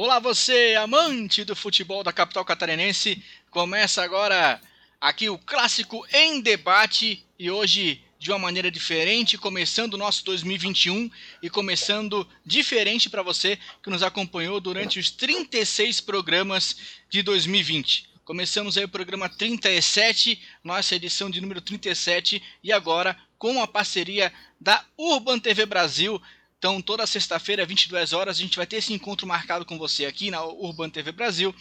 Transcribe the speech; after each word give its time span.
Olá 0.00 0.20
você, 0.20 0.76
amante 0.80 1.42
do 1.42 1.56
futebol 1.56 2.04
da 2.04 2.12
capital 2.12 2.44
catarinense. 2.44 3.20
Começa 3.50 4.00
agora 4.00 4.60
aqui 5.00 5.28
o 5.28 5.36
clássico 5.36 6.06
em 6.12 6.40
debate 6.40 7.26
e 7.36 7.50
hoje 7.50 8.00
de 8.16 8.30
uma 8.30 8.38
maneira 8.38 8.70
diferente, 8.70 9.36
começando 9.36 9.94
o 9.94 9.98
nosso 9.98 10.24
2021 10.24 11.10
e 11.42 11.50
começando 11.50 12.24
diferente 12.46 13.10
para 13.10 13.24
você 13.24 13.58
que 13.82 13.90
nos 13.90 14.04
acompanhou 14.04 14.60
durante 14.60 15.00
os 15.00 15.10
36 15.10 16.00
programas 16.00 16.76
de 17.10 17.20
2020. 17.20 18.08
Começamos 18.24 18.78
aí 18.78 18.84
o 18.84 18.88
programa 18.88 19.28
37, 19.28 20.40
nossa 20.62 20.94
edição 20.94 21.28
de 21.28 21.40
número 21.40 21.60
37 21.60 22.40
e 22.62 22.72
agora 22.72 23.18
com 23.36 23.60
a 23.60 23.66
parceria 23.66 24.32
da 24.60 24.84
Urban 24.96 25.40
TV 25.40 25.66
Brasil. 25.66 26.22
Então, 26.58 26.82
toda 26.82 27.06
sexta-feira, 27.06 27.64
22 27.64 28.12
horas, 28.12 28.36
a 28.38 28.42
gente 28.42 28.56
vai 28.56 28.66
ter 28.66 28.76
esse 28.76 28.92
encontro 28.92 29.26
marcado 29.26 29.64
com 29.64 29.78
você 29.78 30.04
aqui 30.04 30.30
na 30.30 30.44
Urban 30.44 30.90
TV 30.90 31.12
Brasil 31.12 31.54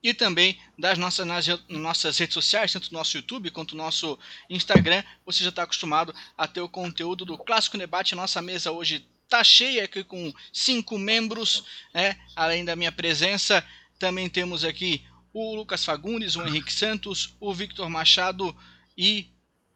e 0.00 0.14
também 0.14 0.56
das 0.78 0.96
nossas, 0.96 1.26
nas 1.26 1.48
nossas 1.68 2.16
redes 2.16 2.34
sociais, 2.34 2.72
tanto 2.72 2.92
no 2.92 2.98
nosso 2.98 3.16
YouTube 3.16 3.50
quanto 3.50 3.74
no 3.76 3.82
nosso 3.82 4.16
Instagram. 4.48 5.02
Você 5.24 5.42
já 5.42 5.50
está 5.50 5.64
acostumado 5.64 6.14
a 6.38 6.46
ter 6.46 6.60
o 6.60 6.68
conteúdo 6.68 7.24
do 7.24 7.36
Clássico 7.36 7.76
Debate. 7.76 8.14
Nossa 8.14 8.40
mesa 8.40 8.70
hoje 8.70 9.04
está 9.24 9.42
cheia 9.42 9.82
aqui 9.84 10.04
com 10.04 10.32
cinco 10.52 10.96
membros, 10.96 11.64
né? 11.92 12.16
além 12.36 12.64
da 12.64 12.76
minha 12.76 12.92
presença. 12.92 13.66
Também 13.98 14.28
temos 14.28 14.64
aqui 14.64 15.04
o 15.32 15.56
Lucas 15.56 15.84
Fagundes, 15.84 16.36
o 16.36 16.46
Henrique 16.46 16.72
Santos, 16.72 17.34
o 17.40 17.52
Victor 17.52 17.90
Machado 17.90 18.56
e 18.96 19.28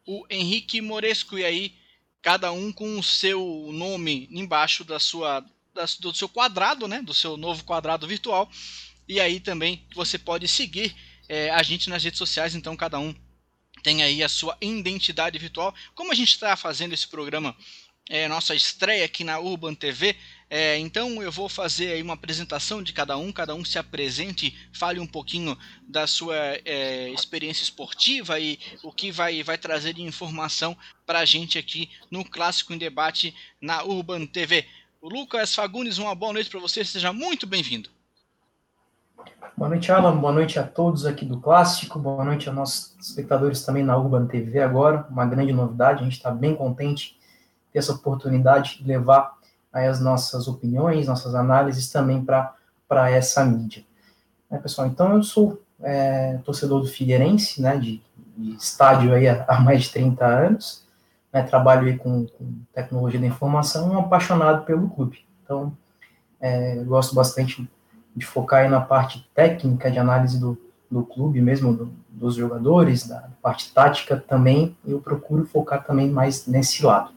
o 0.07 0.25
Henrique 0.29 0.79
Moresco. 0.79 1.37
E 1.37 1.43
aí, 1.43 1.75
cada 2.21 2.51
um 2.51 2.71
com 2.71 2.99
o 2.99 3.03
seu 3.03 3.69
nome 3.73 4.27
embaixo 4.31 4.83
da 4.83 4.99
sua, 4.99 5.43
da, 5.73 5.85
do 5.99 6.13
seu 6.13 6.29
quadrado, 6.29 6.87
né? 6.87 7.01
do 7.01 7.13
seu 7.13 7.35
novo 7.37 7.63
quadrado 7.63 8.07
virtual. 8.07 8.49
E 9.07 9.19
aí 9.19 9.39
também 9.39 9.85
você 9.95 10.17
pode 10.17 10.47
seguir 10.47 10.95
é, 11.27 11.49
a 11.49 11.63
gente 11.63 11.89
nas 11.89 12.03
redes 12.03 12.17
sociais, 12.17 12.55
então 12.55 12.75
cada 12.75 12.99
um 12.99 13.15
tem 13.83 14.03
aí 14.03 14.23
a 14.23 14.29
sua 14.29 14.55
identidade 14.61 15.37
virtual. 15.39 15.73
Como 15.95 16.11
a 16.11 16.15
gente 16.15 16.31
está 16.31 16.55
fazendo 16.55 16.93
esse 16.93 17.07
programa, 17.07 17.55
é, 18.09 18.27
nossa 18.27 18.53
estreia 18.53 19.05
aqui 19.05 19.23
na 19.23 19.39
Urban 19.39 19.73
TV, 19.73 20.15
é, 20.53 20.77
então 20.77 21.23
eu 21.23 21.31
vou 21.31 21.47
fazer 21.47 21.93
aí 21.93 22.01
uma 22.01 22.15
apresentação 22.15 22.83
de 22.83 22.91
cada 22.91 23.15
um, 23.15 23.31
cada 23.31 23.55
um 23.55 23.63
se 23.63 23.79
apresente, 23.79 24.53
fale 24.73 24.99
um 24.99 25.07
pouquinho 25.07 25.57
da 25.87 26.05
sua 26.05 26.35
é, 26.35 27.09
experiência 27.11 27.63
esportiva 27.63 28.37
e 28.37 28.59
o 28.83 28.91
que 28.91 29.13
vai, 29.13 29.41
vai 29.43 29.57
trazer 29.57 29.93
de 29.93 30.01
informação 30.01 30.75
para 31.05 31.19
a 31.19 31.25
gente 31.25 31.57
aqui 31.57 31.89
no 32.11 32.25
Clássico 32.25 32.73
em 32.73 32.77
Debate 32.77 33.33
na 33.61 33.81
Urban 33.81 34.25
TV. 34.25 34.65
O 35.01 35.07
Lucas 35.07 35.55
Fagundes, 35.55 35.97
uma 35.97 36.13
boa 36.13 36.33
noite 36.33 36.49
para 36.49 36.59
você, 36.59 36.83
seja 36.83 37.13
muito 37.13 37.47
bem-vindo. 37.47 37.89
Boa 39.55 39.69
noite, 39.69 39.89
Alan. 39.89 40.17
Boa 40.17 40.33
noite 40.33 40.59
a 40.59 40.63
todos 40.63 41.05
aqui 41.05 41.23
do 41.23 41.39
Clássico. 41.39 41.97
Boa 41.97 42.25
noite 42.25 42.49
a 42.49 42.51
nossos 42.51 42.93
espectadores 42.99 43.63
também 43.63 43.83
na 43.83 43.97
Urban 43.97 44.27
TV 44.27 44.59
agora. 44.59 45.07
Uma 45.09 45.25
grande 45.25 45.53
novidade. 45.53 46.01
A 46.01 46.03
gente 46.03 46.17
está 46.17 46.29
bem 46.29 46.55
contente 46.55 47.17
ter 47.71 47.79
essa 47.79 47.93
oportunidade 47.93 48.79
de 48.79 48.83
levar 48.83 49.39
as 49.71 49.99
nossas 49.99 50.47
opiniões, 50.47 51.07
nossas 51.07 51.33
análises 51.33 51.89
também 51.89 52.23
para 52.23 53.09
essa 53.09 53.43
mídia. 53.45 53.83
É, 54.49 54.57
pessoal, 54.57 54.87
então 54.87 55.15
eu 55.15 55.23
sou 55.23 55.61
é, 55.81 56.37
torcedor 56.43 56.81
do 56.81 56.87
Figueirense, 56.87 57.61
né, 57.61 57.77
de, 57.77 58.01
de 58.37 58.55
estádio 58.55 59.13
aí 59.13 59.27
há, 59.27 59.45
há, 59.47 59.59
mais 59.61 59.83
de 59.83 59.91
30 59.91 60.25
anos. 60.25 60.85
Né, 61.31 61.41
trabalho 61.43 61.87
aí 61.87 61.97
com, 61.97 62.25
com 62.25 62.53
tecnologia 62.73 63.19
da 63.19 63.25
informação 63.25 63.91
um 63.91 63.97
apaixonado 63.99 64.65
pelo 64.65 64.89
clube. 64.89 65.25
Então, 65.43 65.71
é, 66.41 66.75
gosto 66.83 67.15
bastante 67.15 67.69
de 68.13 68.25
focar 68.25 68.63
aí 68.63 68.69
na 68.69 68.81
parte 68.81 69.25
técnica 69.33 69.89
de 69.89 69.97
análise 69.97 70.37
do, 70.37 70.57
do 70.89 71.05
clube 71.05 71.41
mesmo, 71.41 71.73
do, 71.73 71.93
dos 72.09 72.35
jogadores, 72.35 73.07
da 73.07 73.29
parte 73.41 73.73
tática 73.73 74.17
também, 74.17 74.75
eu 74.85 74.99
procuro 74.99 75.45
focar 75.45 75.85
também 75.85 76.09
mais 76.09 76.45
nesse 76.45 76.85
lado. 76.85 77.11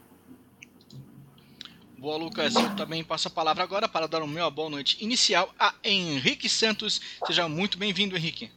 Boa, 2.05 2.17
Lucas. 2.17 2.53
Eu 2.53 2.75
também 2.75 3.03
passo 3.03 3.29
a 3.29 3.31
palavra 3.31 3.63
agora 3.63 3.89
para 3.89 4.07
dar 4.07 4.21
o 4.21 4.27
meu 4.27 4.51
boa 4.51 4.69
noite 4.69 5.03
inicial 5.03 5.51
a 5.57 5.73
Henrique 5.83 6.47
Santos. 6.47 7.01
Seja 7.25 7.49
muito 7.49 7.79
bem-vindo, 7.79 8.15
Henrique. 8.15 8.51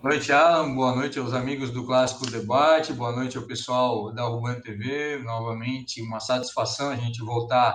Boa 0.00 0.14
noite, 0.14 0.32
Alan. 0.32 0.74
Boa 0.74 0.96
noite 0.96 1.18
aos 1.18 1.34
amigos 1.34 1.70
do 1.70 1.84
Clássico 1.84 2.24
Debate. 2.30 2.94
Boa 2.94 3.12
noite 3.12 3.36
ao 3.36 3.42
pessoal 3.42 4.10
da 4.14 4.26
Urbana 4.26 4.62
TV. 4.62 5.18
Novamente, 5.18 6.00
uma 6.00 6.20
satisfação 6.20 6.88
a 6.88 6.96
gente 6.96 7.22
voltar 7.22 7.74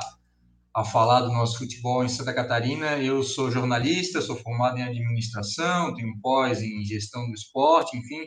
a 0.74 0.84
falar 0.84 1.22
do 1.22 1.32
nosso 1.32 1.60
futebol 1.60 2.04
em 2.04 2.10
Santa 2.10 2.34
Catarina. 2.34 2.98
Eu 2.98 3.22
sou 3.22 3.52
jornalista, 3.52 4.24
sou 4.24 4.36
formado 4.38 4.80
em 4.80 4.84
administração, 4.86 5.94
tenho 5.94 6.20
pós 6.20 6.64
em 6.64 6.84
gestão 6.84 7.28
do 7.28 7.36
esporte, 7.36 7.96
enfim. 7.96 8.26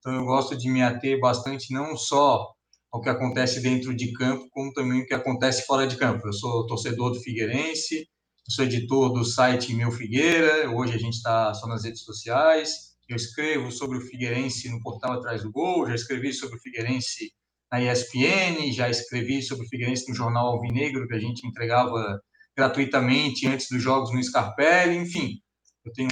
Então 0.00 0.12
eu 0.12 0.24
gosto 0.24 0.58
de 0.58 0.68
me 0.68 0.82
ater 0.82 1.20
bastante 1.20 1.72
não 1.72 1.96
só 1.96 2.52
ao 2.92 3.00
que 3.00 3.08
acontece 3.08 3.60
dentro 3.60 3.94
de 3.94 4.12
campo, 4.12 4.48
como 4.50 4.72
também 4.72 5.02
o 5.02 5.06
que 5.06 5.14
acontece 5.14 5.64
fora 5.64 5.86
de 5.86 5.96
campo. 5.96 6.26
Eu 6.26 6.32
sou 6.32 6.66
torcedor 6.66 7.12
do 7.12 7.20
Figueirense, 7.20 8.08
sou 8.48 8.64
editor 8.64 9.12
do 9.12 9.24
site 9.24 9.74
Meu 9.74 9.92
Figueira, 9.92 10.70
hoje 10.70 10.94
a 10.94 10.98
gente 10.98 11.14
está 11.14 11.54
só 11.54 11.66
nas 11.66 11.84
redes 11.84 12.02
sociais. 12.02 12.90
Eu 13.08 13.16
escrevo 13.16 13.70
sobre 13.70 13.98
o 13.98 14.00
Figueirense 14.00 14.68
no 14.68 14.80
portal 14.80 15.12
Atrás 15.12 15.42
do 15.42 15.50
Gol, 15.50 15.86
já 15.86 15.94
escrevi 15.94 16.32
sobre 16.32 16.56
o 16.56 16.60
Figueirense 16.60 17.32
na 17.70 17.80
ESPN, 17.80 18.72
já 18.72 18.88
escrevi 18.88 19.42
sobre 19.42 19.64
o 19.66 19.68
Figueirense 19.68 20.08
no 20.08 20.14
jornal 20.14 20.48
Alvinegro, 20.48 21.06
que 21.06 21.14
a 21.14 21.20
gente 21.20 21.46
entregava 21.46 22.20
gratuitamente 22.56 23.46
antes 23.46 23.68
dos 23.70 23.82
jogos 23.82 24.12
no 24.12 24.22
Scarpelli, 24.22 24.96
enfim. 24.96 25.38
Eu 25.84 25.92
tenho 25.92 26.08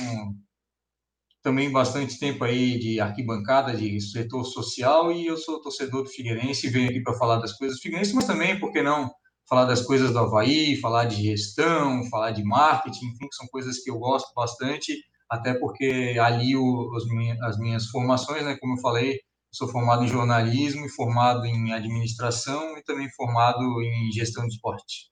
também 1.49 1.73
bastante 1.73 2.19
tempo 2.19 2.45
aí 2.45 2.79
de 2.79 3.01
arquibancada, 3.01 3.75
de 3.75 3.99
setor 4.03 4.45
social, 4.45 5.11
e 5.11 5.27
eu 5.27 5.37
sou 5.39 5.63
torcedor 5.63 6.03
do 6.03 6.11
Figueirense 6.11 6.67
e 6.67 6.71
venho 6.71 6.91
aqui 6.91 7.01
para 7.01 7.15
falar 7.15 7.39
das 7.39 7.55
coisas 7.55 7.79
do 7.79 7.81
Figueirense, 7.81 8.15
mas 8.15 8.27
também, 8.27 8.61
por 8.61 8.71
que 8.71 8.83
não, 8.83 9.11
falar 9.49 9.65
das 9.65 9.81
coisas 9.81 10.13
do 10.13 10.19
Havaí, 10.19 10.77
falar 10.77 11.07
de 11.07 11.23
gestão, 11.23 12.05
falar 12.11 12.33
de 12.33 12.45
marketing, 12.45 13.07
enfim, 13.07 13.29
que 13.29 13.35
são 13.35 13.47
coisas 13.47 13.79
que 13.79 13.91
eu 13.91 13.99
gosto 13.99 14.31
bastante, 14.35 14.95
até 15.27 15.55
porque 15.55 16.19
ali 16.21 16.55
o, 16.55 16.91
as 17.43 17.59
minhas 17.59 17.87
formações, 17.87 18.45
né, 18.45 18.55
como 18.61 18.75
eu 18.75 18.83
falei, 18.83 19.19
Sou 19.51 19.67
formado 19.67 20.05
em 20.05 20.09
jornalismo 20.09 20.85
e 20.85 20.91
formado 20.91 21.47
em 21.47 21.73
administração 21.73 22.77
e 22.77 22.83
também 22.83 23.11
formado 23.13 23.63
em 23.83 24.13
gestão 24.13 24.47
de 24.47 24.55
esporte. 24.55 25.11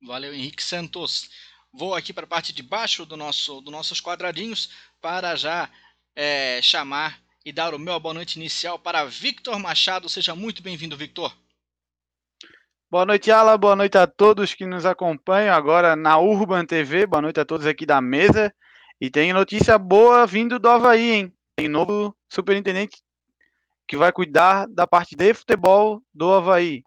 Valeu, 0.00 0.32
Henrique 0.32 0.62
Santos. 0.62 1.28
Vou 1.76 1.92
aqui 1.92 2.12
para 2.12 2.22
a 2.22 2.28
parte 2.28 2.52
de 2.52 2.62
baixo 2.62 3.04
do 3.04 3.16
nosso, 3.16 3.60
dos 3.60 3.72
nossos 3.72 4.00
quadradinhos 4.00 4.70
para 5.00 5.34
já 5.34 5.68
é, 6.14 6.62
chamar 6.62 7.20
e 7.44 7.52
dar 7.52 7.74
o 7.74 7.78
meu 7.80 7.98
boa 7.98 8.14
noite 8.14 8.36
inicial 8.36 8.78
para 8.78 9.04
Victor 9.04 9.58
Machado. 9.58 10.08
Seja 10.08 10.36
muito 10.36 10.62
bem-vindo, 10.62 10.96
Victor. 10.96 11.36
Boa 12.88 13.04
noite, 13.04 13.28
Ala. 13.32 13.58
Boa 13.58 13.74
noite 13.74 13.98
a 13.98 14.06
todos 14.06 14.54
que 14.54 14.64
nos 14.64 14.86
acompanham 14.86 15.52
agora 15.52 15.96
na 15.96 16.16
Urban 16.16 16.64
TV. 16.64 17.08
Boa 17.08 17.20
noite 17.20 17.40
a 17.40 17.44
todos 17.44 17.66
aqui 17.66 17.84
da 17.84 18.00
mesa. 18.00 18.54
E 19.00 19.10
tem 19.10 19.32
notícia 19.32 19.76
boa 19.76 20.24
vindo 20.28 20.60
do 20.60 20.68
Havaí, 20.68 21.10
hein? 21.10 21.34
tem 21.56 21.68
novo 21.68 22.16
superintendente 22.28 23.02
que 23.88 23.96
vai 23.96 24.12
cuidar 24.12 24.68
da 24.68 24.86
parte 24.86 25.16
de 25.16 25.34
futebol 25.34 26.00
do 26.14 26.32
Havaí. 26.32 26.84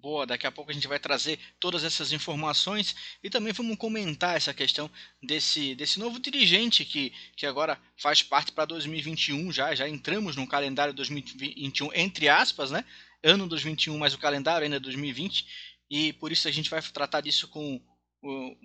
Boa, 0.00 0.24
daqui 0.24 0.46
a 0.46 0.52
pouco 0.52 0.70
a 0.70 0.74
gente 0.74 0.86
vai 0.86 1.00
trazer 1.00 1.40
todas 1.58 1.82
essas 1.82 2.12
informações 2.12 2.94
e 3.20 3.28
também 3.28 3.52
vamos 3.52 3.76
comentar 3.76 4.36
essa 4.36 4.54
questão 4.54 4.88
desse, 5.20 5.74
desse 5.74 5.98
novo 5.98 6.20
dirigente 6.20 6.84
que, 6.84 7.12
que 7.34 7.44
agora 7.44 7.76
faz 7.96 8.22
parte 8.22 8.52
para 8.52 8.64
2021 8.64 9.50
já, 9.50 9.74
já 9.74 9.88
entramos 9.88 10.36
no 10.36 10.46
calendário 10.46 10.94
2021, 10.94 11.92
entre 11.94 12.28
aspas, 12.28 12.70
né? 12.70 12.84
Ano 13.24 13.48
2021, 13.48 13.98
mas 13.98 14.14
o 14.14 14.18
calendário 14.18 14.64
ainda 14.64 14.76
é 14.76 14.80
2020 14.80 15.44
e 15.90 16.12
por 16.12 16.30
isso 16.30 16.46
a 16.46 16.52
gente 16.52 16.70
vai 16.70 16.80
tratar 16.80 17.20
disso 17.20 17.48
com 17.48 17.80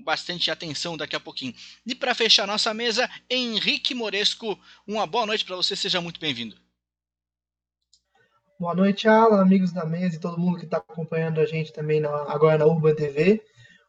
bastante 0.03 0.51
atenção 0.51 0.95
daqui 0.95 1.15
a 1.15 1.19
pouquinho. 1.19 1.55
E 1.83 1.95
para 1.95 2.13
fechar 2.13 2.45
nossa 2.45 2.75
mesa, 2.75 3.09
Henrique 3.27 3.95
Moresco, 3.95 4.59
uma 4.85 5.07
boa 5.07 5.25
noite 5.25 5.43
para 5.45 5.55
você, 5.55 5.75
seja 5.75 5.99
muito 5.99 6.19
bem-vindo. 6.19 6.62
Boa 8.59 8.75
noite, 8.75 9.07
Alan, 9.07 9.41
amigos 9.41 9.71
da 9.71 9.83
mesa 9.83 10.15
e 10.15 10.19
todo 10.19 10.39
mundo 10.39 10.59
que 10.59 10.65
está 10.65 10.77
acompanhando 10.77 11.41
a 11.41 11.45
gente 11.45 11.73
também 11.73 11.99
na, 11.99 12.09
agora 12.31 12.59
na 12.59 12.65
Urban 12.67 12.93
TV. 12.93 13.41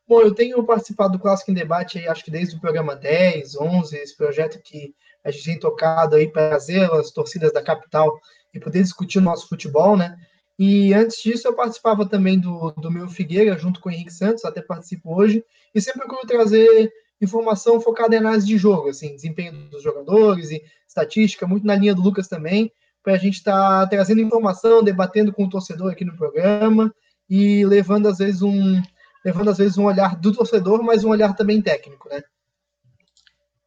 Bom, 0.08 0.22
eu 0.22 0.34
tenho 0.34 0.64
participado 0.64 1.12
do 1.12 1.18
Clássico 1.18 1.50
em 1.50 1.54
Debate 1.54 1.98
aí, 1.98 2.08
acho 2.08 2.24
que 2.24 2.30
desde 2.30 2.56
o 2.56 2.60
programa 2.60 2.96
10, 2.96 3.56
11, 3.56 3.96
esse 3.96 4.16
projeto 4.16 4.58
que 4.62 4.94
a 5.22 5.30
gente 5.30 5.44
tem 5.44 5.58
tocado 5.58 6.16
aí 6.16 6.28
para 6.28 6.48
trazer 6.48 6.90
as 6.92 7.10
torcidas 7.10 7.52
da 7.52 7.62
capital 7.62 8.18
e 8.54 8.58
poder 8.58 8.82
discutir 8.82 9.18
o 9.18 9.22
nosso 9.22 9.48
futebol, 9.48 9.98
né? 9.98 10.16
E 10.58 10.94
antes 10.94 11.22
disso, 11.22 11.46
eu 11.46 11.54
participava 11.54 12.08
também 12.08 12.40
do, 12.40 12.70
do 12.72 12.90
meu 12.90 13.08
Figueira, 13.08 13.58
junto 13.58 13.80
com 13.80 13.90
o 13.90 13.92
Henrique 13.92 14.12
Santos, 14.12 14.46
até 14.46 14.62
participo 14.62 15.14
hoje, 15.14 15.44
e 15.74 15.80
sempre 15.80 16.00
procuro 16.00 16.26
trazer 16.26 16.90
informação 17.20 17.80
focada 17.80 18.14
em 18.14 18.18
análise 18.18 18.46
de 18.46 18.56
jogo, 18.56 18.88
assim, 18.88 19.14
desempenho 19.14 19.52
dos 19.68 19.82
jogadores 19.82 20.50
e 20.50 20.62
estatística, 20.88 21.46
muito 21.46 21.66
na 21.66 21.76
linha 21.76 21.94
do 21.94 22.02
Lucas 22.02 22.28
também, 22.28 22.72
para 23.04 23.12
a 23.12 23.18
gente 23.18 23.34
estar 23.34 23.82
tá 23.82 23.86
trazendo 23.86 24.22
informação, 24.22 24.82
debatendo 24.82 25.32
com 25.32 25.44
o 25.44 25.48
torcedor 25.48 25.92
aqui 25.92 26.04
no 26.04 26.16
programa 26.16 26.92
e 27.28 27.64
levando, 27.66 28.08
às 28.08 28.16
vezes, 28.18 28.40
um, 28.40 28.82
levando 29.22 29.50
às 29.50 29.58
vezes 29.58 29.76
um 29.76 29.84
olhar 29.84 30.16
do 30.16 30.32
torcedor, 30.32 30.82
mas 30.82 31.04
um 31.04 31.10
olhar 31.10 31.34
também 31.36 31.60
técnico, 31.60 32.08
né? 32.08 32.22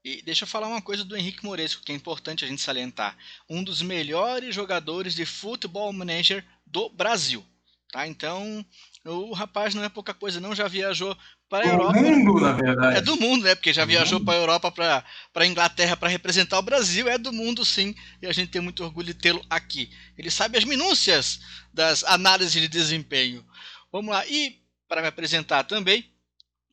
E 0.03 0.21
deixa 0.23 0.43
eu 0.43 0.47
falar 0.47 0.67
uma 0.67 0.81
coisa 0.81 1.03
do 1.05 1.15
Henrique 1.15 1.45
Moresco, 1.45 1.83
que 1.83 1.91
é 1.91 1.95
importante 1.95 2.43
a 2.43 2.47
gente 2.47 2.61
salientar. 2.61 3.15
Um 3.49 3.63
dos 3.63 3.81
melhores 3.81 4.55
jogadores 4.55 5.13
de 5.13 5.25
futebol 5.25 5.91
manager 5.93 6.43
do 6.65 6.89
Brasil. 6.89 7.45
Tá? 7.91 8.07
Então, 8.07 8.65
o 9.09 9.33
rapaz 9.33 9.73
não 9.73 9.83
é 9.83 9.89
pouca 9.89 10.13
coisa, 10.13 10.39
não. 10.39 10.53
Já 10.53 10.67
viajou 10.67 11.15
para 11.49 11.65
a 11.65 11.69
Europa. 11.69 11.93
Do 11.93 12.01
mundo, 12.01 12.39
na 12.41 12.51
verdade. 12.51 12.97
É 12.97 13.01
do 13.01 13.17
mundo, 13.17 13.43
né? 13.43 13.55
Porque 13.55 13.73
já 13.73 13.85
do 13.85 13.87
viajou 13.87 14.19
para 14.19 14.33
a 14.33 14.37
Europa, 14.37 14.71
para 14.71 15.03
a 15.35 15.45
Inglaterra 15.45 15.95
para 15.95 16.09
representar 16.09 16.59
o 16.59 16.61
Brasil. 16.61 17.07
É 17.07 17.17
do 17.17 17.31
mundo, 17.31 17.63
sim. 17.63 17.95
E 18.21 18.27
a 18.27 18.33
gente 18.33 18.49
tem 18.49 18.61
muito 18.61 18.83
orgulho 18.83 19.07
de 19.07 19.13
tê-lo 19.13 19.41
aqui. 19.49 19.89
Ele 20.17 20.29
sabe 20.29 20.57
as 20.57 20.63
minúcias 20.63 21.39
das 21.73 22.03
análises 22.03 22.53
de 22.53 22.67
desempenho. 22.67 23.45
Vamos 23.91 24.11
lá. 24.11 24.25
E 24.27 24.61
para 24.87 25.01
me 25.01 25.07
apresentar 25.07 25.63
também, 25.63 26.11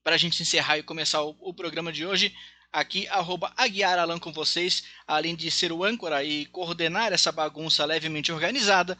para 0.02 0.14
a 0.14 0.18
gente 0.18 0.42
encerrar 0.42 0.78
e 0.78 0.82
começar 0.82 1.22
o, 1.22 1.36
o 1.40 1.54
programa 1.54 1.92
de 1.92 2.04
hoje, 2.04 2.34
aqui, 2.72 3.06
arroba 3.08 3.52
Aguiar 3.56 3.98
Alan 3.98 4.18
com 4.18 4.32
vocês, 4.32 4.84
além 5.06 5.36
de 5.36 5.50
ser 5.50 5.70
o 5.72 5.84
âncora 5.84 6.24
e 6.24 6.46
coordenar 6.46 7.12
essa 7.12 7.30
bagunça 7.30 7.84
levemente 7.84 8.32
organizada, 8.32 8.98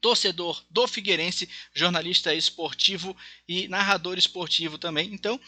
torcedor 0.00 0.62
do 0.70 0.86
Figueirense, 0.88 1.48
jornalista 1.74 2.34
esportivo 2.34 3.16
e 3.48 3.68
narrador 3.68 4.18
esportivo 4.18 4.78
também. 4.78 5.12
Então, 5.12 5.40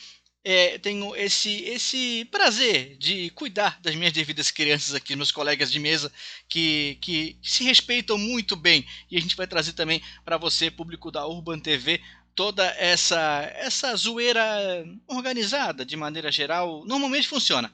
é, 0.45 0.77
tenho 0.79 1.15
esse, 1.15 1.63
esse 1.65 2.25
prazer 2.31 2.97
de 2.97 3.31
cuidar 3.31 3.81
das 3.81 3.95
minhas 3.95 4.13
devidas 4.13 4.51
crianças 4.51 4.95
aqui, 4.95 5.15
meus 5.15 5.31
colegas 5.31 5.71
de 5.71 5.79
mesa, 5.79 6.13
que, 6.49 6.99
que 7.01 7.37
se 7.43 7.63
respeitam 7.65 8.19
muito 8.19 8.57
bem. 8.57 8.85
E 9.11 9.17
a 9.17 9.21
gente 9.21 9.37
vai 9.37 9.47
trazer 9.47 9.73
também 9.73 10.03
para 10.25 10.37
você, 10.37 10.71
público 10.71 11.11
da 11.11 11.27
Urban 11.27 11.61
TV, 11.61 12.01
toda 12.35 12.65
essa 12.79 13.53
essa 13.57 13.95
zoeira 13.95 14.43
organizada 15.07 15.85
de 15.85 15.97
maneira 15.97 16.33
geral 16.33 16.83
normalmente 16.87 17.29
funciona 17.29 17.71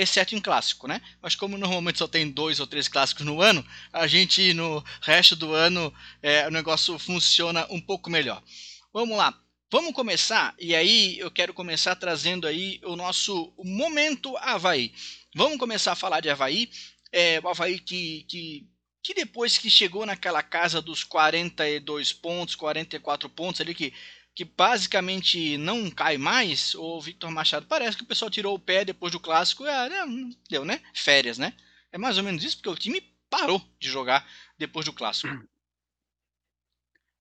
exceto 0.00 0.34
em 0.34 0.40
clássico, 0.40 0.86
né? 0.86 1.00
Mas 1.20 1.34
como 1.34 1.58
normalmente 1.58 1.98
só 1.98 2.06
tem 2.06 2.30
dois 2.30 2.60
ou 2.60 2.66
três 2.66 2.86
clássicos 2.88 3.26
no 3.26 3.42
ano, 3.42 3.66
a 3.92 4.06
gente 4.06 4.54
no 4.54 4.82
resto 5.02 5.34
do 5.34 5.52
ano 5.52 5.92
é, 6.22 6.46
o 6.46 6.50
negócio 6.50 6.98
funciona 6.98 7.66
um 7.70 7.80
pouco 7.80 8.08
melhor. 8.08 8.42
Vamos 8.92 9.16
lá, 9.16 9.34
vamos 9.70 9.92
começar 9.92 10.54
e 10.58 10.74
aí 10.74 11.18
eu 11.18 11.30
quero 11.30 11.52
começar 11.52 11.96
trazendo 11.96 12.46
aí 12.46 12.80
o 12.84 12.96
nosso 12.96 13.52
momento 13.58 14.36
Havaí. 14.38 14.92
Vamos 15.34 15.58
começar 15.58 15.92
a 15.92 15.96
falar 15.96 16.20
de 16.20 16.30
Havaí, 16.30 16.70
é, 17.12 17.40
o 17.42 17.48
Havaí 17.48 17.78
que, 17.80 18.24
que 18.28 18.66
que 19.08 19.14
depois 19.14 19.56
que 19.56 19.70
chegou 19.70 20.04
naquela 20.04 20.42
casa 20.42 20.82
dos 20.82 21.02
42 21.02 22.12
pontos, 22.12 22.54
44 22.54 23.26
pontos 23.30 23.58
ali, 23.58 23.74
que, 23.74 23.90
que 24.38 24.44
basicamente 24.44 25.58
não 25.58 25.90
cai 25.90 26.16
mais, 26.16 26.72
o 26.76 27.00
Victor 27.00 27.28
Machado 27.28 27.66
parece 27.68 27.96
que 27.96 28.04
o 28.04 28.06
pessoal 28.06 28.30
tirou 28.30 28.54
o 28.54 28.58
pé 28.58 28.84
depois 28.84 29.10
do 29.10 29.18
clássico, 29.18 29.64
ah, 29.64 29.88
deu, 30.48 30.64
né? 30.64 30.80
Férias, 30.94 31.38
né? 31.38 31.54
É 31.90 31.98
mais 31.98 32.18
ou 32.18 32.22
menos 32.22 32.44
isso, 32.44 32.56
porque 32.56 32.68
o 32.68 32.76
time 32.76 33.02
parou 33.28 33.60
de 33.80 33.88
jogar 33.88 34.24
depois 34.56 34.86
do 34.86 34.92
clássico. 34.92 35.28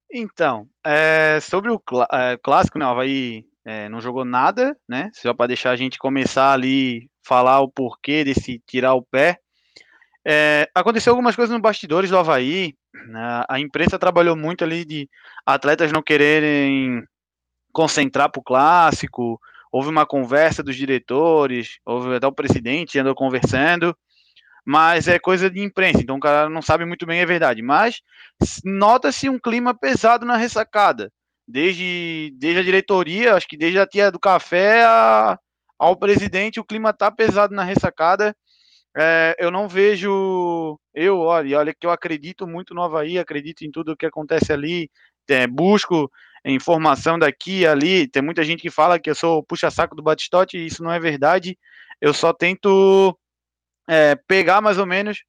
Então, 0.09 0.69
é, 0.85 1.37
sobre 1.41 1.69
o 1.69 1.77
clá 1.77 2.07
é, 2.09 2.37
clássico, 2.37 2.79
né, 2.79 2.85
o 2.85 2.87
Havaí 2.87 3.45
é, 3.65 3.89
não 3.89 3.99
jogou 3.99 4.23
nada, 4.23 4.73
né? 4.87 5.11
Só 5.13 5.33
para 5.33 5.47
deixar 5.47 5.71
a 5.71 5.75
gente 5.75 5.97
começar 5.97 6.53
ali, 6.53 7.11
falar 7.21 7.59
o 7.59 7.69
porquê 7.69 8.23
desse 8.23 8.63
tirar 8.65 8.93
o 8.93 9.01
pé. 9.01 9.37
É, 10.25 10.69
aconteceu 10.73 11.11
algumas 11.11 11.35
coisas 11.35 11.53
no 11.53 11.61
bastidores 11.61 12.09
do 12.09 12.17
Havaí. 12.17 12.73
Né? 13.07 13.43
A 13.47 13.59
imprensa 13.59 13.99
trabalhou 13.99 14.35
muito 14.35 14.63
ali 14.63 14.83
de 14.85 15.09
atletas 15.45 15.91
não 15.91 16.01
quererem 16.01 17.03
concentrar 17.71 18.31
para 18.31 18.39
o 18.39 18.43
clássico. 18.43 19.39
Houve 19.71 19.89
uma 19.89 20.05
conversa 20.05 20.63
dos 20.63 20.75
diretores, 20.75 21.77
houve 21.85 22.15
até 22.15 22.25
o 22.25 22.31
presidente 22.31 22.97
andou 22.97 23.13
conversando, 23.13 23.95
mas 24.65 25.07
é 25.07 25.19
coisa 25.19 25.49
de 25.49 25.61
imprensa, 25.61 26.01
então 26.01 26.17
o 26.17 26.19
cara 26.19 26.49
não 26.49 26.61
sabe 26.61 26.85
muito 26.85 27.05
bem 27.05 27.21
a 27.21 27.25
verdade. 27.25 27.61
Mas 27.61 28.01
nota-se 28.63 29.29
um 29.29 29.39
clima 29.39 29.77
pesado 29.77 30.25
na 30.25 30.37
ressacada, 30.37 31.11
desde, 31.47 32.33
desde 32.37 32.59
a 32.59 32.63
diretoria, 32.63 33.35
acho 33.35 33.47
que 33.47 33.57
desde 33.57 33.79
a 33.79 33.87
tia 33.87 34.11
do 34.11 34.19
café 34.19 34.83
a, 34.83 35.37
ao 35.77 35.95
presidente, 35.95 36.59
o 36.59 36.65
clima 36.65 36.91
tá 36.93 37.11
pesado 37.11 37.53
na 37.53 37.63
ressacada 37.63 38.35
é, 38.97 39.35
eu 39.37 39.51
não 39.51 39.67
vejo. 39.67 40.79
Eu, 40.93 41.19
olha, 41.19 41.59
olha 41.59 41.73
que 41.73 41.85
eu 41.85 41.91
acredito 41.91 42.47
muito 42.47 42.73
no 42.73 42.81
Havaí, 42.81 43.19
acredito 43.19 43.61
em 43.63 43.69
tudo 43.69 43.91
o 43.91 43.97
que 43.97 44.07
acontece 44.07 44.51
ali, 44.51 44.89
é, 45.29 45.45
busco 45.45 46.11
informação 46.43 47.19
daqui 47.19 47.59
e 47.59 47.67
ali. 47.67 48.07
Tem 48.07 48.23
muita 48.23 48.43
gente 48.43 48.61
que 48.61 48.71
fala 48.71 48.99
que 48.99 49.09
eu 49.09 49.15
sou 49.15 49.43
puxa-saco 49.43 49.95
do 49.95 50.01
Batistote, 50.01 50.57
isso 50.57 50.83
não 50.83 50.91
é 50.91 50.99
verdade. 50.99 51.57
Eu 52.01 52.11
só 52.11 52.33
tento 52.33 53.15
é, 53.87 54.15
pegar 54.27 54.61
mais 54.61 54.79
ou 54.79 54.85
menos 54.87 55.23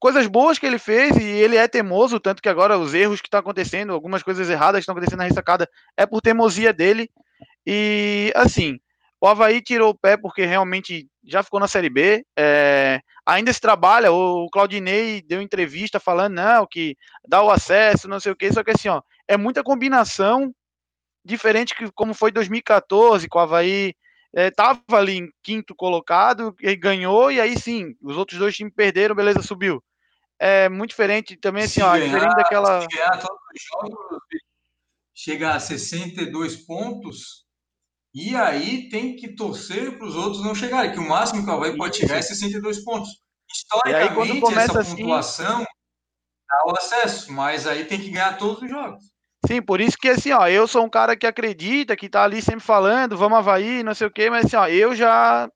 coisas 0.00 0.26
boas 0.26 0.58
que 0.58 0.66
ele 0.66 0.78
fez 0.78 1.16
e 1.16 1.22
ele 1.22 1.56
é 1.56 1.68
teimoso, 1.68 2.18
tanto 2.18 2.42
que 2.42 2.48
agora 2.48 2.78
os 2.78 2.92
erros 2.92 3.20
que 3.20 3.28
estão 3.28 3.40
acontecendo, 3.40 3.92
algumas 3.92 4.22
coisas 4.22 4.50
erradas 4.50 4.80
que 4.80 4.82
estão 4.82 4.94
acontecendo 4.94 5.18
na 5.18 5.24
ressacada, 5.24 5.68
é 5.96 6.04
por 6.06 6.20
teimosia 6.20 6.72
dele. 6.72 7.08
E 7.64 8.32
assim, 8.34 8.78
o 9.20 9.26
Havaí 9.26 9.62
tirou 9.62 9.90
o 9.90 9.98
pé 9.98 10.16
porque 10.16 10.44
realmente 10.44 11.08
já 11.24 11.42
ficou 11.42 11.58
na 11.58 11.68
Série 11.68 11.88
B. 11.88 12.24
É, 12.38 13.00
ainda 13.24 13.52
se 13.52 13.60
trabalha, 13.60 14.12
o 14.12 14.48
Claudinei 14.50 15.22
deu 15.22 15.40
entrevista 15.40 15.98
falando, 15.98 16.34
não, 16.34 16.66
que 16.66 16.96
dá 17.26 17.42
o 17.42 17.50
acesso, 17.50 18.08
não 18.08 18.20
sei 18.20 18.32
o 18.32 18.36
que, 18.36 18.52
só 18.52 18.62
que 18.62 18.70
assim, 18.70 18.88
ó, 18.88 19.02
é 19.26 19.36
muita 19.36 19.64
combinação, 19.64 20.54
diferente 21.24 21.74
que 21.74 21.90
como 21.92 22.14
foi 22.14 22.30
2014, 22.30 23.28
com 23.28 23.38
o 23.38 23.42
Havaí 23.42 23.94
estava 24.32 24.80
é, 24.92 24.94
ali 24.94 25.16
em 25.18 25.30
quinto 25.42 25.74
colocado, 25.74 26.54
e 26.60 26.76
ganhou, 26.76 27.32
e 27.32 27.40
aí 27.40 27.58
sim, 27.58 27.96
os 28.02 28.16
outros 28.16 28.38
dois 28.38 28.54
times 28.54 28.74
perderam, 28.74 29.14
beleza, 29.14 29.42
subiu. 29.42 29.82
É 30.38 30.68
muito 30.68 30.90
diferente 30.90 31.36
também, 31.36 31.64
assim, 31.64 31.80
se 31.80 31.82
ó, 31.82 31.92
ganhar, 31.92 32.04
diferente 32.04 32.36
daquela. 32.36 32.82
Se 32.82 32.88
ganhar 32.88 33.18
todos 33.18 33.40
os 33.54 33.90
jogos, 33.90 34.18
chega 35.14 35.54
a 35.54 35.58
62 35.58 36.56
pontos, 36.56 37.45
e 38.18 38.34
aí 38.34 38.88
tem 38.88 39.14
que 39.14 39.28
torcer 39.28 39.98
para 39.98 40.06
os 40.06 40.16
outros 40.16 40.42
não 40.42 40.54
chegarem, 40.54 40.90
que 40.90 40.98
o 40.98 41.06
máximo 41.06 41.44
que 41.44 41.50
o 41.50 41.52
Havaí 41.52 41.76
pode 41.76 41.98
chegar 41.98 42.16
é 42.16 42.22
62 42.22 42.82
pontos. 42.82 43.10
Historicamente, 43.52 44.54
aí, 44.54 44.64
essa 44.64 44.80
assim 44.80 44.96
pontuação 44.96 45.56
assim... 45.56 45.66
dá 46.48 46.72
o 46.72 46.76
acesso, 46.78 47.30
mas 47.30 47.66
aí 47.66 47.84
tem 47.84 48.00
que 48.00 48.08
ganhar 48.08 48.38
todos 48.38 48.62
os 48.62 48.70
jogos. 48.70 49.04
Sim, 49.46 49.60
por 49.60 49.82
isso 49.82 49.98
que 49.98 50.08
assim, 50.08 50.32
ó, 50.32 50.48
eu 50.48 50.66
sou 50.66 50.82
um 50.82 50.88
cara 50.88 51.14
que 51.14 51.26
acredita, 51.26 51.94
que 51.94 52.08
tá 52.08 52.24
ali 52.24 52.40
sempre 52.40 52.64
falando, 52.64 53.18
vamos 53.18 53.36
Havaí, 53.36 53.82
não 53.82 53.94
sei 53.94 54.06
o 54.06 54.10
quê, 54.10 54.30
mas 54.30 54.46
assim, 54.46 54.56
ó, 54.56 54.66
eu 54.66 54.96
já 54.96 55.50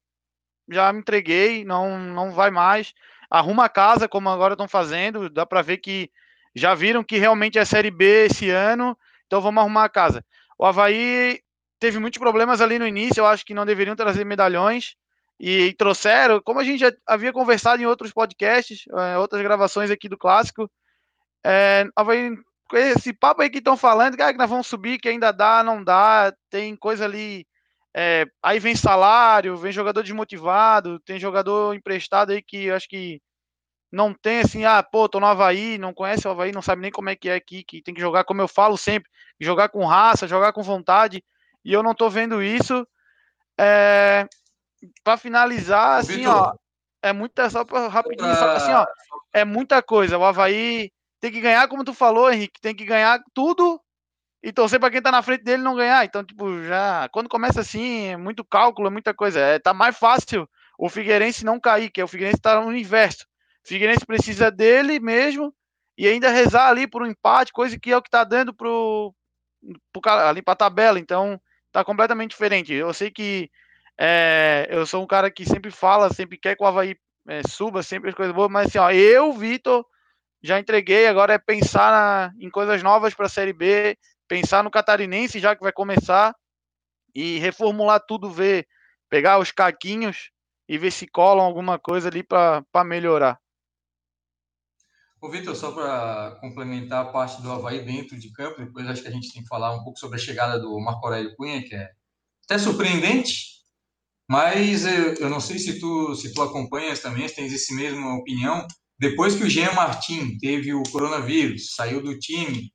já 0.70 0.92
me 0.92 1.00
entreguei, 1.00 1.64
não 1.64 1.98
não 1.98 2.30
vai 2.30 2.50
mais. 2.50 2.92
Arruma 3.30 3.64
a 3.64 3.68
casa 3.70 4.06
como 4.06 4.28
agora 4.28 4.52
estão 4.52 4.68
fazendo, 4.68 5.30
dá 5.30 5.46
para 5.46 5.62
ver 5.62 5.78
que 5.78 6.10
já 6.54 6.74
viram 6.74 7.02
que 7.02 7.16
realmente 7.16 7.58
é 7.58 7.64
Série 7.64 7.90
B 7.90 8.26
esse 8.26 8.50
ano, 8.50 8.94
então 9.26 9.40
vamos 9.40 9.62
arrumar 9.62 9.84
a 9.84 9.88
casa. 9.88 10.22
O 10.58 10.66
Havaí 10.66 11.40
teve 11.80 11.98
muitos 11.98 12.18
problemas 12.18 12.60
ali 12.60 12.78
no 12.78 12.86
início, 12.86 13.20
eu 13.20 13.26
acho 13.26 13.44
que 13.44 13.54
não 13.54 13.66
deveriam 13.66 13.96
trazer 13.96 14.24
medalhões. 14.24 14.94
E 15.42 15.72
trouxeram, 15.72 16.38
como 16.44 16.60
a 16.60 16.64
gente 16.64 16.80
já 16.80 16.92
havia 17.06 17.32
conversado 17.32 17.82
em 17.82 17.86
outros 17.86 18.12
podcasts, 18.12 18.84
é, 18.94 19.16
outras 19.16 19.42
gravações 19.42 19.90
aqui 19.90 20.06
do 20.06 20.18
clássico, 20.18 20.70
é, 21.42 21.86
esse 22.74 23.14
papo 23.14 23.40
aí 23.40 23.48
que 23.48 23.56
estão 23.56 23.74
falando, 23.74 24.20
ah, 24.20 24.32
que 24.32 24.38
nós 24.38 24.50
vamos 24.50 24.66
subir, 24.66 24.98
que 24.98 25.08
ainda 25.08 25.32
dá, 25.32 25.62
não 25.64 25.82
dá, 25.82 26.30
tem 26.50 26.76
coisa 26.76 27.06
ali, 27.06 27.46
é, 27.96 28.26
aí 28.42 28.60
vem 28.60 28.76
salário, 28.76 29.56
vem 29.56 29.72
jogador 29.72 30.02
desmotivado, 30.02 31.00
tem 31.00 31.18
jogador 31.18 31.74
emprestado 31.74 32.32
aí 32.32 32.42
que 32.42 32.66
eu 32.66 32.76
acho 32.76 32.86
que 32.86 33.18
não 33.90 34.12
tem 34.12 34.40
assim, 34.40 34.66
ah, 34.66 34.82
pô, 34.82 35.08
tô 35.08 35.18
no 35.18 35.26
Havaí, 35.26 35.78
não 35.78 35.94
conhece 35.94 36.28
o 36.28 36.30
Havaí, 36.30 36.52
não 36.52 36.62
sabe 36.62 36.82
nem 36.82 36.92
como 36.92 37.08
é 37.08 37.16
que 37.16 37.30
é 37.30 37.34
aqui, 37.34 37.64
que 37.64 37.82
tem 37.82 37.94
que 37.94 38.00
jogar, 38.00 38.24
como 38.24 38.42
eu 38.42 38.46
falo 38.46 38.76
sempre, 38.76 39.10
jogar 39.40 39.70
com 39.70 39.86
raça, 39.86 40.28
jogar 40.28 40.52
com 40.52 40.62
vontade, 40.62 41.24
e 41.64 41.72
eu 41.72 41.82
não 41.82 41.94
tô 41.94 42.08
vendo 42.08 42.42
isso. 42.42 42.86
É, 43.58 44.26
para 45.04 45.16
finalizar, 45.16 46.00
assim, 46.00 46.16
Victor, 46.16 46.34
ó, 46.34 46.54
é 47.02 47.12
muita, 47.12 47.50
só 47.50 47.64
pra, 47.64 47.88
rapidinho, 47.88 48.34
só, 48.36 48.50
assim, 48.50 48.72
ó, 48.72 48.86
é 49.32 49.44
muita 49.44 49.82
coisa. 49.82 50.18
O 50.18 50.24
Havaí 50.24 50.90
tem 51.20 51.30
que 51.30 51.40
ganhar, 51.40 51.68
como 51.68 51.84
tu 51.84 51.92
falou, 51.92 52.32
Henrique, 52.32 52.60
tem 52.60 52.74
que 52.74 52.84
ganhar 52.84 53.20
tudo 53.34 53.80
e 54.42 54.52
torcer 54.52 54.80
para 54.80 54.90
quem 54.90 55.02
tá 55.02 55.12
na 55.12 55.22
frente 55.22 55.44
dele 55.44 55.62
não 55.62 55.76
ganhar. 55.76 56.04
Então, 56.04 56.24
tipo, 56.24 56.62
já, 56.64 57.08
quando 57.12 57.28
começa 57.28 57.60
assim, 57.60 58.06
é 58.06 58.16
muito 58.16 58.44
cálculo, 58.44 58.88
é 58.88 58.90
muita 58.90 59.12
coisa. 59.12 59.38
É, 59.38 59.58
tá 59.58 59.74
mais 59.74 59.96
fácil 59.98 60.48
o 60.78 60.88
Figueirense 60.88 61.44
não 61.44 61.60
cair, 61.60 61.90
que 61.90 62.00
é 62.00 62.04
o 62.04 62.08
Figueirense 62.08 62.40
tá 62.40 62.58
no 62.58 62.74
inverso. 62.74 63.26
O 63.62 63.68
Figueirense 63.68 64.06
precisa 64.06 64.50
dele 64.50 64.98
mesmo 64.98 65.54
e 65.96 66.08
ainda 66.08 66.30
rezar 66.30 66.68
ali 66.68 66.86
por 66.86 67.02
um 67.02 67.06
empate, 67.06 67.52
coisa 67.52 67.78
que 67.78 67.92
é 67.92 67.96
o 67.96 68.00
que 68.00 68.08
tá 68.08 68.24
dando 68.24 68.54
pro, 68.54 69.14
pro 69.92 70.10
ali 70.10 70.40
pra 70.40 70.56
tabela. 70.56 70.98
Então, 70.98 71.38
tá 71.72 71.84
completamente 71.84 72.30
diferente. 72.30 72.72
Eu 72.72 72.92
sei 72.92 73.10
que 73.10 73.50
é, 73.98 74.66
eu 74.70 74.86
sou 74.86 75.02
um 75.02 75.06
cara 75.06 75.30
que 75.30 75.44
sempre 75.44 75.70
fala, 75.70 76.12
sempre 76.12 76.38
quer 76.38 76.56
que 76.56 76.62
o 76.62 76.66
Havaí 76.66 76.96
é, 77.28 77.42
suba, 77.46 77.82
sempre 77.82 78.10
as 78.10 78.16
coisas 78.16 78.34
boas, 78.34 78.50
mas 78.50 78.66
assim, 78.68 78.78
ó, 78.78 78.90
eu, 78.90 79.32
Vitor, 79.32 79.84
já 80.42 80.58
entreguei, 80.58 81.06
agora 81.06 81.34
é 81.34 81.38
pensar 81.38 81.92
na, 81.92 82.32
em 82.38 82.50
coisas 82.50 82.82
novas 82.82 83.14
para 83.14 83.26
a 83.26 83.28
Série 83.28 83.52
B, 83.52 83.96
pensar 84.26 84.64
no 84.64 84.70
Catarinense 84.70 85.38
já 85.38 85.54
que 85.54 85.62
vai 85.62 85.72
começar 85.72 86.34
e 87.14 87.38
reformular 87.38 88.00
tudo, 88.00 88.30
ver, 88.30 88.66
pegar 89.08 89.38
os 89.38 89.52
caquinhos 89.52 90.30
e 90.68 90.78
ver 90.78 90.90
se 90.92 91.06
colam 91.06 91.44
alguma 91.44 91.78
coisa 91.78 92.08
ali 92.08 92.22
para 92.22 92.84
melhorar. 92.84 93.38
Ô, 95.20 95.28
Vitor, 95.28 95.54
só 95.54 95.70
para 95.70 96.38
complementar 96.40 97.04
a 97.04 97.08
parte 97.10 97.42
do 97.42 97.52
Havaí 97.52 97.84
dentro 97.84 98.18
de 98.18 98.32
campo, 98.32 98.64
depois 98.64 98.86
acho 98.86 99.02
que 99.02 99.08
a 99.08 99.10
gente 99.10 99.30
tem 99.30 99.42
que 99.42 99.48
falar 99.48 99.74
um 99.74 99.84
pouco 99.84 99.98
sobre 99.98 100.16
a 100.16 100.20
chegada 100.20 100.58
do 100.58 100.80
Marco 100.80 101.06
Aurélio 101.06 101.36
Cunha, 101.36 101.62
que 101.62 101.74
é 101.74 101.90
até 102.44 102.58
surpreendente, 102.58 103.60
mas 104.26 104.86
eu 105.20 105.28
não 105.28 105.38
sei 105.38 105.58
se 105.58 105.78
tu, 105.78 106.14
se 106.14 106.32
tu 106.32 106.40
acompanhas 106.40 107.00
também, 107.00 107.28
se 107.28 107.34
tens 107.34 107.52
essa 107.52 107.74
mesma 107.74 108.16
opinião. 108.16 108.66
Depois 108.98 109.34
que 109.34 109.44
o 109.44 109.50
Jean 109.50 109.72
Martin 109.72 110.38
teve 110.38 110.72
o 110.72 110.82
coronavírus, 110.84 111.74
saiu 111.74 112.02
do 112.02 112.18
time, 112.18 112.72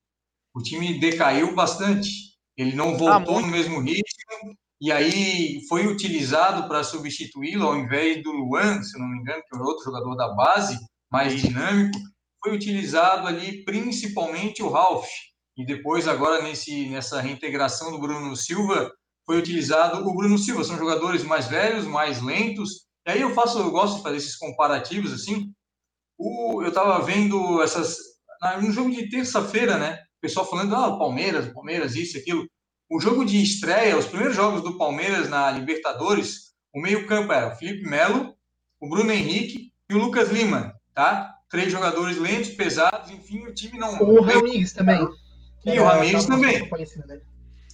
o 0.53 0.61
time 0.61 0.99
decaiu 0.99 1.55
bastante. 1.55 2.09
Ele 2.55 2.75
não 2.75 2.93
ah, 2.93 2.97
voltou 2.97 3.39
ah, 3.39 3.41
no 3.41 3.47
mesmo 3.47 3.79
ritmo 3.79 4.55
e 4.79 4.91
aí 4.91 5.61
foi 5.67 5.87
utilizado 5.87 6.67
para 6.67 6.83
substituí-lo 6.83 7.65
ao 7.65 7.75
invés 7.75 8.21
do 8.21 8.31
Luan, 8.31 8.83
se 8.83 8.99
não 8.99 9.07
me 9.07 9.17
engano, 9.17 9.41
que 9.49 9.57
é 9.57 9.59
outro 9.59 9.83
jogador 9.83 10.15
da 10.15 10.31
base, 10.35 10.77
mais 11.11 11.41
dinâmico 11.41 11.97
foi 12.45 12.55
utilizado 12.55 13.27
ali 13.27 13.63
principalmente 13.65 14.61
o 14.61 14.69
Ralph. 14.69 15.07
E 15.57 15.65
depois, 15.65 16.07
agora, 16.07 16.43
nesse, 16.43 16.87
nessa 16.89 17.19
reintegração 17.19 17.91
do 17.91 17.97
Bruno 17.97 18.35
Silva, 18.35 18.91
foi 19.25 19.39
utilizado 19.39 20.07
o 20.07 20.15
Bruno 20.15 20.37
Silva. 20.37 20.63
São 20.63 20.77
jogadores 20.77 21.23
mais 21.23 21.47
velhos, 21.47 21.87
mais 21.87 22.21
lentos. 22.21 22.85
E 23.07 23.11
aí 23.11 23.21
eu 23.21 23.33
faço, 23.33 23.57
eu 23.57 23.71
gosto 23.71 23.97
de 23.97 24.03
fazer 24.03 24.17
esses 24.17 24.35
comparativos 24.35 25.11
assim. 25.11 25.51
O, 26.19 26.61
eu 26.61 26.69
estava 26.69 27.03
vendo 27.03 27.63
essas. 27.63 27.97
No 28.61 28.71
jogo 28.71 28.91
de 28.91 29.09
terça-feira, 29.09 29.77
né? 29.79 30.03
O 30.17 30.21
pessoal 30.21 30.47
falando, 30.47 30.75
ah, 30.75 30.99
Palmeiras, 30.99 31.51
Palmeiras, 31.51 31.95
isso, 31.95 32.17
aquilo. 32.17 32.47
O 32.91 32.99
jogo 32.99 33.25
de 33.25 33.41
estreia, 33.41 33.97
os 33.97 34.05
primeiros 34.05 34.35
jogos 34.35 34.61
do 34.61 34.77
Palmeiras 34.77 35.29
na 35.29 35.49
Libertadores, 35.49 36.53
o 36.71 36.79
meio-campo 36.79 37.33
era 37.33 37.51
o 37.51 37.55
Felipe 37.55 37.89
Melo, 37.89 38.35
o 38.79 38.87
Bruno 38.87 39.11
Henrique 39.11 39.71
e 39.89 39.95
o 39.95 39.97
Lucas 39.97 40.29
Lima, 40.29 40.75
tá? 40.93 41.34
Três 41.55 41.71
jogadores 41.71 42.17
lentos, 42.17 42.49
pesados, 42.49 43.09
enfim, 43.09 43.47
o 43.47 43.53
time 43.53 43.79
não. 43.79 43.97
O 44.01 44.21
Ramires 44.21 44.73
também. 44.73 45.07
E 45.65 45.79
o 45.79 45.85
Ramires 45.85 46.25
também. 46.25 46.67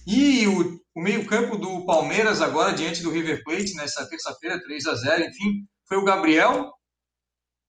E 0.06 0.46
o, 0.46 0.80
o 0.94 1.02
meio-campo 1.02 1.56
do 1.58 1.84
Palmeiras, 1.84 2.40
agora 2.40 2.72
diante 2.72 3.02
do 3.02 3.10
River 3.10 3.42
Plate, 3.42 3.74
nessa 3.74 4.08
terça-feira, 4.08 4.62
3 4.62 4.86
a 4.86 4.94
0 4.94 5.24
enfim, 5.24 5.66
foi 5.88 5.96
o 5.96 6.04
Gabriel, 6.04 6.72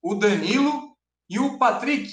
o 0.00 0.14
Danilo 0.14 0.96
e 1.28 1.40
o 1.40 1.58
Patrick. 1.58 2.08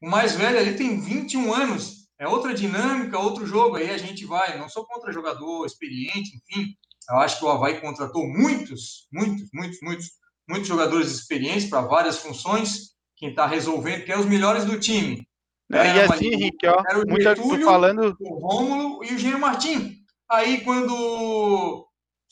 O 0.00 0.08
mais 0.08 0.36
velho 0.36 0.58
ali 0.58 0.76
tem 0.76 1.00
21 1.00 1.52
anos. 1.52 2.08
É 2.20 2.28
outra 2.28 2.54
dinâmica, 2.54 3.18
outro 3.18 3.44
jogo. 3.44 3.74
Aí 3.74 3.90
a 3.90 3.98
gente 3.98 4.24
vai. 4.24 4.56
Não 4.56 4.68
sou 4.68 4.86
contra 4.86 5.12
jogador 5.12 5.66
experiente, 5.66 6.30
enfim. 6.36 6.76
Eu 7.10 7.16
acho 7.16 7.40
que 7.40 7.44
o 7.44 7.48
Havaí 7.48 7.80
contratou 7.80 8.24
muitos, 8.28 9.08
muitos, 9.12 9.48
muitos, 9.52 9.78
muitos, 9.82 10.06
muitos 10.48 10.68
jogadores 10.68 11.10
experientes 11.10 11.68
para 11.68 11.80
várias 11.80 12.18
funções 12.18 12.91
quem 13.22 13.30
está 13.30 13.46
resolvendo, 13.46 14.04
quem 14.04 14.16
é 14.16 14.18
os 14.18 14.26
melhores 14.26 14.64
do 14.64 14.80
time. 14.80 15.24
É, 15.72 15.76
e 15.76 16.00
assim, 16.00 16.26
Henrique, 16.26 16.66
ó, 16.66 16.82
era 16.84 16.98
o 16.98 17.08
muita, 17.08 17.36
Getúlio, 17.36 17.64
falando... 17.64 18.16
o 18.18 18.34
Rômulo 18.40 19.04
e 19.04 19.14
o 19.14 19.18
Gênio 19.18 19.38
Martim. 19.38 19.96
Aí, 20.28 20.62
quando 20.62 21.86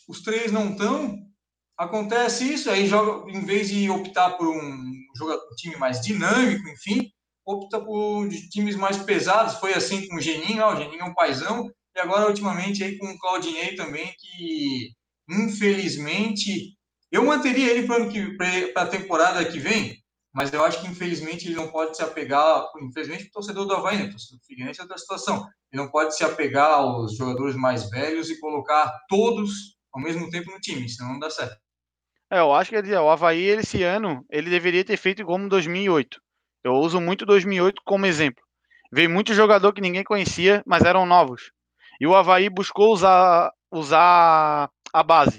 os 0.08 0.20
três 0.22 0.50
não 0.50 0.72
estão, 0.72 1.16
acontece 1.78 2.52
isso, 2.52 2.68
aí 2.68 2.88
joga, 2.88 3.30
em 3.30 3.40
vez 3.44 3.68
de 3.68 3.88
optar 3.88 4.30
por 4.30 4.48
um, 4.48 4.92
jogador, 5.16 5.40
um 5.44 5.54
time 5.54 5.76
mais 5.76 6.00
dinâmico, 6.00 6.68
enfim, 6.68 7.08
opta 7.46 7.80
por 7.80 8.28
times 8.50 8.74
mais 8.74 8.96
pesados. 8.96 9.60
Foi 9.60 9.72
assim 9.72 10.08
com 10.08 10.16
o 10.16 10.20
Geninho, 10.20 10.64
ó, 10.64 10.74
o 10.74 10.76
Geninho 10.76 11.02
é 11.02 11.04
um 11.04 11.14
paizão, 11.14 11.70
e 11.96 12.00
agora, 12.00 12.26
ultimamente, 12.26 12.82
aí 12.82 12.98
com 12.98 13.06
o 13.06 13.18
Claudinei 13.18 13.76
também, 13.76 14.12
que 14.18 14.90
infelizmente 15.30 16.76
eu 17.12 17.24
manteria 17.24 17.70
ele 17.70 17.86
para 17.86 18.82
a 18.82 18.86
temporada 18.86 19.44
que 19.44 19.60
vem, 19.60 19.99
mas 20.32 20.52
eu 20.52 20.64
acho 20.64 20.80
que 20.80 20.88
infelizmente 20.88 21.46
ele 21.46 21.56
não 21.56 21.68
pode 21.68 21.96
se 21.96 22.02
apegar, 22.02 22.64
infelizmente 22.82 23.24
o 23.24 23.30
torcedor 23.30 23.66
do 23.66 23.74
Havaí, 23.74 23.98
né, 23.98 24.04
o 24.04 24.10
torcedor 24.10 24.38
do 24.38 24.44
Figueirense 24.46 24.80
é 24.80 24.82
outra 24.82 24.98
situação, 24.98 25.46
ele 25.72 25.82
não 25.82 25.90
pode 25.90 26.16
se 26.16 26.24
apegar 26.24 26.70
aos 26.70 27.16
jogadores 27.16 27.56
mais 27.56 27.90
velhos 27.90 28.30
e 28.30 28.40
colocar 28.40 28.92
todos 29.08 29.76
ao 29.92 30.00
mesmo 30.00 30.30
tempo 30.30 30.50
no 30.50 30.60
time, 30.60 30.88
senão 30.88 31.12
não 31.12 31.18
dá 31.18 31.30
certo. 31.30 31.56
É, 32.32 32.38
eu 32.38 32.52
acho 32.54 32.70
que 32.70 32.76
o 32.76 33.10
Havaí 33.10 33.42
esse 33.42 33.82
ano, 33.82 34.24
ele 34.30 34.48
deveria 34.48 34.84
ter 34.84 34.96
feito 34.96 35.24
como 35.24 35.48
2008. 35.48 36.20
Eu 36.62 36.74
uso 36.74 37.00
muito 37.00 37.26
2008 37.26 37.82
como 37.84 38.06
exemplo. 38.06 38.44
Veio 38.92 39.10
muito 39.10 39.34
jogador 39.34 39.72
que 39.72 39.80
ninguém 39.80 40.04
conhecia, 40.04 40.62
mas 40.64 40.84
eram 40.84 41.06
novos. 41.06 41.50
E 42.00 42.06
o 42.06 42.14
Havaí 42.14 42.48
buscou 42.48 42.92
usar, 42.92 43.52
usar 43.70 44.70
a 44.92 45.02
base. 45.02 45.38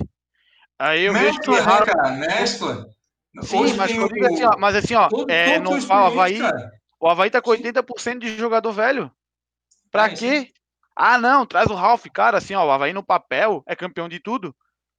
Aí 0.78 1.04
eu 1.04 1.14
vejo 1.14 1.40
que 1.40 1.50
né, 1.50 1.58
erraram... 1.58 1.86
né, 1.86 1.94
cara? 1.94 2.12
Mescla. 2.12 2.90
Sim, 3.40 3.74
mas, 3.76 3.92
o... 3.98 4.26
assim, 4.26 4.44
ó, 4.44 4.58
mas 4.58 4.76
assim, 4.76 4.94
ó, 4.94 5.08
todo, 5.08 5.32
é, 5.32 5.60
todo 5.60 5.72
não 5.72 5.82
fala, 5.82 6.04
o 6.04 6.08
Havaí, 6.08 6.40
o 7.00 7.08
Havaí 7.08 7.30
tá 7.30 7.42
com 7.42 7.52
80% 7.52 8.20
de 8.20 8.38
jogador 8.38 8.72
velho. 8.74 9.12
Pra 9.90 10.08
é, 10.08 10.10
quê? 10.10 10.42
Sim. 10.42 10.54
Ah, 10.94 11.18
não, 11.18 11.46
traz 11.46 11.70
o 11.70 11.74
Ralph, 11.74 12.06
cara, 12.14 12.38
assim, 12.38 12.54
ó, 12.54 12.66
o 12.66 12.72
Havaí 12.72 12.92
no 12.92 13.04
papel 13.04 13.64
é 13.66 13.76
campeão 13.76 14.10
de 14.10 14.20
tudo. 14.20 14.54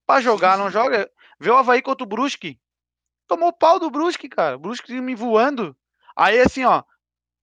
Pra 0.06 0.20
jogar, 0.20 0.56
sim, 0.56 0.62
não 0.62 0.70
joga. 0.70 1.08
Vê 1.38 1.50
o 1.50 1.56
Havaí 1.56 1.82
contra 1.82 2.04
o 2.04 2.08
Brusque. 2.08 2.58
Tomou 3.28 3.52
pau 3.52 3.78
do 3.78 3.90
Brusque, 3.90 4.28
cara. 4.28 4.58
Brusque 4.58 4.92
me 5.00 5.14
voando. 5.14 5.76
Aí, 6.16 6.40
assim, 6.40 6.64
ó, 6.64 6.82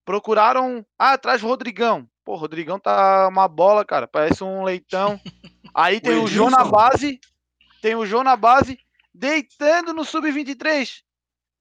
procuraram. 0.04 0.84
Ah, 0.98 1.16
traz 1.16 1.42
o 1.42 1.46
Rodrigão. 1.46 2.06
Pô, 2.24 2.34
o 2.34 2.36
Rodrigão 2.36 2.78
tá 2.78 3.28
uma 3.28 3.48
bola, 3.48 3.84
cara. 3.84 4.06
Parece 4.06 4.44
um 4.44 4.62
leitão. 4.62 5.20
Aí 5.74 6.00
tem 6.00 6.16
o, 6.16 6.24
o 6.24 6.28
João 6.28 6.50
na 6.50 6.64
base. 6.64 7.18
Tem 7.80 7.94
o 7.94 8.04
João 8.04 8.22
na 8.22 8.36
base 8.36 8.78
deitando 9.14 9.92
no 9.92 10.04
sub-23. 10.04 11.02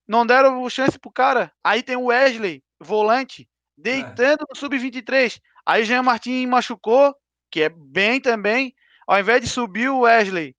Não 0.07 0.25
deram 0.25 0.67
chance 0.69 0.97
pro 0.97 1.11
cara. 1.11 1.51
Aí 1.63 1.83
tem 1.83 1.95
o 1.95 2.05
Wesley, 2.05 2.63
volante, 2.79 3.47
deitando 3.77 4.43
é. 4.43 4.45
no 4.49 4.55
sub-23. 4.55 5.39
Aí 5.65 5.85
Jean 5.85 6.03
Martin 6.03 6.45
machucou, 6.47 7.15
que 7.51 7.61
é 7.61 7.69
bem 7.69 8.19
também. 8.19 8.73
Ao 9.07 9.19
invés 9.19 9.41
de 9.41 9.47
subir 9.47 9.89
o 9.89 10.01
Wesley 10.01 10.55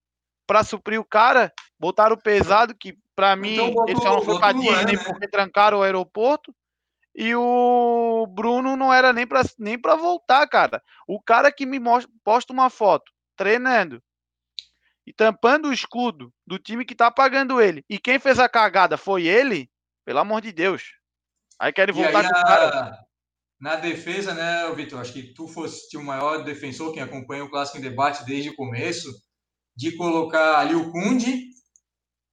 para 0.46 0.64
suprir 0.64 1.00
o 1.00 1.04
cara, 1.04 1.52
botaram 1.78 2.14
o 2.14 2.20
pesado, 2.20 2.74
que 2.74 2.96
para 3.14 3.36
mim 3.36 3.54
então, 3.54 3.84
ele 3.86 4.00
só 4.00 4.14
não 4.14 4.22
foi 4.22 4.38
pra 4.38 4.52
Disney 4.52 4.96
né? 4.96 5.04
porque 5.04 5.28
trancaram 5.28 5.78
o 5.78 5.82
aeroporto. 5.82 6.54
E 7.14 7.34
o 7.34 8.26
Bruno 8.28 8.76
não 8.76 8.92
era 8.92 9.12
nem 9.12 9.26
para 9.26 9.42
nem 9.58 9.78
pra 9.78 9.96
voltar, 9.96 10.46
cara. 10.46 10.80
O 11.06 11.20
cara 11.20 11.50
que 11.50 11.66
me 11.66 11.78
mostra, 11.78 12.10
posta 12.24 12.52
uma 12.52 12.70
foto 12.70 13.10
treinando 13.36 14.00
e 15.10 15.12
tampando 15.12 15.68
o 15.68 15.72
escudo 15.72 16.32
do 16.46 16.56
time 16.56 16.84
que 16.84 16.94
tá 16.94 17.10
pagando 17.10 17.60
ele, 17.60 17.84
e 17.90 17.98
quem 17.98 18.20
fez 18.20 18.38
a 18.38 18.48
cagada 18.48 18.96
foi 18.96 19.26
ele, 19.26 19.68
pelo 20.04 20.20
amor 20.20 20.40
de 20.40 20.52
Deus. 20.52 20.84
Aí 21.58 21.72
querem 21.72 21.92
voltar 21.92 22.22
com 22.22 22.28
o 22.28 22.42
cara. 22.44 22.96
Na 23.60 23.74
defesa, 23.74 24.32
né, 24.32 24.72
Vitor? 24.72 25.00
Acho 25.00 25.12
que 25.12 25.34
tu 25.34 25.48
foste 25.48 25.96
o 25.96 26.04
maior 26.04 26.44
defensor, 26.44 26.94
quem 26.94 27.02
acompanha 27.02 27.44
o 27.44 27.50
clássico 27.50 27.78
em 27.78 27.82
debate 27.82 28.24
desde 28.24 28.50
o 28.50 28.54
começo, 28.54 29.08
de 29.76 29.96
colocar 29.96 30.60
ali 30.60 30.76
o 30.76 30.92
Kunde 30.92 31.48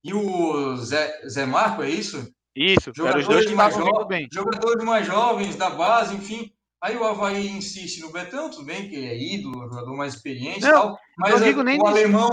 e 0.03 0.13
o 0.13 0.75
Zé, 0.77 1.27
Zé 1.27 1.47
Marco, 1.47 1.81
é 1.81 1.89
isso? 1.89 2.31
Isso, 2.55 2.91
jogadores 2.95 3.51
mais, 3.53 3.75
jovens, 3.75 4.27
jogadores 4.31 4.83
mais 4.83 5.05
jovens 5.05 5.55
da 5.55 5.71
base, 5.71 6.15
enfim, 6.15 6.53
Aí 6.81 6.95
o 6.95 7.03
Havaí 7.03 7.47
insiste 7.47 8.01
no 8.01 8.11
Betão, 8.11 8.49
tudo 8.49 8.65
bem 8.65 8.87
que 8.87 8.95
ele 8.95 9.07
é 9.07 9.17
ídolo, 9.17 9.67
jogador 9.67 9.95
mais 9.95 10.13
experiente 10.13 10.61
não, 10.61 10.71
tal, 10.71 10.99
mas 11.17 11.41
a, 11.41 11.45
o, 11.81 11.87
alemão, 11.87 12.29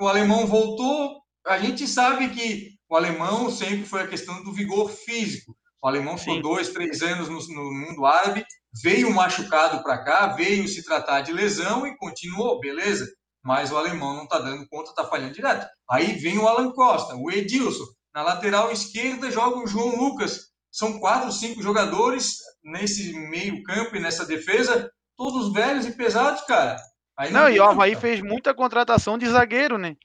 o 0.00 0.08
alemão 0.08 0.46
voltou. 0.46 1.20
A 1.46 1.58
gente 1.58 1.86
sabe 1.86 2.30
que 2.30 2.70
o 2.88 2.96
alemão 2.96 3.50
sempre 3.50 3.84
foi 3.84 4.02
a 4.02 4.06
questão 4.06 4.42
do 4.42 4.52
vigor 4.52 4.90
físico. 4.90 5.54
O 5.82 5.88
alemão 5.88 6.16
ficou 6.16 6.36
Sim. 6.36 6.42
dois, 6.42 6.68
três 6.70 7.02
anos 7.02 7.28
no, 7.28 7.38
no 7.54 7.72
mundo 7.72 8.06
árabe, 8.06 8.46
veio 8.82 9.12
machucado 9.12 9.82
para 9.82 10.02
cá, 10.02 10.28
veio 10.28 10.66
se 10.68 10.84
tratar 10.84 11.20
de 11.20 11.32
lesão 11.32 11.86
e 11.86 11.96
continuou, 11.96 12.60
beleza. 12.60 13.06
Mas 13.44 13.72
o 13.72 13.76
alemão 13.76 14.14
não 14.14 14.24
está 14.24 14.38
dando 14.38 14.66
conta, 14.68 14.90
está 14.90 15.04
falhando 15.04 15.34
direto. 15.34 15.66
Aí 15.90 16.14
vem 16.14 16.38
o 16.38 16.46
Alan 16.46 16.72
Costa, 16.72 17.16
o 17.16 17.30
Edilson. 17.30 17.84
Na 18.14 18.22
lateral 18.22 18.70
esquerda 18.70 19.30
joga 19.30 19.58
o 19.58 19.66
João 19.66 19.96
Lucas. 19.96 20.52
São 20.70 21.00
quatro, 21.00 21.32
cinco 21.32 21.60
jogadores 21.60 22.36
nesse 22.62 23.12
meio 23.12 23.62
campo 23.62 23.96
e 23.96 24.00
nessa 24.00 24.24
defesa, 24.24 24.90
todos 25.16 25.52
velhos 25.52 25.86
e 25.86 25.92
pesados, 25.92 26.42
cara. 26.42 26.76
Aí 27.16 27.30
não, 27.30 27.42
não 27.42 27.50
e 27.50 27.58
o 27.58 27.64
Havaí 27.64 27.94
fez 27.94 28.20
muita 28.20 28.54
contratação 28.54 29.18
de 29.18 29.28
zagueiro, 29.28 29.78
né? 29.78 29.96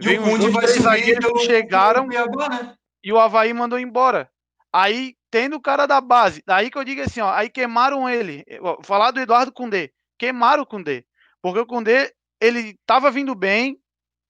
E 0.00 0.04
Veio 0.04 0.22
o 0.22 0.24
Conde 0.24 0.50
vai 0.50 0.66
zagueiros 0.66 1.32
que 1.32 1.46
chegaram 1.46 2.06
né? 2.06 2.74
e 3.02 3.12
o 3.12 3.18
Havaí 3.18 3.52
mandou 3.52 3.78
embora. 3.78 4.30
Aí, 4.72 5.14
tendo 5.30 5.56
o 5.56 5.60
cara 5.60 5.86
da 5.86 6.00
base, 6.00 6.42
daí 6.46 6.70
que 6.70 6.76
eu 6.76 6.84
digo 6.84 7.00
assim, 7.00 7.20
ó, 7.20 7.30
aí 7.32 7.48
queimaram 7.48 8.08
ele. 8.08 8.44
Vou 8.60 8.78
falar 8.82 9.10
do 9.10 9.20
Eduardo 9.20 9.52
Cundê. 9.52 9.90
Queimaram 10.18 10.62
o 10.62 10.66
Cundê. 10.66 11.04
Porque 11.40 11.60
o 11.60 11.66
Cundê, 11.66 12.12
ele 12.40 12.78
tava 12.84 13.10
vindo 13.10 13.34
bem, 13.34 13.78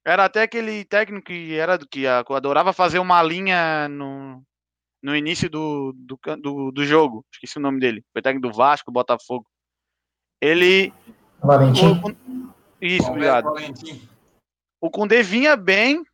era 0.04 0.24
até 0.24 0.42
aquele 0.42 0.84
técnico 0.84 1.26
que 1.26 1.56
era 1.56 1.78
que 1.78 2.06
adorava 2.06 2.72
fazer 2.72 3.00
uma 3.00 3.20
linha 3.22 3.88
no, 3.88 4.40
no 5.06 5.14
início 5.14 5.48
do, 5.48 5.94
do, 5.96 6.18
do, 6.36 6.72
do 6.72 6.84
jogo. 6.84 7.24
Esqueci 7.32 7.58
o 7.58 7.60
nome 7.60 7.78
dele. 7.78 8.04
Foi 8.12 8.20
técnico 8.20 8.48
do 8.48 8.52
Vasco, 8.52 8.90
Botafogo. 8.90 9.46
Ele. 10.40 10.92
Valentim. 11.40 12.02
Isso, 12.80 13.08
obrigado. 13.08 13.46
O 14.80 14.90
Cundê 14.90 15.22
vinha 15.22 15.54
bem, 15.54 16.04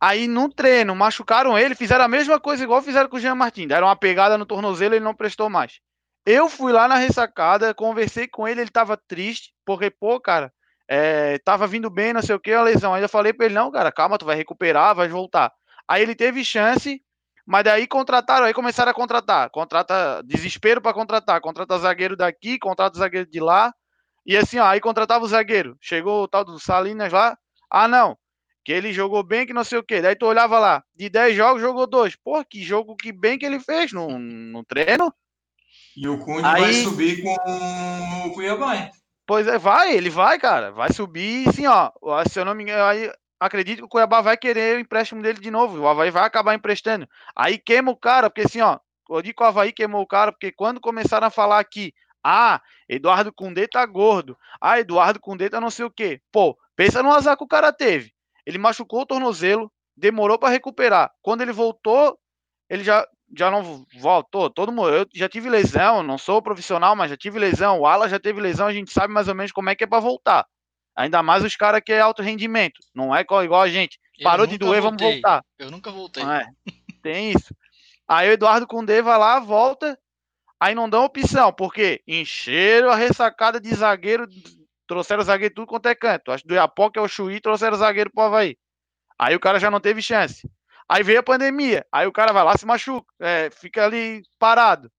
aí 0.00 0.26
no 0.26 0.48
treino 0.48 0.96
machucaram 0.96 1.58
ele, 1.58 1.74
fizeram 1.74 2.06
a 2.06 2.08
mesma 2.08 2.40
coisa 2.40 2.64
igual 2.64 2.80
fizeram 2.80 3.08
com 3.10 3.16
o 3.16 3.20
Jean 3.20 3.34
Martin, 3.34 3.68
deram 3.68 3.86
uma 3.86 3.94
pegada 3.94 4.38
no 4.38 4.46
tornozelo 4.46 4.94
e 4.94 4.96
ele 4.96 5.04
não 5.04 5.14
prestou 5.14 5.50
mais. 5.50 5.80
Eu 6.24 6.48
fui 6.48 6.72
lá 6.72 6.88
na 6.88 6.96
ressacada, 6.96 7.74
conversei 7.74 8.26
com 8.26 8.48
ele, 8.48 8.62
ele 8.62 8.70
tava 8.70 8.96
triste, 8.96 9.52
porque, 9.64 9.90
pô, 9.90 10.18
cara, 10.18 10.50
é, 10.88 11.38
tava 11.38 11.66
vindo 11.66 11.90
bem, 11.90 12.14
não 12.14 12.22
sei 12.22 12.34
o 12.34 12.40
que, 12.40 12.52
a 12.52 12.62
lesão. 12.62 12.94
Aí 12.94 13.02
eu 13.02 13.08
falei 13.10 13.34
pra 13.34 13.44
ele, 13.44 13.54
não, 13.54 13.70
cara, 13.70 13.92
calma, 13.92 14.16
tu 14.16 14.24
vai 14.24 14.36
recuperar, 14.36 14.94
vai 14.94 15.08
voltar. 15.08 15.52
Aí 15.86 16.02
ele 16.02 16.14
teve 16.14 16.44
chance, 16.44 17.02
mas 17.50 17.64
daí 17.64 17.86
contrataram, 17.86 18.44
aí 18.44 18.52
começaram 18.52 18.90
a 18.90 18.94
contratar. 18.94 19.48
Contrata 19.48 20.22
desespero 20.22 20.82
para 20.82 20.92
contratar. 20.92 21.40
Contrata 21.40 21.78
zagueiro 21.78 22.14
daqui, 22.14 22.58
contrata 22.58 22.98
zagueiro 22.98 23.26
de 23.26 23.40
lá. 23.40 23.72
E 24.26 24.36
assim, 24.36 24.58
ó, 24.58 24.66
aí 24.66 24.82
contratava 24.82 25.24
o 25.24 25.28
zagueiro. 25.28 25.74
Chegou 25.80 26.24
o 26.24 26.28
tal 26.28 26.44
do 26.44 26.60
Salinas 26.60 27.10
lá. 27.10 27.38
Ah, 27.70 27.88
não. 27.88 28.18
Que 28.62 28.72
ele 28.72 28.92
jogou 28.92 29.22
bem, 29.22 29.46
que 29.46 29.54
não 29.54 29.64
sei 29.64 29.78
o 29.78 29.82
quê. 29.82 30.02
Daí 30.02 30.14
tu 30.14 30.26
olhava 30.26 30.58
lá, 30.58 30.84
de 30.94 31.08
10 31.08 31.34
jogos, 31.34 31.62
jogou 31.62 31.86
dois. 31.86 32.14
Pô, 32.16 32.44
que 32.44 32.62
jogo 32.62 32.94
que 32.94 33.12
bem 33.12 33.38
que 33.38 33.46
ele 33.46 33.60
fez 33.60 33.94
no, 33.94 34.18
no 34.18 34.62
treino. 34.62 35.10
E 35.96 36.06
o 36.06 36.18
Cunha 36.18 36.46
aí... 36.46 36.60
vai 36.60 36.72
subir 36.74 37.22
com 37.22 37.34
o 38.26 38.34
Cuiabá, 38.34 38.76
hein? 38.76 38.90
Pois 39.26 39.46
é, 39.46 39.56
vai, 39.56 39.96
ele 39.96 40.10
vai, 40.10 40.38
cara. 40.38 40.70
Vai 40.70 40.92
subir, 40.92 41.50
sim, 41.54 41.66
ó. 41.66 41.90
Se 42.30 42.38
eu 42.38 42.44
não 42.44 42.54
me 42.54 42.64
engano, 42.64 42.84
aí 42.84 43.10
acredito 43.38 43.78
que 43.78 43.84
o 43.84 43.88
Cuiabá 43.88 44.20
vai 44.20 44.36
querer 44.36 44.76
o 44.76 44.80
empréstimo 44.80 45.22
dele 45.22 45.40
de 45.40 45.50
novo. 45.50 45.78
O 45.78 45.88
Havaí 45.88 46.10
vai 46.10 46.24
acabar 46.24 46.54
emprestando. 46.54 47.08
Aí 47.36 47.58
queima 47.58 47.90
o 47.90 47.96
cara, 47.96 48.28
porque 48.28 48.42
assim, 48.42 48.60
ó, 48.60 48.78
eu 49.08 49.22
digo 49.22 49.36
que 49.36 49.42
o 49.42 49.46
Havaí 49.46 49.72
queimou 49.72 50.02
o 50.02 50.06
cara, 50.06 50.32
porque 50.32 50.52
quando 50.52 50.80
começaram 50.80 51.26
a 51.26 51.30
falar 51.30 51.58
aqui, 51.58 51.92
ah, 52.22 52.60
Eduardo 52.88 53.32
Cundê 53.32 53.66
tá 53.68 53.84
gordo. 53.86 54.36
Ah, 54.60 54.78
Eduardo 54.80 55.20
Cundê 55.20 55.48
tá 55.48 55.60
não 55.60 55.70
sei 55.70 55.84
o 55.84 55.90
quê. 55.90 56.20
Pô, 56.32 56.56
pensa 56.76 57.02
no 57.02 57.12
azar 57.12 57.36
que 57.36 57.44
o 57.44 57.48
cara 57.48 57.72
teve. 57.72 58.12
Ele 58.44 58.58
machucou 58.58 59.02
o 59.02 59.06
tornozelo, 59.06 59.70
demorou 59.96 60.38
para 60.38 60.50
recuperar. 60.50 61.10
Quando 61.22 61.42
ele 61.42 61.52
voltou, 61.52 62.18
ele 62.68 62.84
já, 62.84 63.06
já 63.36 63.50
não 63.50 63.84
voltou. 64.00 64.50
Todo 64.50 64.72
mundo, 64.72 64.90
eu 64.90 65.06
já 65.14 65.28
tive 65.28 65.48
lesão, 65.48 66.02
não 66.02 66.18
sou 66.18 66.42
profissional, 66.42 66.96
mas 66.96 67.10
já 67.10 67.16
tive 67.16 67.38
lesão. 67.38 67.80
O 67.80 67.86
Ala 67.86 68.08
já 68.08 68.18
teve 68.18 68.40
lesão, 68.40 68.66
a 68.66 68.72
gente 68.72 68.92
sabe 68.92 69.12
mais 69.12 69.28
ou 69.28 69.34
menos 69.34 69.52
como 69.52 69.70
é 69.70 69.74
que 69.74 69.84
é 69.84 69.86
para 69.86 70.00
voltar. 70.00 70.46
Ainda 70.98 71.22
mais 71.22 71.44
os 71.44 71.54
caras 71.54 71.80
que 71.80 71.92
é 71.92 72.00
alto 72.00 72.22
rendimento. 72.22 72.80
Não 72.92 73.14
é 73.14 73.20
igual 73.20 73.60
a 73.60 73.68
gente. 73.68 74.00
Parou 74.20 74.48
de 74.48 74.58
doer, 74.58 74.82
voltei. 74.82 75.06
vamos 75.06 75.14
voltar. 75.22 75.44
Eu 75.56 75.70
nunca 75.70 75.92
voltei. 75.92 76.24
É, 76.24 76.44
tem 77.00 77.30
isso. 77.30 77.54
Aí 78.08 78.28
o 78.28 78.32
Eduardo 78.32 78.66
Cundê 78.66 79.00
vai 79.00 79.16
lá, 79.16 79.38
volta. 79.38 79.96
Aí 80.58 80.74
não 80.74 80.88
dão 80.88 81.04
opção, 81.04 81.52
porque 81.52 82.02
encheram 82.04 82.90
a 82.90 82.96
ressacada 82.96 83.60
de 83.60 83.72
zagueiro, 83.72 84.26
trouxeram 84.88 85.22
zagueiro 85.22 85.54
tudo 85.54 85.68
quanto 85.68 85.86
é 85.86 85.94
canto. 85.94 86.32
Acho 86.32 86.42
que 86.42 86.48
do 86.48 86.54
Iapoca 86.54 86.98
é 86.98 87.02
o 87.02 87.06
Chuí, 87.06 87.40
trouxeram 87.40 87.76
zagueiro 87.76 88.10
pro 88.12 88.24
Havaí. 88.24 88.58
Aí 89.16 89.36
o 89.36 89.40
cara 89.40 89.60
já 89.60 89.70
não 89.70 89.78
teve 89.78 90.02
chance. 90.02 90.50
Aí 90.88 91.04
veio 91.04 91.20
a 91.20 91.22
pandemia. 91.22 91.86
Aí 91.92 92.08
o 92.08 92.12
cara 92.12 92.32
vai 92.32 92.42
lá, 92.42 92.56
se 92.56 92.66
machuca, 92.66 93.06
é, 93.20 93.50
fica 93.50 93.84
ali 93.84 94.22
parado. 94.36 94.90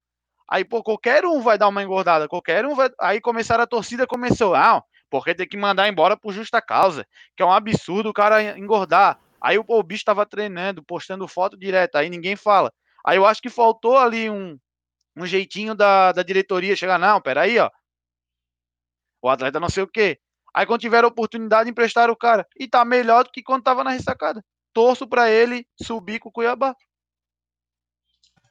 Aí, 0.50 0.64
pô, 0.64 0.82
qualquer 0.82 1.26
um 1.26 1.42
vai 1.42 1.58
dar 1.58 1.68
uma 1.68 1.84
engordada, 1.84 2.28
qualquer 2.28 2.66
um 2.66 2.74
vai. 2.74 2.90
Aí 3.02 3.20
começaram 3.20 3.66
a 3.66 3.68
torcida, 3.68 4.08
começou. 4.08 4.56
Ah, 4.56 4.82
porque 5.10 5.36
tem 5.36 5.48
que 5.48 5.58
mandar 5.58 5.88
embora 5.88 6.16
por 6.16 6.34
justa 6.34 6.62
causa, 6.62 7.06
que 7.36 7.44
é 7.44 7.46
um 7.46 7.52
absurdo 7.52 8.10
o 8.10 8.14
cara 8.14 8.58
engordar. 8.58 9.20
Aí 9.42 9.58
o, 9.58 9.66
o 9.68 9.84
bicho 9.84 10.02
estava 10.02 10.26
treinando, 10.26 10.84
postando 10.84 11.28
foto 11.28 11.58
direto, 11.58 11.96
aí 11.96 12.10
ninguém 12.10 12.36
fala. 12.36 12.72
Aí 13.06 13.18
eu 13.18 13.26
acho 13.26 13.42
que 13.42 13.50
faltou 13.50 13.98
ali 13.98 14.30
um, 14.30 14.58
um 15.16 15.26
jeitinho 15.26 15.74
da, 15.74 16.12
da 16.12 16.24
diretoria 16.24 16.76
chegar, 16.76 17.00
não, 17.00 17.22
peraí, 17.22 17.58
ó. 17.58 17.70
O 19.22 19.30
atleta 19.30 19.60
não 19.60 19.70
sei 19.70 19.84
o 19.84 19.88
quê. 19.88 20.20
Aí 20.54 20.66
quando 20.66 20.82
tiver 20.82 21.04
a 21.04 21.08
oportunidade, 21.08 21.70
emprestar 21.70 22.10
o 22.10 22.16
cara. 22.16 22.48
E 22.58 22.68
tá 22.68 22.84
melhor 22.84 23.24
do 23.24 23.32
que 23.32 23.44
quando 23.44 23.64
tava 23.64 23.84
na 23.84 23.92
ressacada. 23.92 24.44
Torço 24.74 25.08
para 25.08 25.30
ele 25.30 25.66
subir 25.82 26.20
com 26.20 26.30
o 26.30 26.32
Cuiabá. 26.32 26.76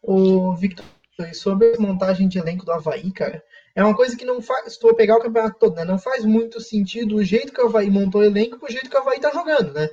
O 0.03 0.55
Victor, 0.55 0.85
sobre 1.35 1.75
a 1.75 1.81
montagem 1.81 2.29
de 2.29 2.39
elenco 2.39 2.65
do 2.65 2.73
Havaí, 2.73 3.11
cara, 3.13 3.43
é 3.79 3.85
uma 3.85 3.95
coisa 3.95 4.17
que 4.17 4.25
não 4.25 4.43
faz. 4.43 4.73
Se 4.73 4.81
tu 4.81 4.93
pegar 4.93 5.17
o 5.17 5.21
campeonato 5.21 5.57
todo, 5.57 5.77
né? 5.77 5.85
Não 5.85 6.01
faz 6.01 6.25
muito 6.25 6.61
sentido 6.61 7.15
o 7.15 7.25
jeito 7.25 7.53
que 7.53 7.63
o 7.63 7.67
Havaí 7.67 7.89
montou 7.89 8.23
o 8.23 8.25
elenco 8.25 8.59
com 8.59 8.67
o 8.67 8.71
jeito 8.71 8.91
que 8.91 8.97
o 8.97 8.99
Havaí 8.99 9.21
tá 9.21 9.31
jogando, 9.31 9.73
né? 9.73 9.89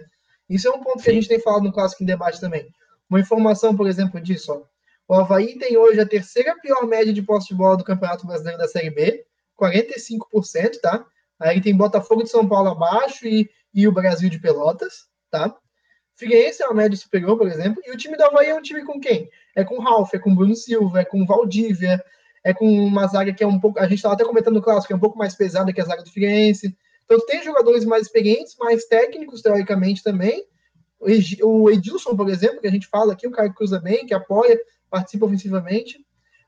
Isso 0.49 0.67
é 0.67 0.71
um 0.71 0.81
ponto 0.81 0.97
Sim. 0.97 1.03
que 1.03 1.09
a 1.11 1.13
gente 1.13 1.27
tem 1.27 1.39
falado 1.39 1.65
no 1.65 1.71
clássico 1.71 2.01
em 2.01 2.05
debate 2.07 2.41
também. 2.41 2.67
Uma 3.07 3.19
informação, 3.19 3.77
por 3.77 3.87
exemplo, 3.87 4.19
disso, 4.19 4.53
ó. 4.53 4.63
O 5.07 5.19
Havaí 5.19 5.59
tem 5.59 5.77
hoje 5.77 5.99
a 5.99 6.05
terceira 6.07 6.59
pior 6.59 6.87
média 6.87 7.13
de 7.13 7.21
posse 7.21 7.49
de 7.49 7.53
bola 7.53 7.77
do 7.77 7.83
Campeonato 7.83 8.25
Brasileiro 8.25 8.57
da 8.57 8.67
Série 8.67 8.89
B, 8.89 9.23
45%, 9.61 10.79
tá? 10.81 11.05
Aí 11.39 11.61
tem 11.61 11.77
Botafogo 11.77 12.23
de 12.23 12.31
São 12.31 12.47
Paulo 12.49 12.69
abaixo 12.69 13.27
e, 13.27 13.47
e 13.71 13.87
o 13.87 13.91
Brasil 13.91 14.31
de 14.31 14.39
Pelotas, 14.39 15.05
tá? 15.29 15.55
Figueirense 16.15 16.63
é 16.63 16.65
uma 16.65 16.73
média 16.73 16.97
superior, 16.97 17.37
por 17.37 17.47
exemplo, 17.47 17.83
e 17.85 17.91
o 17.91 17.97
time 17.97 18.17
do 18.17 18.23
Havaí 18.23 18.47
é 18.47 18.55
um 18.55 18.63
time 18.63 18.83
com 18.83 18.99
quem? 18.99 19.29
É 19.55 19.63
com 19.63 19.79
Ralf, 19.79 20.11
é 20.15 20.17
com 20.17 20.33
Bruno 20.33 20.55
Silva, 20.55 21.01
é 21.01 21.05
com 21.05 21.23
Valdívia, 21.23 22.03
é 22.45 22.53
com 22.53 22.69
uma 22.69 23.07
zaga 23.07 23.33
que 23.33 23.43
é 23.43 23.47
um 23.47 23.59
pouco. 23.59 23.79
A 23.79 23.87
gente 23.87 23.95
estava 23.95 24.13
até 24.13 24.23
comentando 24.23 24.53
no 24.53 24.61
clássico, 24.61 24.87
que 24.87 24.93
é 24.93 24.95
um 24.95 24.99
pouco 24.99 25.17
mais 25.17 25.33
pesada 25.33 25.73
que 25.73 25.81
a 25.81 25.83
zaga 25.83 26.03
do 26.03 26.11
Figueirense. 26.11 26.77
Então 27.03 27.19
tem 27.25 27.43
jogadores 27.43 27.83
mais 27.83 28.03
experientes, 28.03 28.55
mais 28.59 28.85
técnicos, 28.85 29.41
teoricamente 29.41 30.03
também. 30.03 30.45
O 31.41 31.71
Edilson, 31.71 32.15
por 32.15 32.29
exemplo, 32.29 32.61
que 32.61 32.67
a 32.67 32.71
gente 32.71 32.87
fala 32.87 33.13
aqui, 33.13 33.27
o 33.27 33.31
cara 33.31 33.49
que 33.49 33.55
cruza 33.55 33.79
bem, 33.79 34.05
que 34.05 34.13
apoia, 34.13 34.59
participa 34.91 35.25
ofensivamente, 35.25 35.97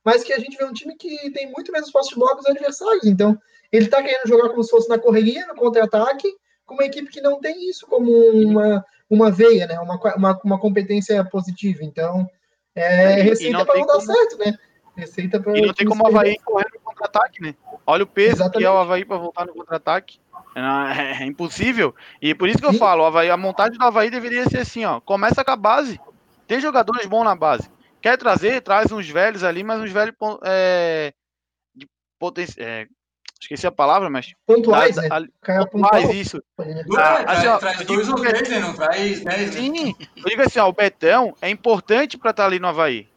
mas 0.06 0.24
que 0.24 0.32
a 0.34 0.40
gente 0.40 0.56
vê 0.56 0.66
um 0.66 0.74
time 0.74 0.96
que 0.96 1.32
tem 1.32 1.52
muito 1.52 1.72
menos 1.72 1.92
posse 1.92 2.10
de 2.10 2.16
bola 2.16 2.36
que 2.36 2.42
os 2.42 2.46
adversários. 2.46 3.06
Então, 3.06 3.38
ele 3.72 3.86
está 3.86 4.02
querendo 4.02 4.28
jogar 4.28 4.50
como 4.50 4.64
se 4.64 4.70
fosse 4.70 4.88
na 4.88 5.00
correria, 5.00 5.48
no 5.48 5.56
contra-ataque, 5.56 6.32
com 6.64 6.76
uma 6.76 6.86
equipe 6.86 7.10
que 7.10 7.22
não 7.22 7.40
tem 7.40 7.68
isso 7.68 7.88
como 7.88 8.12
uma, 8.12 8.86
uma 9.10 9.32
veia, 9.32 9.66
né? 9.66 9.80
Uma, 9.80 10.00
uma, 10.16 10.40
uma 10.44 10.60
competência 10.60 11.24
positiva. 11.26 11.84
Então, 11.84 12.28
é 12.76 13.22
receita 13.22 13.66
para 13.66 13.80
não 13.80 13.88
dar 13.88 13.94
como... 13.94 14.06
certo, 14.06 14.38
né? 14.38 14.58
Receita 14.98 15.40
pra 15.40 15.56
e 15.56 15.62
não 15.62 15.74
tem 15.76 15.86
como 15.86 16.04
o 16.04 16.08
Havaí 16.08 16.40
correr 16.40 16.66
no 16.74 16.80
contra-ataque, 16.80 17.40
né? 17.40 17.54
Olha 17.86 18.04
o 18.04 18.08
peso 18.08 18.38
Exatamente. 18.38 18.58
que 18.58 18.66
é 18.66 18.72
o 18.72 18.78
Havaí 18.78 19.06
para 19.06 19.18
voltar 19.18 19.46
no 19.46 19.54
contra-ataque. 19.54 20.20
É, 20.56 20.60
é, 20.60 21.24
é, 21.24 21.26
impossível. 21.26 21.94
E 22.20 22.34
por 22.34 22.50
isso 22.50 22.58
que 22.58 22.66
eu 22.66 22.74
Sim. 22.74 22.80
falo, 22.80 23.06
Havaí, 23.06 23.30
a 23.30 23.38
montagem 23.38 23.78
do 23.78 23.86
Havaí 23.86 24.10
deveria 24.10 24.50
ser 24.50 24.60
assim, 24.60 24.86
ó. 24.86 25.00
Começa 25.00 25.46
com 25.46 25.52
a 25.52 25.56
base. 25.56 26.00
Tem 26.48 26.60
jogadores 26.60 27.06
bons 27.06 27.24
na 27.24 27.36
base. 27.36 27.70
Quer 28.02 28.18
trazer, 28.18 28.62
traz 28.62 28.92
uns 28.92 29.08
velhos 29.08 29.44
ali, 29.44 29.64
mas 29.64 29.82
uns 29.82 29.92
velhos 29.92 30.16
é, 30.44 31.14
de 31.76 31.88
potência. 32.18 32.60
É, 32.60 32.88
esqueci 33.40 33.68
a 33.68 33.72
palavra, 33.72 34.10
mas. 34.10 34.34
Pontuais, 34.48 34.96
da, 34.96 35.20
né? 35.20 35.28
pontuais, 35.72 36.10
isso. 36.10 36.42
Ah, 36.98 37.34
assim, 37.34 37.48
ó, 37.48 37.58
traz 37.60 37.86
dois 37.86 38.10
ou 38.10 38.16
três, 38.16 38.50
né? 38.50 38.60
Não 38.60 38.74
traz 38.74 39.24
dez. 39.24 39.24
Né? 39.24 39.48
Sim, 39.52 39.96
eu 40.16 40.24
digo 40.24 40.42
assim, 40.42 40.58
ó, 40.58 40.68
o 40.68 40.74
Betão 40.74 41.36
é 41.40 41.50
importante 41.52 42.18
para 42.18 42.32
estar 42.32 42.44
tá 42.44 42.48
ali 42.48 42.60
no 42.60 42.68
Havaí. 42.68 43.08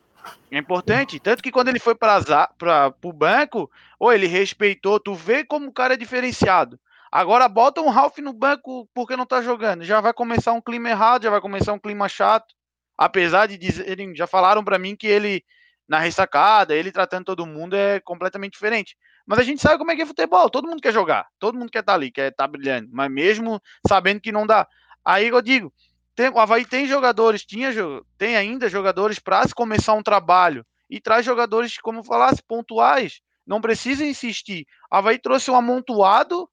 É 0.50 0.58
importante. 0.58 1.20
Tanto 1.20 1.42
que 1.42 1.50
quando 1.50 1.68
ele 1.68 1.78
foi 1.78 1.94
para 1.94 2.94
o 3.02 3.12
banco, 3.12 3.70
ou 3.98 4.12
ele 4.12 4.26
respeitou, 4.26 4.98
tu 4.98 5.14
vê 5.14 5.44
como 5.44 5.68
o 5.68 5.72
cara 5.72 5.94
é 5.94 5.96
diferenciado. 5.96 6.78
Agora 7.10 7.48
bota 7.48 7.80
um 7.80 7.88
Ralph 7.88 8.18
no 8.18 8.32
banco 8.32 8.88
porque 8.94 9.16
não 9.16 9.26
tá 9.26 9.42
jogando. 9.42 9.84
Já 9.84 10.00
vai 10.00 10.12
começar 10.12 10.52
um 10.52 10.60
clima 10.60 10.88
errado, 10.88 11.24
já 11.24 11.30
vai 11.30 11.40
começar 11.40 11.72
um 11.72 11.78
clima 11.78 12.08
chato. 12.08 12.54
Apesar 12.96 13.46
de 13.46 13.58
dizerem, 13.58 14.14
já 14.14 14.26
falaram 14.26 14.62
para 14.62 14.78
mim 14.78 14.94
que 14.94 15.06
ele, 15.06 15.42
na 15.88 15.98
ressacada, 15.98 16.74
ele 16.74 16.92
tratando 16.92 17.24
todo 17.24 17.46
mundo 17.46 17.74
é 17.74 17.98
completamente 18.00 18.52
diferente. 18.52 18.96
Mas 19.26 19.38
a 19.38 19.42
gente 19.42 19.60
sabe 19.60 19.78
como 19.78 19.90
é 19.90 19.96
que 19.96 20.02
é 20.02 20.06
futebol. 20.06 20.48
Todo 20.48 20.68
mundo 20.68 20.82
quer 20.82 20.92
jogar. 20.92 21.26
Todo 21.38 21.58
mundo 21.58 21.70
quer 21.70 21.80
estar 21.80 21.92
tá 21.92 21.96
ali, 21.96 22.12
quer 22.12 22.30
estar 22.30 22.44
tá 22.44 22.48
brilhando. 22.48 22.88
Mas 22.92 23.10
mesmo 23.10 23.60
sabendo 23.86 24.20
que 24.20 24.30
não 24.30 24.46
dá. 24.46 24.68
Aí 25.04 25.28
eu 25.28 25.42
digo, 25.42 25.72
tem, 26.14 26.28
o 26.28 26.38
Havaí 26.38 26.64
tem 26.64 26.86
jogadores, 26.86 27.44
tinha, 27.44 27.70
tem 28.18 28.36
ainda 28.36 28.68
jogadores 28.68 29.18
para 29.18 29.46
se 29.46 29.54
começar 29.54 29.94
um 29.94 30.02
trabalho 30.02 30.64
e 30.88 31.00
traz 31.00 31.24
jogadores, 31.24 31.78
como 31.78 32.02
falasse, 32.02 32.42
pontuais. 32.42 33.20
Não 33.46 33.60
precisa 33.60 34.04
insistir. 34.04 34.66
Havaí 34.90 35.18
trouxe 35.18 35.50
um 35.50 35.56
amontoado, 35.56 36.48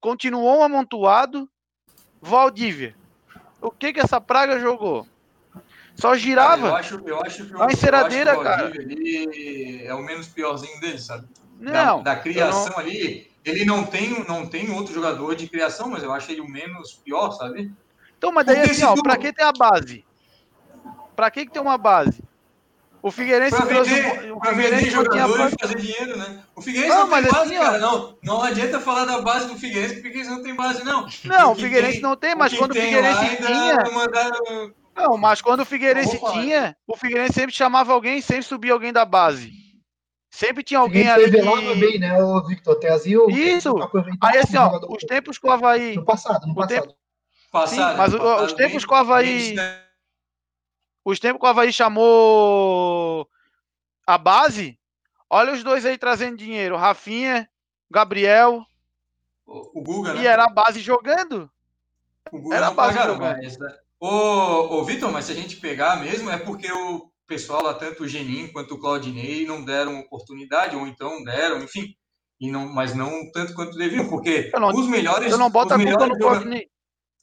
continuou 0.00 0.58
um 0.58 0.62
amontoado. 0.62 1.48
Valdívia. 2.20 2.96
O 3.60 3.70
que 3.70 3.92
que 3.92 4.00
essa 4.00 4.20
praga 4.20 4.58
jogou? 4.58 5.06
Só 5.94 6.14
girava. 6.16 6.68
eu 6.68 6.76
acho, 6.76 7.02
eu 7.06 7.20
acho 7.22 7.46
que 7.46 7.54
o, 7.54 7.62
a 7.62 7.72
enceradeira, 7.72 8.32
eu 8.32 8.42
cara. 8.42 8.70
é 9.84 9.94
o 9.94 10.02
menos 10.02 10.28
piorzinho 10.28 10.78
dele, 10.80 10.98
sabe? 10.98 11.26
Não. 11.58 12.02
Da, 12.02 12.14
da 12.14 12.20
criação 12.20 12.70
não... 12.70 12.78
ali, 12.78 13.30
ele 13.44 13.64
não 13.64 13.84
tem, 13.84 14.24
não 14.24 14.46
tem 14.46 14.70
outro 14.70 14.92
jogador 14.92 15.34
de 15.34 15.48
criação, 15.48 15.88
mas 15.88 16.02
eu 16.02 16.12
acho 16.12 16.30
ele 16.30 16.40
o 16.40 16.48
menos 16.48 16.92
pior, 16.92 17.30
sabe? 17.30 17.72
Então, 18.18 18.32
mas 18.32 18.46
daí 18.46 18.60
assim, 18.62 18.84
ó, 18.84 18.94
tu... 18.94 19.02
pra 19.02 19.16
que 19.16 19.32
tem 19.32 19.44
a 19.44 19.52
base? 19.52 20.04
Pra 21.14 21.30
que, 21.30 21.46
que 21.46 21.52
tem 21.52 21.62
uma 21.62 21.78
base? 21.78 22.22
O 23.02 23.10
Figueirense 23.10 23.56
pra 23.56 23.64
vender, 23.66 24.32
o, 24.32 24.38
o 24.38 24.44
Figueirense 24.44 24.90
tinha 24.90 25.28
base. 25.28 25.56
fazer 25.60 25.76
dinheiro, 25.76 26.16
né? 26.16 26.42
O 26.56 26.60
Figueirense 26.60 26.96
não, 26.96 27.06
não 27.06 27.22
tem 27.22 27.30
base, 27.30 27.54
assim, 27.54 27.64
cara, 27.64 27.78
não. 27.78 28.18
Não 28.22 28.42
adianta 28.42 28.80
falar 28.80 29.04
da 29.04 29.20
base 29.20 29.46
do 29.46 29.56
Figueirense, 29.56 29.94
porque 29.94 30.08
o 30.08 30.12
Figueirense 30.12 30.36
não 30.36 30.42
tem 30.42 30.54
base, 30.56 30.84
não. 30.84 31.06
Não, 31.24 31.50
o, 31.50 31.52
o 31.52 31.54
Figueirense 31.54 31.92
tem, 31.92 32.02
não 32.02 32.16
tem, 32.16 32.34
mas 32.34 32.52
quando 32.52 32.72
o 32.72 32.74
Figueirense 32.74 33.36
tinha... 33.36 33.84
Não, 34.96 35.16
mas 35.18 35.42
quando 35.42 35.60
o 35.60 35.64
Figueirense 35.64 36.18
tinha, 36.32 36.76
o 36.86 36.96
Figueirense 36.96 37.34
sempre 37.34 37.54
chamava 37.54 37.92
alguém, 37.92 38.20
sempre 38.20 38.42
subia 38.42 38.72
alguém 38.72 38.92
da 38.92 39.04
base. 39.04 39.52
Sempre 40.30 40.62
tinha 40.62 40.80
alguém 40.80 41.08
ali. 41.08 41.30
Que... 41.30 41.80
bem, 41.80 41.98
né, 41.98 42.22
o 42.22 42.44
Victor? 42.44 42.74
Trazia 42.76 43.22
o. 43.22 43.30
Isso! 43.30 43.74
Aí 44.20 44.38
assim, 44.38 44.56
ó, 44.56 44.80
os 44.88 45.02
tempos 45.04 45.38
que 45.38 45.46
o 45.46 45.50
Havaí. 45.50 45.94
No 45.96 46.04
passado, 46.04 46.46
no 46.46 46.54
passado. 46.54 46.94
Passado 47.56 47.92
Sim, 47.92 47.96
mas 47.96 48.12
o, 48.12 48.44
os 48.44 48.52
tempos 48.52 48.84
que 48.84 48.92
o 48.92 48.94
Havaí. 48.94 49.56
Os 51.02 51.18
tempos 51.18 51.40
que 51.40 51.46
o 51.46 51.48
Havaí 51.48 51.72
chamou 51.72 53.26
a 54.06 54.18
base, 54.18 54.78
olha 55.30 55.54
os 55.54 55.64
dois 55.64 55.86
aí 55.86 55.96
trazendo 55.96 56.36
dinheiro. 56.36 56.76
Rafinha, 56.76 57.48
Gabriel. 57.90 58.62
O, 59.46 59.80
o 59.80 59.82
Guga, 59.82 60.12
né? 60.12 60.22
E 60.22 60.26
era 60.26 60.44
a 60.44 60.50
base 60.50 60.80
jogando. 60.80 61.50
O 62.30 62.40
Guga 62.40 62.56
era 62.56 62.66
a 62.66 62.70
base 62.72 62.98
jogando. 62.98 63.38
Mais, 63.38 63.58
né? 63.58 63.74
Ô, 63.98 64.08
ô 64.76 64.84
Vitor, 64.84 65.10
mas 65.10 65.24
se 65.24 65.32
a 65.32 65.34
gente 65.34 65.56
pegar 65.56 65.96
mesmo, 65.96 66.28
é 66.30 66.36
porque 66.36 66.70
o 66.70 67.10
pessoal 67.26 67.62
lá, 67.62 67.72
tanto 67.72 68.02
o 68.02 68.08
Genin 68.08 68.48
quanto 68.48 68.74
o 68.74 68.78
Claudinei, 68.78 69.46
não 69.46 69.64
deram 69.64 70.00
oportunidade, 70.00 70.76
ou 70.76 70.86
então 70.86 71.24
deram, 71.24 71.62
enfim. 71.62 71.96
E 72.38 72.50
não, 72.50 72.68
mas 72.68 72.94
não 72.94 73.32
tanto 73.32 73.54
quanto 73.54 73.78
deviam, 73.78 74.08
porque 74.08 74.50
não, 74.52 74.68
os 74.68 74.86
melhores. 74.88 75.32
Eu 75.32 75.38
não 75.38 75.48
boto 75.48 75.72
a 75.72 75.82
culpa 75.82 76.06
no 76.06 76.18
Claudinei. 76.18 76.68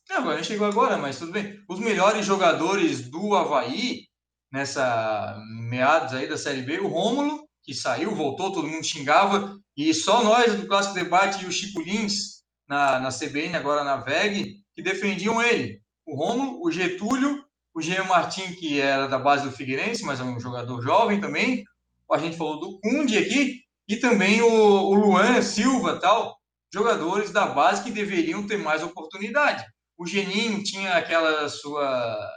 Não, 0.10 0.36
gente 0.36 0.48
chegou 0.48 0.68
agora, 0.68 0.98
mas 0.98 1.18
tudo 1.18 1.32
bem. 1.32 1.62
Os 1.68 1.80
melhores 1.80 2.26
jogadores 2.26 3.10
do 3.10 3.36
Havaí, 3.36 4.08
nessa 4.52 5.38
meados 5.70 6.14
aí 6.14 6.28
da 6.28 6.38
Série 6.38 6.62
B, 6.62 6.80
o 6.80 6.88
Rômulo, 6.88 7.48
que 7.64 7.74
saiu, 7.74 8.14
voltou, 8.14 8.52
todo 8.52 8.68
mundo 8.68 8.86
xingava, 8.86 9.58
e 9.76 9.94
só 9.94 10.24
nós 10.24 10.56
do 10.56 10.68
Clássico 10.68 10.96
Debate 10.96 11.44
e 11.44 11.48
o 11.48 11.52
Chico 11.52 11.82
Lins, 11.82 12.44
na, 12.68 13.00
na 13.00 13.10
CBN, 13.10 13.56
agora 13.56 13.84
na 13.84 13.98
VEG, 13.98 14.58
que 14.76 14.82
defendiam 14.82 15.42
ele. 15.42 15.82
O 16.06 16.16
Rômulo, 16.16 16.66
o 16.66 16.72
Getúlio, 16.72 17.44
o 17.74 17.82
Jean 17.82 18.04
Martin, 18.04 18.54
que 18.54 18.80
era 18.80 19.08
da 19.08 19.18
base 19.18 19.46
do 19.46 19.56
Figueirense, 19.56 20.04
mas 20.04 20.20
é 20.20 20.24
um 20.24 20.40
jogador 20.40 20.82
jovem 20.82 21.20
também. 21.20 21.64
A 22.12 22.18
gente 22.20 22.38
falou 22.38 22.60
do 22.60 22.80
Cunde 22.80 23.18
aqui, 23.18 23.62
e 23.88 23.98
também 23.98 24.42
o, 24.42 24.48
o 24.48 24.94
Luan 24.94 25.42
Silva, 25.42 26.00
tal, 26.00 26.38
jogadores 26.74 27.32
da 27.32 27.48
base 27.48 27.84
que 27.84 27.92
deveriam 27.92 28.46
ter 28.46 28.58
mais 28.58 28.84
oportunidade. 28.84 29.66
O 29.98 30.06
Geninho 30.06 30.64
tinha 30.64 30.94
aquela 30.94 31.48
sua 31.50 32.32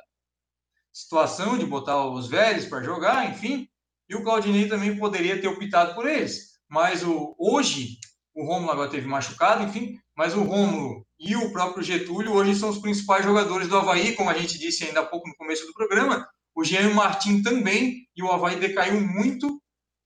situação 0.92 1.58
de 1.58 1.66
botar 1.66 2.06
os 2.06 2.26
velhos 2.28 2.64
para 2.64 2.82
jogar, 2.82 3.30
enfim, 3.30 3.68
e 4.08 4.14
o 4.14 4.22
Claudinei 4.22 4.68
também 4.68 4.98
poderia 4.98 5.40
ter 5.40 5.48
optado 5.48 5.94
por 5.94 6.06
eles. 6.06 6.56
Mas 6.68 7.02
o, 7.02 7.34
hoje, 7.38 7.98
o 8.34 8.44
Rômulo 8.44 8.72
agora 8.72 8.90
teve 8.90 9.06
machucado, 9.06 9.64
enfim, 9.64 9.98
mas 10.16 10.34
o 10.34 10.42
Rômulo 10.42 11.06
e 11.18 11.36
o 11.36 11.52
próprio 11.52 11.82
Getúlio 11.82 12.32
hoje 12.32 12.54
são 12.54 12.70
os 12.70 12.78
principais 12.78 13.24
jogadores 13.24 13.68
do 13.68 13.76
Havaí, 13.76 14.14
como 14.14 14.30
a 14.30 14.34
gente 14.34 14.58
disse 14.58 14.84
ainda 14.84 15.00
há 15.00 15.06
pouco 15.06 15.28
no 15.28 15.36
começo 15.36 15.66
do 15.66 15.72
programa. 15.72 16.26
O 16.54 16.64
Jean 16.64 16.94
Martin 16.94 17.42
também, 17.42 18.06
e 18.16 18.22
o 18.22 18.30
Havaí 18.30 18.58
decaiu 18.58 19.00
muito 19.00 19.60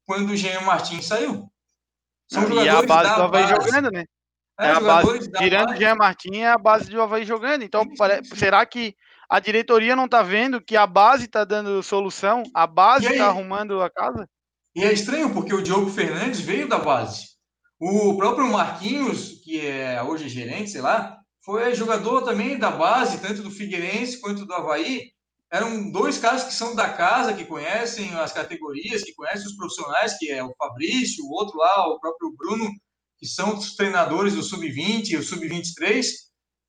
quando 0.05 0.31
o 0.31 0.37
Jean 0.37 0.61
Martin 0.63 1.01
saiu. 1.01 1.49
São 2.29 2.49
e 2.53 2.69
a 2.69 2.83
base 2.83 3.15
do 3.15 3.23
Havaí 3.23 3.43
base. 3.43 3.65
jogando, 3.65 3.91
né? 3.91 4.05
É, 4.61 4.67
é 4.67 4.71
a 4.73 4.81
base, 4.81 5.31
tirando 5.33 5.71
o 5.71 5.77
Jean 5.77 5.95
Martin, 5.95 6.37
é 6.37 6.51
a 6.51 6.59
base 6.59 6.91
do 6.91 7.01
Havaí 7.01 7.25
jogando. 7.25 7.63
Então, 7.63 7.83
pare... 7.97 8.23
será 8.25 8.65
que 8.67 8.95
a 9.29 9.41
diretoria 9.41 9.97
não 9.97 10.05
está 10.05 10.23
vendo 10.23 10.61
que 10.61 10.77
a 10.77 10.87
base 10.87 11.25
está 11.25 11.45
dando 11.45 11.83
solução? 11.83 12.43
A 12.53 12.67
base 12.67 13.07
está 13.07 13.27
arrumando 13.27 13.81
a 13.81 13.89
casa? 13.89 14.29
E 14.77 14.85
é 14.85 14.93
estranho, 14.93 15.33
porque 15.33 15.55
o 15.55 15.63
Diogo 15.63 15.91
Fernandes 15.91 16.41
veio 16.41 16.69
da 16.69 16.79
base. 16.79 17.31
O 17.81 18.17
próprio 18.19 18.47
Marquinhos, 18.49 19.41
que 19.43 19.67
é 19.67 20.03
hoje 20.03 20.29
gerente, 20.29 20.71
sei 20.71 20.83
lá, 20.83 21.17
foi 21.43 21.75
jogador 21.75 22.23
também 22.23 22.59
da 22.59 22.71
base, 22.71 23.21
tanto 23.21 23.43
do 23.43 23.51
Figueirense 23.51 24.21
quanto 24.21 24.45
do 24.45 24.53
Havaí. 24.53 25.11
Eram 25.51 25.91
dois 25.91 26.19
caras 26.19 26.45
que 26.45 26.53
são 26.53 26.77
da 26.77 26.91
casa, 26.91 27.33
que 27.33 27.47
conhecem 27.47 28.15
as 28.15 28.33
categorias, 28.33 29.03
que 29.03 29.15
conhecem 29.15 29.47
os 29.47 29.57
profissionais, 29.57 30.19
que 30.19 30.31
é 30.31 30.45
o 30.45 30.55
Fabrício, 30.59 31.25
o 31.25 31.33
outro 31.33 31.57
lá, 31.57 31.89
o 31.89 31.99
próprio 31.99 32.33
Bruno, 32.37 32.71
que 33.21 33.27
são 33.27 33.55
os 33.55 33.77
treinadores 33.77 34.35
do 34.35 34.43
Sub-20 34.43 35.11
e 35.11 35.17
o 35.17 35.23
Sub-23, 35.23 36.05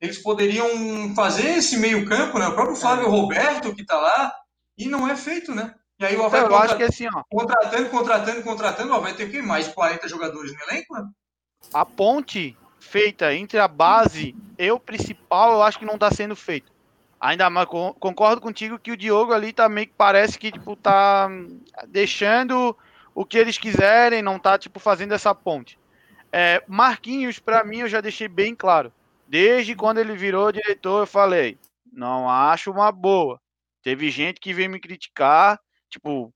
eles 0.02 0.18
poderiam 0.18 1.16
fazer 1.16 1.48
esse 1.58 1.78
meio 1.78 2.06
campo, 2.06 2.38
né? 2.38 2.48
O 2.48 2.54
próprio 2.54 2.76
Flávio 2.76 3.06
é. 3.06 3.10
Roberto, 3.10 3.74
que 3.74 3.84
está 3.84 3.98
lá, 3.98 4.34
e 4.78 4.88
não 4.88 5.08
é 5.08 5.16
feito, 5.16 5.56
né? 5.56 5.74
E 6.00 6.06
aí 6.06 6.18
o 6.18 6.26
Havaí 6.26 6.42
eu 6.42 6.56
acho 6.56 6.76
que 6.76 6.84
assim. 6.84 7.08
Contratando, 7.30 7.90
contratando, 7.90 8.44
contratando, 8.44 8.94
ó, 8.94 9.00
vai 9.00 9.14
ter 9.14 9.30
que 9.30 9.42
mais 9.42 9.68
de 9.68 9.74
40 9.74 10.08
jogadores 10.08 10.52
no 10.52 10.60
elenco, 10.64 10.96
né? 10.96 11.08
A 11.74 11.86
ponte 11.86 12.58
feita 12.80 13.34
entre 13.34 13.60
a 13.60 13.68
base 13.68 14.36
e 14.58 14.72
o 14.72 14.80
principal, 14.80 15.54
eu 15.54 15.62
acho 15.62 15.78
que 15.78 15.86
não 15.86 15.94
está 15.94 16.12
sendo 16.12 16.36
feito. 16.36 16.72
Ainda 17.20 17.52
mais 17.52 17.68
concordo 17.68 18.42
contigo 18.42 18.80
que 18.80 18.92
o 18.92 18.98
Diogo 18.98 19.32
ali 19.32 19.54
também 19.54 19.86
tá 19.86 19.94
parece 19.96 20.40
que 20.40 20.52
tipo 20.52 20.76
tá 20.76 21.30
deixando 21.88 22.76
o 23.14 23.24
que 23.24 23.38
eles 23.38 23.60
quiserem, 23.60 24.24
não 24.24 24.40
tá 24.40 24.58
tipo 24.58 24.80
fazendo 24.80 25.14
essa 25.14 25.36
ponte. 25.36 25.78
É, 26.32 26.64
Marquinhos, 26.68 27.40
para 27.40 27.64
mim, 27.64 27.80
eu 27.80 27.90
já 27.90 28.00
deixei 28.00 28.28
bem 28.28 28.56
claro. 28.56 28.94
Desde 29.28 29.76
quando 29.76 30.00
ele 30.00 30.16
virou 30.16 30.52
diretor, 30.52 31.02
eu 31.02 31.08
falei: 31.08 31.58
não 31.92 32.30
acho 32.30 32.72
uma 32.72 32.92
boa. 32.92 33.40
Teve 33.82 34.10
gente 34.10 34.40
que 34.40 34.54
veio 34.54 34.70
me 34.70 34.80
criticar, 34.80 35.60
tipo, 35.90 36.34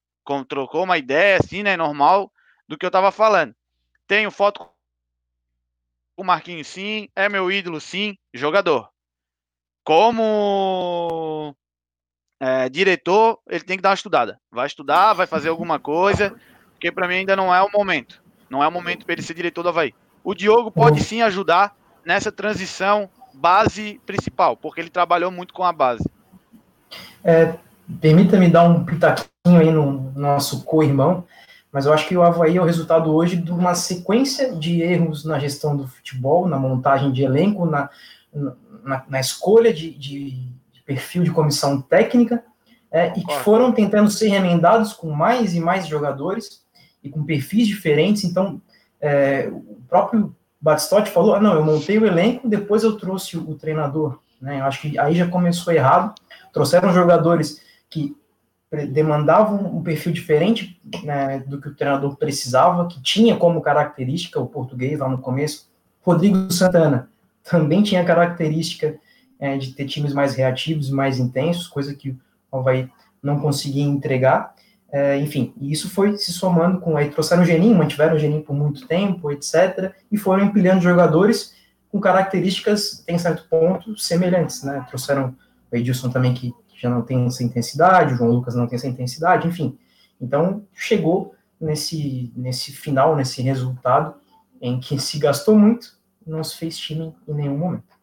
trocou 0.48 0.84
uma 0.84 0.98
ideia 0.98 1.38
assim, 1.38 1.62
né? 1.62 1.76
Normal 1.76 2.30
do 2.68 2.76
que 2.76 2.84
eu 2.84 2.90
tava 2.90 3.10
falando. 3.10 3.54
Tenho 4.06 4.30
foto 4.30 4.60
com 4.60 6.22
o 6.22 6.24
Marquinhos, 6.24 6.66
sim. 6.66 7.08
É 7.14 7.28
meu 7.28 7.50
ídolo, 7.50 7.80
sim. 7.80 8.16
Jogador. 8.34 8.90
Como 9.84 11.54
é, 12.40 12.68
diretor, 12.68 13.40
ele 13.48 13.64
tem 13.64 13.76
que 13.76 13.82
dar 13.82 13.90
uma 13.90 13.94
estudada. 13.94 14.40
Vai 14.50 14.66
estudar, 14.66 15.12
vai 15.12 15.26
fazer 15.26 15.48
alguma 15.48 15.78
coisa, 15.78 16.34
porque 16.72 16.90
para 16.90 17.06
mim 17.08 17.16
ainda 17.16 17.36
não 17.36 17.54
é 17.54 17.62
o 17.62 17.70
momento. 17.70 18.22
Não 18.48 18.62
é 18.62 18.68
o 18.68 18.72
momento 18.72 19.04
para 19.04 19.14
ele 19.14 19.22
ser 19.22 19.34
diretor 19.34 19.62
do 19.62 19.68
Havaí. 19.68 19.94
O 20.22 20.34
Diogo 20.34 20.70
pode 20.70 21.02
sim 21.02 21.22
ajudar 21.22 21.76
nessa 22.04 22.32
transição 22.32 23.08
base 23.34 24.00
principal, 24.06 24.56
porque 24.56 24.80
ele 24.80 24.90
trabalhou 24.90 25.30
muito 25.30 25.52
com 25.52 25.64
a 25.64 25.72
base. 25.72 26.08
É, 27.22 27.54
Permita-me 28.00 28.48
dar 28.48 28.64
um 28.64 28.84
pitaquinho 28.84 29.60
aí 29.60 29.70
no 29.70 30.10
nosso 30.16 30.64
co-irmão, 30.64 31.24
mas 31.70 31.86
eu 31.86 31.92
acho 31.92 32.08
que 32.08 32.16
o 32.16 32.22
Havaí 32.22 32.56
é 32.56 32.60
o 32.60 32.64
resultado 32.64 33.14
hoje 33.14 33.36
de 33.36 33.52
uma 33.52 33.76
sequência 33.76 34.52
de 34.52 34.82
erros 34.82 35.24
na 35.24 35.38
gestão 35.38 35.76
do 35.76 35.86
futebol, 35.86 36.48
na 36.48 36.58
montagem 36.58 37.12
de 37.12 37.22
elenco, 37.22 37.64
na, 37.64 37.88
na, 38.82 39.04
na 39.08 39.20
escolha 39.20 39.72
de, 39.72 39.90
de, 39.90 40.52
perfil 40.84 41.22
de 41.22 41.30
comissão 41.30 41.80
técnica, 41.80 42.42
é, 42.90 43.12
e 43.16 43.24
que 43.24 43.34
foram 43.40 43.72
tentando 43.72 44.10
ser 44.10 44.28
remendados 44.28 44.92
com 44.92 45.10
mais 45.10 45.54
e 45.54 45.60
mais 45.60 45.86
jogadores 45.86 46.65
e 47.06 47.08
com 47.08 47.24
perfis 47.24 47.66
diferentes. 47.66 48.24
Então, 48.24 48.60
é, 49.00 49.48
o 49.50 49.80
próprio 49.88 50.34
Batistotti 50.60 51.10
falou: 51.10 51.34
ah, 51.34 51.40
não, 51.40 51.54
eu 51.54 51.64
montei 51.64 51.98
o 51.98 52.06
elenco, 52.06 52.48
depois 52.48 52.82
eu 52.82 52.96
trouxe 52.96 53.36
o, 53.36 53.54
treinador. 53.54 54.18
Né? 54.40 54.60
Eu 54.60 54.64
acho 54.64 54.80
que 54.80 54.98
aí 54.98 55.14
já 55.14 55.28
começou 55.28 55.72
errado. 55.72 56.14
Trouxeram 56.52 56.92
jogadores 56.92 57.62
que 57.88 58.16
demandavam 58.90 59.76
um 59.76 59.82
perfil 59.82 60.12
diferente 60.12 60.80
né, 61.04 61.38
do 61.46 61.60
que 61.60 61.68
o 61.68 61.74
treinador 61.74 62.16
precisava, 62.16 62.88
que 62.88 63.00
tinha 63.00 63.36
como 63.36 63.60
característica 63.60 64.40
o 64.40 64.46
português 64.46 64.98
lá 64.98 65.08
no 65.08 65.18
começo. 65.18 65.70
Rodrigo 66.02 66.52
Santana 66.52 67.08
também 67.44 67.82
tinha 67.82 68.04
característica 68.04 68.98
é, 69.38 69.56
de 69.56 69.72
ter 69.72 69.86
times 69.86 70.12
mais 70.12 70.34
reativos 70.34 70.90
mais 70.90 71.18
intensos, 71.18 71.68
coisa 71.68 71.94
que 71.94 72.10
o 72.50 72.58
Havaí 72.58 72.90
não 73.22 73.38
conseguia 73.38 73.84
entregar. 73.84 74.55
É, 74.92 75.18
enfim, 75.18 75.52
e 75.60 75.72
isso 75.72 75.90
foi 75.90 76.16
se 76.16 76.32
somando 76.32 76.80
com. 76.80 76.96
Aí 76.96 77.10
trouxeram 77.10 77.42
o 77.42 77.46
Geninho, 77.46 77.76
mantiveram 77.76 78.14
o 78.14 78.18
Geninho 78.18 78.42
por 78.42 78.54
muito 78.54 78.86
tempo, 78.86 79.30
etc., 79.32 79.92
e 80.10 80.16
foram 80.16 80.44
empilhando 80.44 80.80
jogadores 80.80 81.54
com 81.90 82.00
características, 82.00 83.04
em 83.08 83.18
certo 83.18 83.48
ponto, 83.48 83.96
semelhantes. 83.98 84.62
Né? 84.62 84.84
Trouxeram 84.88 85.36
o 85.70 85.76
Edilson 85.76 86.10
também, 86.10 86.34
que 86.34 86.54
já 86.76 86.90
não 86.90 87.02
tem 87.02 87.26
essa 87.26 87.42
intensidade, 87.42 88.14
o 88.14 88.16
João 88.16 88.30
Lucas 88.30 88.54
não 88.54 88.66
tem 88.66 88.76
essa 88.76 88.86
intensidade, 88.86 89.48
enfim. 89.48 89.78
Então, 90.20 90.66
chegou 90.74 91.34
nesse, 91.60 92.32
nesse 92.36 92.72
final, 92.72 93.16
nesse 93.16 93.42
resultado, 93.42 94.14
em 94.60 94.78
que 94.78 94.98
se 94.98 95.18
gastou 95.18 95.56
muito, 95.56 95.96
não 96.26 96.42
se 96.44 96.56
fez 96.56 96.76
time 96.76 97.14
em 97.26 97.34
nenhum 97.34 97.58
momento. 97.58 97.96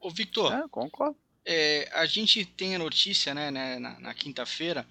Ô, 0.00 0.10
Victor, 0.10 0.52
é, 0.52 0.64
concordo. 0.70 1.16
É, 1.44 1.88
a 1.92 2.04
gente 2.04 2.44
tem 2.44 2.74
a 2.74 2.78
notícia, 2.78 3.34
né, 3.34 3.50
né 3.50 3.78
na, 3.78 3.98
na 3.98 4.14
quinta-feira, 4.14 4.86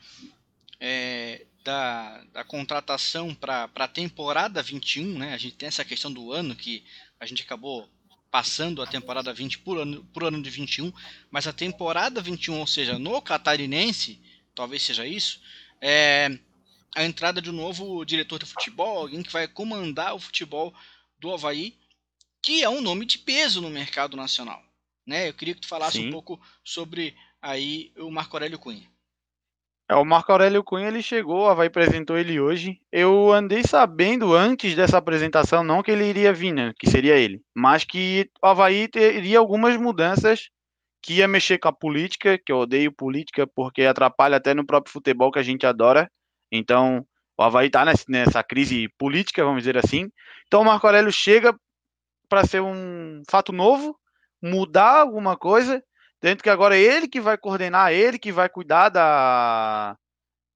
é, 0.79 1.45
da, 1.63 2.23
da 2.33 2.43
contratação 2.43 3.33
para 3.33 3.69
a 3.75 3.87
temporada 3.87 4.61
21, 4.61 5.17
né? 5.17 5.33
A 5.33 5.37
gente 5.37 5.55
tem 5.55 5.67
essa 5.67 5.83
questão 5.83 6.11
do 6.11 6.31
ano 6.31 6.55
que 6.55 6.83
a 7.19 7.25
gente 7.25 7.43
acabou 7.43 7.89
passando 8.31 8.81
a 8.81 8.87
temporada 8.87 9.33
20 9.33 9.59
por 9.59 9.79
ano, 9.79 10.03
por 10.13 10.23
ano 10.23 10.41
de 10.41 10.49
21, 10.49 10.91
mas 11.31 11.47
a 11.47 11.53
temporada 11.53 12.21
21, 12.21 12.59
ou 12.59 12.67
seja, 12.67 12.99
no 12.99 13.21
catarinense, 13.21 14.21
talvez 14.53 14.83
seja 14.83 15.05
isso, 15.05 15.41
é 15.81 16.37
a 16.95 17.03
entrada 17.03 17.41
de 17.41 17.49
um 17.49 17.53
novo 17.53 18.03
diretor 18.05 18.39
de 18.39 18.45
futebol, 18.45 18.99
alguém 18.99 19.21
que 19.21 19.31
vai 19.31 19.47
comandar 19.47 20.15
o 20.15 20.19
futebol 20.19 20.73
do 21.19 21.31
Havaí, 21.31 21.77
que 22.41 22.63
é 22.63 22.69
um 22.69 22.81
nome 22.81 23.05
de 23.05 23.19
peso 23.19 23.61
no 23.61 23.69
mercado 23.69 24.15
nacional. 24.17 24.63
Né? 25.05 25.29
Eu 25.29 25.33
queria 25.33 25.53
que 25.53 25.61
tu 25.61 25.67
falasse 25.67 25.97
Sim. 25.97 26.07
um 26.07 26.11
pouco 26.11 26.41
sobre 26.63 27.15
aí 27.41 27.91
o 27.97 28.09
Marco 28.09 28.35
Aurélio 28.35 28.59
Cunha. 28.59 28.89
É, 29.89 29.95
o 29.95 30.03
Marco 30.03 30.31
Aurélio 30.31 30.63
Cunha 30.63 30.87
ele 30.89 31.01
chegou, 31.01 31.43
o 31.43 31.47
Havaí 31.47 31.67
apresentou 31.67 32.17
ele 32.17 32.39
hoje. 32.39 32.79
Eu 32.91 33.31
andei 33.31 33.63
sabendo 33.63 34.33
antes 34.35 34.75
dessa 34.75 34.97
apresentação, 34.97 35.63
não 35.63 35.81
que 35.81 35.91
ele 35.91 36.05
iria 36.05 36.33
vir, 36.33 36.51
né, 36.51 36.73
que 36.77 36.89
seria 36.89 37.15
ele, 37.15 37.41
mas 37.55 37.85
que 37.85 38.29
o 38.43 38.47
Havaí 38.47 38.87
teria 38.89 39.39
algumas 39.39 39.77
mudanças 39.77 40.49
que 41.01 41.15
ia 41.15 41.27
mexer 41.27 41.57
com 41.57 41.69
a 41.69 41.73
política, 41.73 42.37
que 42.37 42.51
eu 42.51 42.57
odeio 42.57 42.91
política 42.91 43.47
porque 43.47 43.83
atrapalha 43.83 44.35
até 44.35 44.53
no 44.53 44.65
próprio 44.65 44.91
futebol 44.91 45.31
que 45.31 45.39
a 45.39 45.43
gente 45.43 45.65
adora. 45.65 46.11
Então, 46.51 47.05
o 47.37 47.43
Havaí 47.43 47.67
está 47.67 47.85
nessa 48.09 48.43
crise 48.43 48.89
política, 48.97 49.45
vamos 49.45 49.61
dizer 49.61 49.77
assim. 49.77 50.09
Então, 50.47 50.61
o 50.61 50.65
Marco 50.65 50.85
Aurélio 50.85 51.11
chega 51.11 51.55
para 52.27 52.45
ser 52.45 52.61
um 52.61 53.21
fato 53.29 53.53
novo, 53.53 53.97
mudar 54.41 54.99
alguma 54.99 55.37
coisa 55.37 55.81
tanto 56.19 56.43
que 56.43 56.49
agora 56.49 56.75
é 56.75 56.81
ele 56.81 57.07
que 57.07 57.21
vai 57.21 57.37
coordenar, 57.37 57.91
ele 57.91 58.17
que 58.17 58.31
vai 58.31 58.49
cuidar 58.49 58.89
da. 58.89 59.95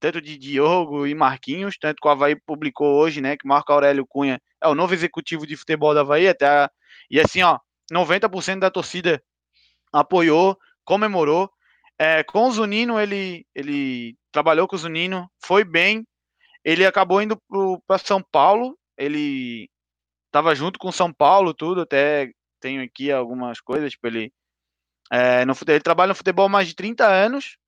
Tanto 0.00 0.20
de 0.20 0.36
Diogo 0.36 1.06
e 1.06 1.14
Marquinhos, 1.14 1.76
tanto 1.78 2.00
que 2.02 2.08
o 2.08 2.10
Havaí 2.10 2.34
publicou 2.34 2.96
hoje, 2.96 3.20
né? 3.20 3.36
Que 3.36 3.46
Marco 3.46 3.72
Aurélio 3.72 4.04
Cunha 4.06 4.40
é 4.60 4.66
o 4.66 4.74
novo 4.74 4.92
executivo 4.94 5.46
de 5.46 5.56
futebol 5.56 5.94
da 5.94 6.00
Havaí, 6.00 6.26
até. 6.26 6.46
A... 6.46 6.70
E 7.08 7.20
assim, 7.20 7.42
ó, 7.42 7.58
90% 7.92 8.58
da 8.58 8.70
torcida 8.70 9.22
apoiou, 9.92 10.58
comemorou. 10.84 11.50
É, 11.98 12.24
com 12.24 12.48
o 12.48 12.52
Zunino, 12.52 12.98
ele, 12.98 13.46
ele 13.54 14.16
trabalhou 14.32 14.66
com 14.66 14.74
o 14.74 14.78
Zunino, 14.78 15.30
foi 15.44 15.62
bem. 15.62 16.04
Ele 16.64 16.84
acabou 16.86 17.22
indo 17.22 17.38
para 17.86 17.98
São 17.98 18.22
Paulo, 18.32 18.76
ele 18.96 19.68
estava 20.26 20.54
junto 20.54 20.78
com 20.78 20.90
São 20.90 21.12
Paulo, 21.12 21.54
tudo. 21.54 21.82
Até 21.82 22.32
tenho 22.60 22.82
aqui 22.82 23.12
algumas 23.12 23.60
coisas, 23.60 23.92
tipo, 23.92 24.06
ele 24.08 24.32
é, 25.12 25.44
no, 25.44 25.52
ele 25.68 25.80
trabalha 25.80 26.08
no 26.08 26.14
futebol 26.14 26.46
há 26.46 26.48
mais 26.48 26.66
de 26.66 26.74
30 26.74 27.06
anos. 27.06 27.58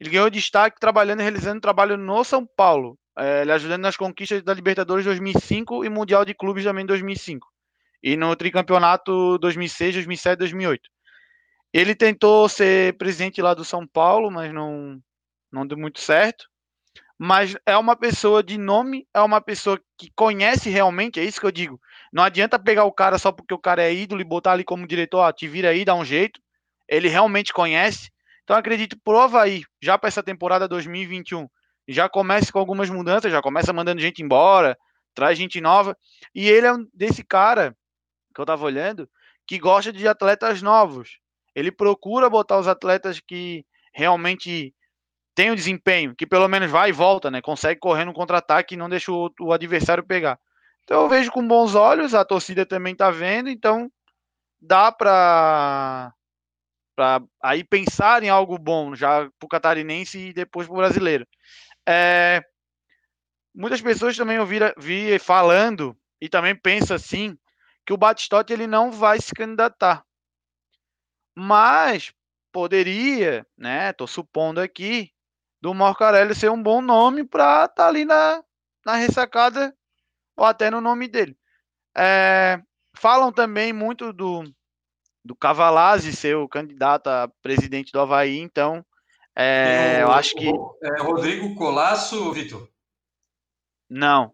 Ele 0.00 0.08
ganhou 0.08 0.30
destaque 0.30 0.80
trabalhando 0.80 1.20
e 1.20 1.22
realizando 1.22 1.60
trabalho 1.60 1.98
no 1.98 2.24
São 2.24 2.46
Paulo, 2.46 2.98
é, 3.18 3.42
ele 3.42 3.52
ajudando 3.52 3.82
nas 3.82 3.96
conquistas 3.96 4.42
da 4.42 4.54
Libertadores 4.54 5.04
2005 5.04 5.84
e 5.84 5.90
Mundial 5.90 6.24
de 6.24 6.32
Clubes 6.32 6.64
também 6.64 6.86
2005. 6.86 7.46
E 8.02 8.16
no 8.16 8.34
tricampeonato 8.34 9.36
2006, 9.38 9.96
2007, 9.96 10.38
2008. 10.38 10.88
Ele 11.74 11.94
tentou 11.94 12.48
ser 12.48 12.96
presidente 12.96 13.42
lá 13.42 13.52
do 13.52 13.66
São 13.66 13.86
Paulo, 13.86 14.30
mas 14.30 14.50
não, 14.54 14.98
não 15.52 15.66
deu 15.66 15.76
muito 15.76 16.00
certo. 16.00 16.46
Mas 17.18 17.54
é 17.66 17.76
uma 17.76 17.96
pessoa 17.96 18.42
de 18.42 18.56
nome, 18.56 19.06
é 19.12 19.20
uma 19.20 19.42
pessoa 19.42 19.78
que 19.98 20.10
conhece 20.16 20.70
realmente, 20.70 21.20
é 21.20 21.24
isso 21.24 21.40
que 21.40 21.46
eu 21.46 21.52
digo. 21.52 21.78
Não 22.10 22.22
adianta 22.22 22.58
pegar 22.58 22.84
o 22.84 22.92
cara 22.92 23.18
só 23.18 23.30
porque 23.30 23.52
o 23.52 23.58
cara 23.58 23.82
é 23.82 23.92
ídolo 23.92 24.22
e 24.22 24.24
botar 24.24 24.52
ali 24.52 24.64
como 24.64 24.86
diretor, 24.86 25.18
ó, 25.18 25.32
te 25.32 25.46
vira 25.46 25.70
aí, 25.70 25.84
dá 25.84 25.94
um 25.94 26.04
jeito 26.04 26.40
ele 26.88 27.08
realmente 27.08 27.52
conhece. 27.52 28.10
Então 28.44 28.56
acredito 28.56 28.98
pro 29.04 29.18
Havaí, 29.18 29.62
já 29.82 29.98
para 29.98 30.08
essa 30.08 30.22
temporada 30.22 30.66
2021, 30.66 31.46
já 31.86 32.08
comece 32.08 32.52
com 32.52 32.58
algumas 32.58 32.88
mudanças, 32.88 33.30
já 33.30 33.42
começa 33.42 33.72
mandando 33.72 34.00
gente 34.00 34.22
embora, 34.22 34.76
traz 35.14 35.36
gente 35.36 35.60
nova. 35.60 35.96
E 36.34 36.48
ele 36.48 36.66
é 36.66 36.72
um 36.72 36.86
desse 36.94 37.22
cara 37.22 37.76
que 38.34 38.40
eu 38.40 38.46
tava 38.46 38.64
olhando 38.64 39.08
que 39.46 39.58
gosta 39.58 39.92
de 39.92 40.06
atletas 40.06 40.62
novos. 40.62 41.18
Ele 41.54 41.72
procura 41.72 42.28
botar 42.28 42.58
os 42.58 42.68
atletas 42.68 43.18
que 43.18 43.64
realmente 43.94 44.74
têm 45.34 45.50
o 45.50 45.56
desempenho, 45.56 46.14
que 46.14 46.26
pelo 46.26 46.46
menos 46.48 46.70
vai 46.70 46.90
e 46.90 46.92
volta, 46.92 47.30
né? 47.30 47.40
Consegue 47.40 47.80
correr 47.80 48.04
no 48.04 48.12
contra-ataque 48.12 48.74
e 48.74 48.78
não 48.78 48.88
deixa 48.88 49.10
o, 49.10 49.30
o 49.40 49.52
adversário 49.52 50.04
pegar. 50.04 50.38
Então 50.84 51.02
eu 51.02 51.08
vejo 51.08 51.30
com 51.30 51.46
bons 51.46 51.74
olhos, 51.74 52.14
a 52.14 52.24
torcida 52.24 52.66
também 52.66 52.94
tá 52.94 53.10
vendo, 53.10 53.48
então 53.48 53.90
dá 54.60 54.92
para 54.92 56.12
para 56.98 57.22
aí 57.40 57.62
pensar 57.62 58.24
em 58.24 58.28
algo 58.28 58.58
bom 58.58 58.92
já 58.92 59.30
para 59.38 59.46
o 59.46 59.48
catarinense 59.48 60.18
e 60.18 60.32
depois 60.32 60.66
para 60.66 60.74
o 60.74 60.78
brasileiro. 60.78 61.24
É, 61.88 62.42
muitas 63.54 63.80
pessoas 63.80 64.16
também 64.16 64.40
ouviram 64.40 64.72
vi 64.76 65.16
falando 65.20 65.96
e 66.20 66.28
também 66.28 66.56
pensam 66.56 66.96
assim 66.96 67.38
que 67.86 67.92
o 67.92 67.96
Batistotti 67.96 68.52
ele 68.52 68.66
não 68.66 68.90
vai 68.90 69.20
se 69.20 69.32
candidatar, 69.32 70.04
mas 71.36 72.12
poderia, 72.50 73.46
né? 73.56 73.92
Tô 73.92 74.04
supondo 74.08 74.60
aqui 74.60 75.12
do 75.60 75.72
Morcarelli 75.72 76.34
ser 76.34 76.50
um 76.50 76.60
bom 76.60 76.82
nome 76.82 77.22
para 77.24 77.66
estar 77.66 77.74
tá 77.76 77.86
ali 77.86 78.04
na, 78.04 78.42
na 78.84 78.96
ressacada 78.96 79.72
ou 80.36 80.44
até 80.44 80.68
no 80.68 80.80
nome 80.80 81.06
dele. 81.06 81.38
É, 81.96 82.60
falam 82.92 83.30
também 83.30 83.72
muito 83.72 84.12
do 84.12 84.42
do 85.24 85.34
Cavalazzi 85.34 86.14
ser 86.14 86.36
o 86.36 86.48
candidato 86.48 87.08
a 87.08 87.30
presidente 87.42 87.92
do 87.92 88.00
Havaí, 88.00 88.38
então 88.38 88.84
é, 89.36 89.98
o, 89.98 90.08
eu 90.08 90.12
acho 90.12 90.34
que. 90.34 90.48
É 90.48 91.00
Rodrigo 91.00 91.54
Colasso, 91.54 92.32
Vitor? 92.32 92.68
Não. 93.88 94.32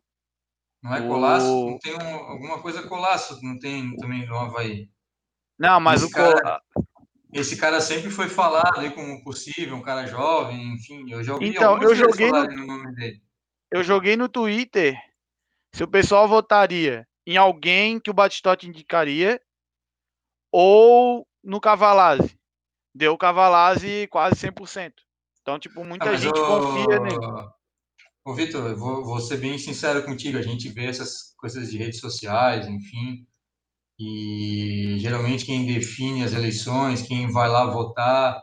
Não 0.83 0.95
é 0.95 1.01
Colasso? 1.07 1.47
O... 1.47 1.71
Não 1.71 1.79
tem 1.79 1.95
um, 1.95 2.15
alguma 2.15 2.63
coisa 2.63 2.87
Colasso, 2.89 3.39
não 3.43 3.59
tem 3.59 3.95
também 3.97 4.27
no 4.27 4.37
Havaí. 4.37 4.91
Não, 5.59 5.79
mas 5.79 6.03
esse 6.03 6.11
o 6.11 6.15
cara, 6.15 6.63
Esse 7.33 7.57
cara 7.57 7.81
sempre 7.81 8.11
foi 8.11 8.29
falado 8.29 8.81
aí 8.81 8.91
como 8.91 9.23
possível, 9.23 9.77
um 9.77 9.83
cara 9.83 10.07
jovem, 10.07 10.75
enfim, 10.75 11.05
eu 11.11 11.21
então, 11.41 11.81
eu 11.81 11.95
joguei 11.95 12.31
no, 12.31 12.47
no 12.47 12.67
nome 12.67 12.95
dele. 12.95 13.23
Eu 13.71 13.83
joguei 13.83 14.17
no 14.17 14.29
Twitter 14.29 14.97
se 15.75 15.83
o 15.83 15.89
pessoal 15.89 16.29
votaria 16.29 17.07
em 17.27 17.37
alguém 17.37 17.99
que 17.99 18.11
o 18.11 18.15
Batistotti 18.15 18.69
indicaria 18.69 19.41
ou 20.57 21.27
no 21.43 21.61
Cavalazzi. 21.61 22.39
Deu 22.95 23.15
o 23.15 23.19
Cavalazzi 23.19 24.07
quase 24.07 24.37
100%. 24.37 24.93
Então, 25.43 25.59
tipo, 25.59 25.85
muita 25.85 26.11
ah, 26.11 26.17
gente 26.17 26.33
confia 26.33 27.01
nele. 27.01 27.17
Ô, 28.25 28.33
Vitor, 28.33 28.77
vou, 28.77 29.05
vou 29.05 29.19
ser 29.19 29.39
bem 29.39 29.59
sincero 29.59 30.05
contigo. 30.05 30.39
A 30.39 30.43
gente 30.43 30.69
vê 30.69 30.87
essas 30.87 31.35
coisas 31.37 31.73
de 31.73 31.77
redes 31.77 31.99
sociais, 31.99 32.69
enfim, 32.69 33.27
e 33.99 34.97
geralmente 35.01 35.45
quem 35.45 35.67
define 35.67 36.23
as 36.23 36.33
eleições, 36.33 37.03
quem 37.03 37.33
vai 37.33 37.49
lá 37.49 37.67
votar, 37.67 38.41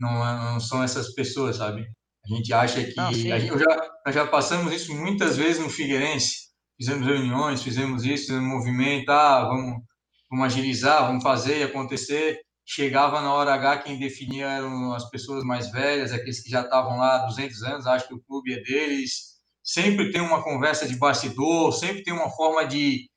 não, 0.00 0.12
não 0.52 0.60
são 0.60 0.82
essas 0.82 1.12
pessoas, 1.12 1.56
sabe? 1.56 1.86
A 2.24 2.34
gente 2.34 2.54
acha 2.54 2.82
que. 2.82 2.96
Não, 2.96 3.08
a 3.08 3.12
gente, 3.12 3.58
já, 3.58 3.90
nós 4.06 4.14
já 4.14 4.26
passamos 4.26 4.72
isso 4.72 4.94
muitas 4.94 5.36
vezes 5.36 5.62
no 5.62 5.68
Figueirense. 5.68 6.48
Fizemos 6.78 7.06
reuniões, 7.06 7.62
fizemos 7.62 8.02
isso, 8.04 8.28
fizemos 8.28 8.48
movimento, 8.48 9.10
ah, 9.10 9.44
vamos 9.44 9.82
vamos 10.30 10.46
agilizar, 10.46 11.06
vamos 11.06 11.22
fazer 11.22 11.64
acontecer. 11.64 12.40
Chegava 12.64 13.20
na 13.20 13.34
hora 13.34 13.54
H, 13.54 13.78
quem 13.78 13.98
definia 13.98 14.46
eram 14.46 14.92
as 14.92 15.08
pessoas 15.10 15.42
mais 15.42 15.70
velhas, 15.70 16.12
aqueles 16.12 16.40
que 16.40 16.50
já 16.50 16.60
estavam 16.60 16.98
lá 16.98 17.16
há 17.16 17.26
200 17.26 17.62
anos, 17.64 17.86
acho 17.86 18.06
que 18.06 18.14
o 18.14 18.22
clube 18.22 18.52
é 18.52 18.62
deles. 18.62 19.30
Sempre 19.62 20.12
tem 20.12 20.20
uma 20.20 20.42
conversa 20.42 20.86
de 20.86 20.96
bastidor, 20.96 21.72
sempre 21.72 22.02
tem 22.02 22.14
uma 22.14 22.30
forma 22.30 22.64
de 22.64 23.10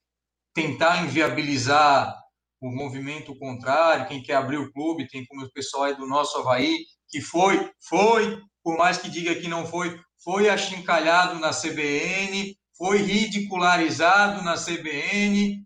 tentar 0.54 1.04
inviabilizar 1.04 2.16
o 2.62 2.72
movimento 2.72 3.38
contrário, 3.38 4.08
quem 4.08 4.24
quer 4.24 4.36
abrir 4.36 4.58
o 4.58 4.72
clube, 4.72 5.08
tem 5.08 5.26
como 5.26 5.44
o 5.44 5.52
pessoal 5.52 5.84
aí 5.84 5.96
do 5.96 6.08
nosso 6.08 6.38
Havaí, 6.40 6.86
que 7.10 7.20
foi, 7.20 7.70
foi, 7.88 8.42
por 8.64 8.78
mais 8.78 8.98
que 8.98 9.10
diga 9.10 9.36
que 9.36 9.48
não 9.48 9.66
foi, 9.66 10.00
foi 10.24 10.50
achincalhado 10.50 11.40
na 11.40 11.52
CBN, 11.52 12.58
foi 12.78 13.00
ridicularizado 13.00 14.42
na 14.44 14.56
CBN. 14.56 15.64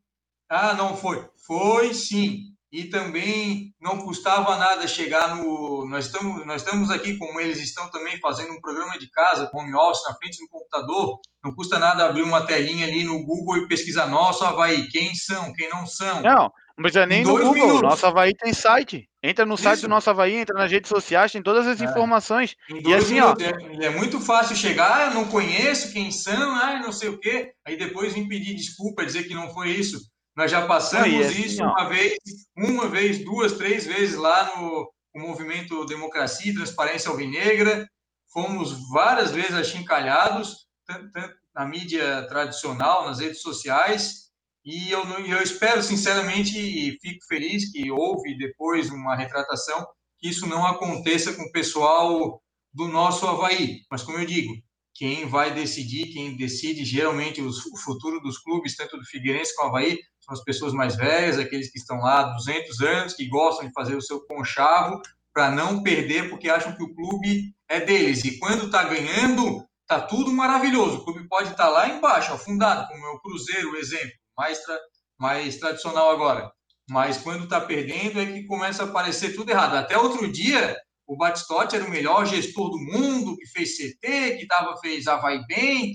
Ah, 0.49 0.73
não 0.73 0.97
foi. 0.97 1.23
Foi 1.47 1.93
sim. 1.93 2.41
E 2.69 2.83
também 2.89 3.73
não 3.79 3.99
custava 3.99 4.57
nada 4.57 4.85
chegar 4.87 5.37
no. 5.37 5.87
Nós 5.89 6.07
estamos, 6.07 6.45
nós 6.45 6.61
estamos 6.61 6.91
aqui, 6.91 7.17
como 7.17 7.39
eles 7.39 7.59
estão 7.59 7.89
também 7.89 8.19
fazendo 8.19 8.51
um 8.51 8.59
programa 8.59 8.99
de 8.99 9.09
casa, 9.09 9.47
com 9.47 9.59
home 9.59 9.73
office, 9.73 10.03
na 10.03 10.15
frente 10.15 10.37
do 10.37 10.49
computador. 10.49 11.17
Não 11.41 11.55
custa 11.55 11.79
nada 11.79 12.05
abrir 12.05 12.23
uma 12.23 12.45
telinha 12.45 12.85
ali 12.85 13.05
no 13.05 13.23
Google 13.23 13.57
e 13.57 13.67
pesquisar. 13.69 14.07
Nossa, 14.07 14.49
Havaí, 14.49 14.89
quem 14.89 15.15
são, 15.15 15.53
quem 15.53 15.69
não 15.69 15.87
são. 15.87 16.21
Não, 16.21 16.51
não 16.77 16.81
precisa 16.81 17.05
nem 17.05 17.23
no 17.23 17.31
Google. 17.31 17.53
Minutos. 17.53 17.81
Nosso 17.81 18.05
Havaí 18.05 18.33
tem 18.35 18.53
site. 18.53 19.09
Entra 19.23 19.45
no 19.45 19.57
site 19.57 19.81
do 19.81 19.87
Nosso 19.87 20.09
Havaí, 20.09 20.35
entra 20.35 20.57
nas 20.57 20.71
redes 20.71 20.89
sociais, 20.89 21.31
tem 21.31 21.41
todas 21.41 21.65
as 21.65 21.81
é. 21.81 21.85
informações. 21.85 22.53
e 22.69 22.93
assim, 22.93 23.15
minutos. 23.15 23.45
ó. 23.45 23.81
É, 23.81 23.85
é, 23.85 23.89
muito 23.89 24.19
fácil 24.19 24.55
chegar, 24.57 25.07
ah, 25.07 25.13
não 25.13 25.25
conheço 25.25 25.91
quem 25.93 26.11
são, 26.11 26.53
ah, 26.55 26.79
não 26.81 26.91
sei 26.91 27.09
o 27.09 27.19
quê. 27.19 27.53
Aí 27.65 27.77
depois 27.77 28.13
vem 28.13 28.27
pedir 28.27 28.55
desculpa, 28.55 29.05
dizer 29.05 29.23
que 29.23 29.33
não 29.33 29.53
foi 29.53 29.69
isso. 29.69 29.99
Nós 30.37 30.51
já 30.51 30.67
passamos 30.67 31.11
é 31.11 31.27
assim, 31.27 31.41
isso 31.41 31.63
uma 31.63 31.89
vez, 31.89 32.13
uma 32.55 32.87
vez, 32.87 33.25
duas, 33.25 33.53
três 33.53 33.87
vezes 33.87 34.15
lá 34.15 34.55
no, 34.55 34.93
no 35.15 35.27
movimento 35.27 35.83
Democracia 35.85 36.51
e 36.51 36.53
Transparência 36.53 37.09
Alvinegra. 37.09 37.89
Fomos 38.31 38.87
várias 38.91 39.31
vezes 39.31 39.53
achincalhados, 39.53 40.67
tanto, 40.85 41.11
tanto 41.11 41.33
na 41.55 41.65
mídia 41.65 42.27
tradicional, 42.27 43.07
nas 43.07 43.17
redes 43.17 43.41
sociais. 43.41 44.27
E 44.63 44.91
eu, 44.91 45.03
eu 45.25 45.41
espero, 45.41 45.81
sinceramente, 45.81 46.55
e 46.55 46.99
fico 46.99 47.25
feliz 47.27 47.71
que 47.71 47.89
houve 47.89 48.37
depois 48.37 48.91
uma 48.91 49.15
retratação, 49.15 49.87
que 50.19 50.29
isso 50.29 50.45
não 50.45 50.67
aconteça 50.67 51.33
com 51.33 51.41
o 51.41 51.51
pessoal 51.51 52.39
do 52.71 52.87
nosso 52.87 53.25
Havaí. 53.25 53.81
Mas, 53.89 54.03
como 54.03 54.19
eu 54.19 54.25
digo, 54.25 54.53
quem 54.93 55.25
vai 55.27 55.51
decidir, 55.51 56.13
quem 56.13 56.35
decide 56.35 56.85
geralmente 56.85 57.41
o 57.41 57.51
futuro 57.83 58.19
dos 58.19 58.37
clubes, 58.37 58.75
tanto 58.75 58.97
do 58.97 59.05
Figueirense 59.05 59.55
como 59.55 59.71
do 59.71 59.77
Havaí, 59.77 59.99
são 60.27 60.33
as 60.33 60.43
pessoas 60.43 60.73
mais 60.73 60.95
velhas, 60.97 61.39
aqueles 61.39 61.71
que 61.71 61.79
estão 61.79 61.97
lá 61.99 62.19
há 62.19 62.33
200 62.33 62.81
anos, 62.81 63.13
que 63.13 63.29
gostam 63.29 63.65
de 63.65 63.73
fazer 63.73 63.95
o 63.95 64.01
seu 64.01 64.19
conchavo 64.25 65.01
para 65.33 65.49
não 65.49 65.81
perder, 65.81 66.29
porque 66.29 66.49
acham 66.49 66.75
que 66.75 66.83
o 66.83 66.93
clube 66.93 67.53
é 67.69 67.79
deles. 67.79 68.25
E 68.25 68.37
quando 68.37 68.65
está 68.65 68.83
ganhando, 68.83 69.65
tá 69.85 70.01
tudo 70.01 70.33
maravilhoso. 70.33 70.97
O 70.97 71.05
clube 71.05 71.27
pode 71.29 71.51
estar 71.51 71.65
tá 71.65 71.69
lá 71.69 71.87
embaixo, 71.87 72.33
afundado, 72.33 72.87
como 72.87 73.05
é 73.05 73.09
o 73.11 73.19
Cruzeiro, 73.19 73.71
o 73.71 73.77
exemplo, 73.77 74.11
mais, 74.37 74.59
tra 74.63 74.77
mais 75.17 75.57
tradicional 75.57 76.11
agora. 76.11 76.51
Mas 76.89 77.17
quando 77.17 77.45
está 77.45 77.61
perdendo 77.61 78.19
é 78.19 78.25
que 78.25 78.45
começa 78.45 78.83
a 78.83 78.87
aparecer 78.87 79.35
tudo 79.35 79.49
errado. 79.49 79.75
Até 79.75 79.97
outro 79.97 80.29
dia, 80.31 80.75
o 81.05 81.15
Batistotti 81.15 81.75
era 81.75 81.85
o 81.85 81.89
melhor 81.89 82.25
gestor 82.25 82.69
do 82.69 82.79
mundo, 82.79 83.37
que 83.37 83.45
fez 83.47 83.77
CT, 83.77 84.37
que 84.37 84.47
tava, 84.47 84.77
fez 84.77 85.07
Havaí 85.07 85.39
bem, 85.47 85.93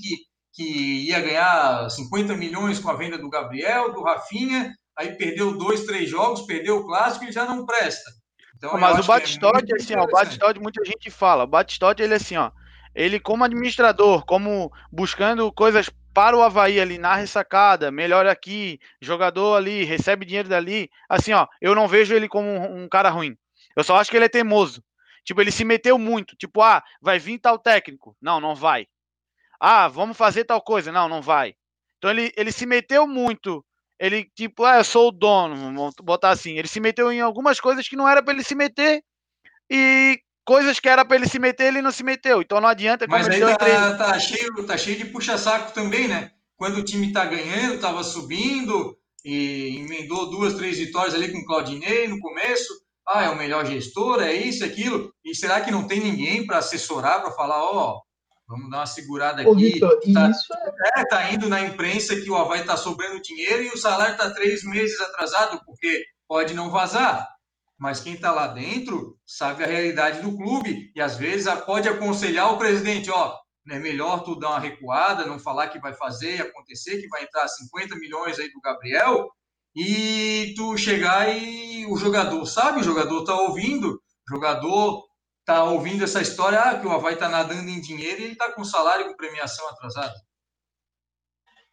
que, 0.53 1.09
ia 1.09 1.21
ganhar 1.21 1.89
50 1.91 2.37
milhões 2.37 2.79
com 2.79 2.91
a 2.91 2.97
venda 2.97 3.19
do 3.19 3.31
Gabriel, 3.31 3.93
do 3.93 4.03
Rafinha, 4.03 4.73
aí 4.97 5.17
perdeu 5.17 5.57
dois, 5.57 5.85
três 5.85 6.09
jogos, 6.09 6.43
perdeu 6.43 6.79
o 6.79 6.87
clássico 6.87 7.25
e 7.25 7.33
já 7.33 7.45
não 7.45 7.65
presta. 7.65 8.11
Então, 8.57 8.79
Mas 8.79 8.99
o 8.99 9.09
Batistotti, 9.09 9.73
é 9.73 9.77
assim, 9.77 9.97
ó, 9.97 10.05
o 10.05 10.11
Batistotti, 10.11 10.61
muita 10.61 10.85
gente 10.85 11.11
fala, 11.11 11.45
o 11.45 11.49
Batistotti, 11.49 12.03
ele 12.03 12.15
é 12.15 12.17
assim, 12.17 12.37
ó, 12.37 12.51
ele 12.95 13.19
como 13.19 13.45
administrador, 13.45 14.25
como 14.25 14.71
buscando 14.91 15.51
coisas 15.53 15.91
para 16.13 16.37
o 16.37 16.43
Havaí 16.43 16.79
ali 16.79 16.99
na 16.99 17.15
ressacada, 17.15 17.91
melhor 17.91 18.27
aqui, 18.27 18.79
jogador 19.01 19.57
ali, 19.57 19.85
recebe 19.85 20.27
dinheiro 20.27 20.49
dali. 20.49 20.91
Assim, 21.09 21.33
ó, 21.33 21.47
eu 21.61 21.75
não 21.75 21.89
vejo 21.89 22.15
ele 22.15 22.29
como 22.29 22.49
um, 22.49 22.83
um, 22.83 22.89
cara 22.89 23.09
ruim. 23.09 23.37
Eu 23.75 23.83
só 23.83 23.97
acho 23.97 24.11
que 24.11 24.17
ele 24.17 24.27
é 24.27 24.29
teimoso. 24.29 24.85
Tipo, 25.25 25.41
ele 25.41 25.51
se 25.51 25.65
meteu 25.65 25.99
muito. 25.99 26.37
Tipo, 26.37 26.61
ah, 26.61 26.83
vai 27.01 27.19
vir 27.19 27.39
tal 27.39 27.59
técnico. 27.59 28.15
Não, 28.21 28.41
não 28.41 28.55
vai. 28.55 28.87
Ah, 29.65 29.87
vamos 29.87 30.17
fazer 30.17 30.43
tal 30.43 30.61
coisa. 30.61 30.91
Não, 30.91 31.09
não 31.09 31.23
vai. 31.23 31.55
Então 31.97 32.11
ele, 32.11 32.33
ele 32.37 32.51
se 32.51 32.67
meteu 32.67 33.07
muito. 33.07 33.65
Ele, 33.97 34.29
tipo, 34.35 34.65
ah, 34.65 34.79
eu 34.79 34.85
sou 34.85 35.07
o 35.07 35.13
dono, 35.13 35.55
vamos 35.55 35.95
botar 36.03 36.31
assim. 36.31 36.59
Ele 36.59 36.67
se 36.67 36.81
meteu 36.81 37.13
em 37.13 37.21
algumas 37.21 37.61
coisas 37.61 37.87
que 37.87 37.95
não 37.95 38.09
era 38.09 38.21
para 38.21 38.35
ele 38.35 38.43
se 38.43 38.57
meter. 38.57 39.05
E 39.71 40.21
coisas 40.45 40.81
que 40.81 40.89
era 40.89 41.05
para 41.05 41.17
ele 41.17 41.29
se 41.29 41.39
meter, 41.39 41.69
ele 41.69 41.81
não 41.81 41.93
se 41.93 42.03
meteu. 42.03 42.43
Então 42.43 42.61
não 42.61 42.69
adianta. 42.69 43.07
Mas 43.09 43.29
aí 43.29 43.41
tá, 43.57 43.97
tá, 43.97 44.19
cheio, 44.19 44.67
tá 44.67 44.77
cheio 44.77 44.99
de 44.99 45.05
puxa-saco 45.05 45.73
também, 45.73 46.09
né? 46.09 46.33
Quando 46.57 46.79
o 46.79 46.85
time 46.85 47.13
tá 47.13 47.25
ganhando, 47.25 47.81
tava 47.81 48.03
subindo 48.03 48.99
e 49.25 49.77
emendou 49.79 50.29
duas, 50.29 50.55
três 50.55 50.77
vitórias 50.77 51.15
ali 51.15 51.31
com 51.31 51.39
o 51.39 51.47
Claudinei 51.47 52.09
no 52.09 52.19
começo. 52.19 52.83
Ah, 53.07 53.27
é 53.27 53.29
o 53.29 53.37
melhor 53.37 53.65
gestor, 53.65 54.21
é 54.21 54.33
isso, 54.33 54.65
aquilo. 54.65 55.15
E 55.25 55.37
será 55.37 55.61
que 55.61 55.71
não 55.71 55.87
tem 55.87 56.01
ninguém 56.01 56.45
para 56.45 56.59
assessorar, 56.59 57.21
para 57.21 57.31
falar, 57.31 57.63
ó, 57.63 57.99
oh, 57.99 58.12
vamos 58.53 58.71
dar 58.71 58.79
uma 58.79 58.87
segurada 58.87 59.43
aqui? 59.43 59.51
Ô, 59.51 59.55
Victor, 59.55 60.01
tá, 60.13 60.31
isso 60.31 60.53
é... 60.55 61.01
é... 61.01 61.05
tá 61.07 61.33
indo 61.33 61.49
na 61.49 61.61
imprensa 61.61 62.15
que 62.15 62.31
o 62.31 62.37
Havaí 62.37 62.65
tá 62.65 62.77
sobrando 62.77 63.21
dinheiro 63.21 63.63
e 63.63 63.69
o 63.69 63.79
salário 63.79 64.17
tá 64.17 64.31
três 64.31 64.63
meses 64.63 65.01
atrasado, 65.01 65.61
porque 65.65 66.05
pode 66.29 66.55
não 66.55 66.71
vazar 66.71 67.29
mas 67.83 67.99
quem 67.99 68.15
está 68.15 68.31
lá 68.31 68.47
dentro 68.47 69.19
sabe 69.27 69.65
a 69.65 69.67
realidade 69.67 70.21
do 70.23 70.37
clube 70.37 70.93
e 70.95 71.01
às 71.01 71.17
vezes 71.17 71.53
pode 71.67 71.89
aconselhar 71.89 72.53
o 72.53 72.57
presidente, 72.57 73.11
ó, 73.11 73.37
é 73.69 73.77
melhor 73.77 74.23
tu 74.23 74.39
dar 74.39 74.51
uma 74.51 74.61
recuada, 74.61 75.27
não 75.27 75.37
falar 75.37 75.67
que 75.67 75.81
vai 75.81 75.93
fazer 75.93 76.43
acontecer, 76.43 77.01
que 77.01 77.09
vai 77.09 77.25
entrar 77.25 77.49
50 77.49 77.97
milhões 77.97 78.39
aí 78.39 78.53
do 78.53 78.61
Gabriel 78.61 79.29
e 79.75 80.55
tu 80.57 80.77
chegar 80.79 81.29
e 81.29 81.85
o 81.87 81.97
jogador 81.97 82.47
sabe, 82.47 82.79
o 82.79 82.85
jogador 82.85 83.25
tá 83.25 83.35
ouvindo, 83.35 83.95
o 83.95 84.35
jogador 84.35 85.05
tá 85.45 85.65
ouvindo 85.65 86.05
essa 86.05 86.21
história, 86.21 86.61
ah, 86.61 86.79
que 86.79 86.87
o 86.87 86.93
Havaí 86.93 87.17
tá 87.17 87.29
nadando 87.29 87.69
em 87.69 87.81
dinheiro 87.81 88.21
e 88.21 88.25
ele 88.25 88.37
tá 88.37 88.53
com 88.53 88.65
salário 88.65 89.07
com 89.07 89.17
premiação 89.17 89.69
atrasado. 89.69 90.15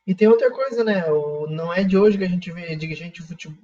E 0.08 0.16
tem 0.16 0.28
outra 0.28 0.50
coisa, 0.52 0.84
né? 0.84 1.06
Não 1.50 1.72
é 1.72 1.84
de 1.84 1.98
hoje 1.98 2.18
que 2.18 2.24
a 2.24 2.30
gente 2.30 2.52
vê 2.52 2.76
dirigente 2.76 3.22
futebol, 3.22 3.58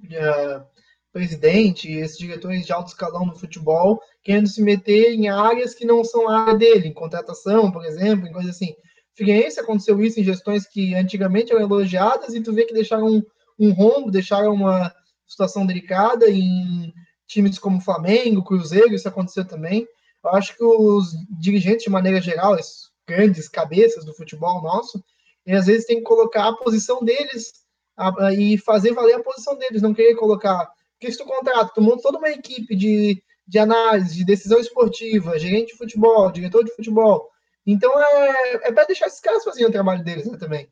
presidente 1.12 1.90
e 1.90 1.96
esses 1.96 2.18
diretores 2.18 2.66
de 2.66 2.72
alto 2.72 2.88
escalão 2.88 3.24
no 3.24 3.34
futebol 3.34 4.00
querendo 4.22 4.48
se 4.48 4.62
meter 4.62 5.14
em 5.14 5.28
áreas 5.28 5.74
que 5.74 5.86
não 5.86 6.04
são 6.04 6.28
a 6.28 6.40
área 6.40 6.58
dele, 6.58 6.88
em 6.88 6.92
contratação, 6.92 7.72
por 7.72 7.84
exemplo, 7.86 8.26
em 8.26 8.32
coisas 8.32 8.54
assim. 8.54 8.74
Figueirense 9.14 9.58
aconteceu 9.58 10.02
isso 10.02 10.20
em 10.20 10.24
gestões 10.24 10.66
que 10.66 10.94
antigamente 10.94 11.52
eram 11.52 11.62
elogiadas 11.62 12.34
e 12.34 12.42
tu 12.42 12.52
vê 12.52 12.64
que 12.64 12.74
deixaram 12.74 13.06
um, 13.06 13.22
um 13.58 13.72
rombo, 13.72 14.10
deixaram 14.10 14.52
uma 14.52 14.92
situação 15.26 15.64
delicada 15.64 16.28
em 16.28 16.92
times 17.26 17.58
como 17.58 17.80
Flamengo, 17.80 18.44
Cruzeiro, 18.44 18.94
isso 18.94 19.08
aconteceu 19.08 19.44
também. 19.46 19.86
Eu 20.26 20.34
acho 20.34 20.56
que 20.56 20.64
os 20.64 21.12
dirigentes, 21.40 21.84
de 21.84 21.90
maneira 21.90 22.20
geral, 22.20 22.56
esses 22.56 22.90
grandes 23.08 23.48
cabeças 23.48 24.04
do 24.04 24.14
futebol 24.14 24.62
nosso, 24.62 25.02
às 25.48 25.66
vezes 25.66 25.86
têm 25.86 25.98
que 25.98 26.02
colocar 26.02 26.48
a 26.48 26.56
posição 26.56 27.04
deles 27.04 27.52
a, 27.96 28.26
a, 28.26 28.34
e 28.34 28.58
fazer 28.58 28.92
valer 28.92 29.14
a 29.14 29.22
posição 29.22 29.56
deles, 29.56 29.80
não 29.80 29.94
querer 29.94 30.16
colocar 30.16 30.68
porque 30.98 31.12
se 31.12 31.18
tu 31.18 31.24
contrata, 31.24 31.72
tu 31.74 31.82
monta 31.82 32.02
toda 32.02 32.18
uma 32.18 32.30
equipe 32.30 32.74
de, 32.74 33.22
de 33.46 33.58
análise, 33.58 34.14
de 34.14 34.24
decisão 34.24 34.58
esportiva, 34.58 35.38
gerente 35.38 35.72
de 35.72 35.78
futebol, 35.78 36.32
diretor 36.32 36.64
de 36.64 36.74
futebol. 36.74 37.28
Então 37.66 37.92
é, 38.00 38.68
é 38.68 38.72
para 38.72 38.86
deixar 38.86 39.06
esses 39.06 39.20
caras 39.20 39.44
fazerem 39.44 39.68
o 39.68 39.72
trabalho 39.72 40.02
deles 40.02 40.26
né, 40.26 40.38
também. 40.38 40.68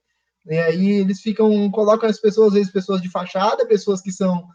E 0.46 0.56
aí 0.56 0.90
eles 1.00 1.20
ficam, 1.20 1.70
colocam 1.70 2.08
as 2.08 2.18
pessoas, 2.18 2.48
às 2.48 2.54
vezes, 2.54 2.72
pessoas 2.72 3.00
de 3.00 3.10
fachada, 3.10 3.66
pessoas 3.66 4.00
que 4.00 4.12
são 4.12 4.46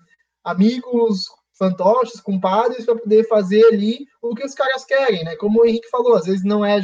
amigos, 0.43 1.25
fantoches, 1.59 2.21
compadres, 2.21 2.85
para 2.85 2.95
poder 2.95 3.27
fazer 3.27 3.65
ali 3.65 4.07
o 4.21 4.33
que 4.33 4.45
os 4.45 4.53
caras 4.53 4.85
querem, 4.85 5.25
né? 5.25 5.35
Como 5.35 5.59
o 5.61 5.65
Henrique 5.65 5.89
falou, 5.89 6.15
às 6.15 6.25
vezes 6.25 6.45
não 6.45 6.65
é, 6.65 6.79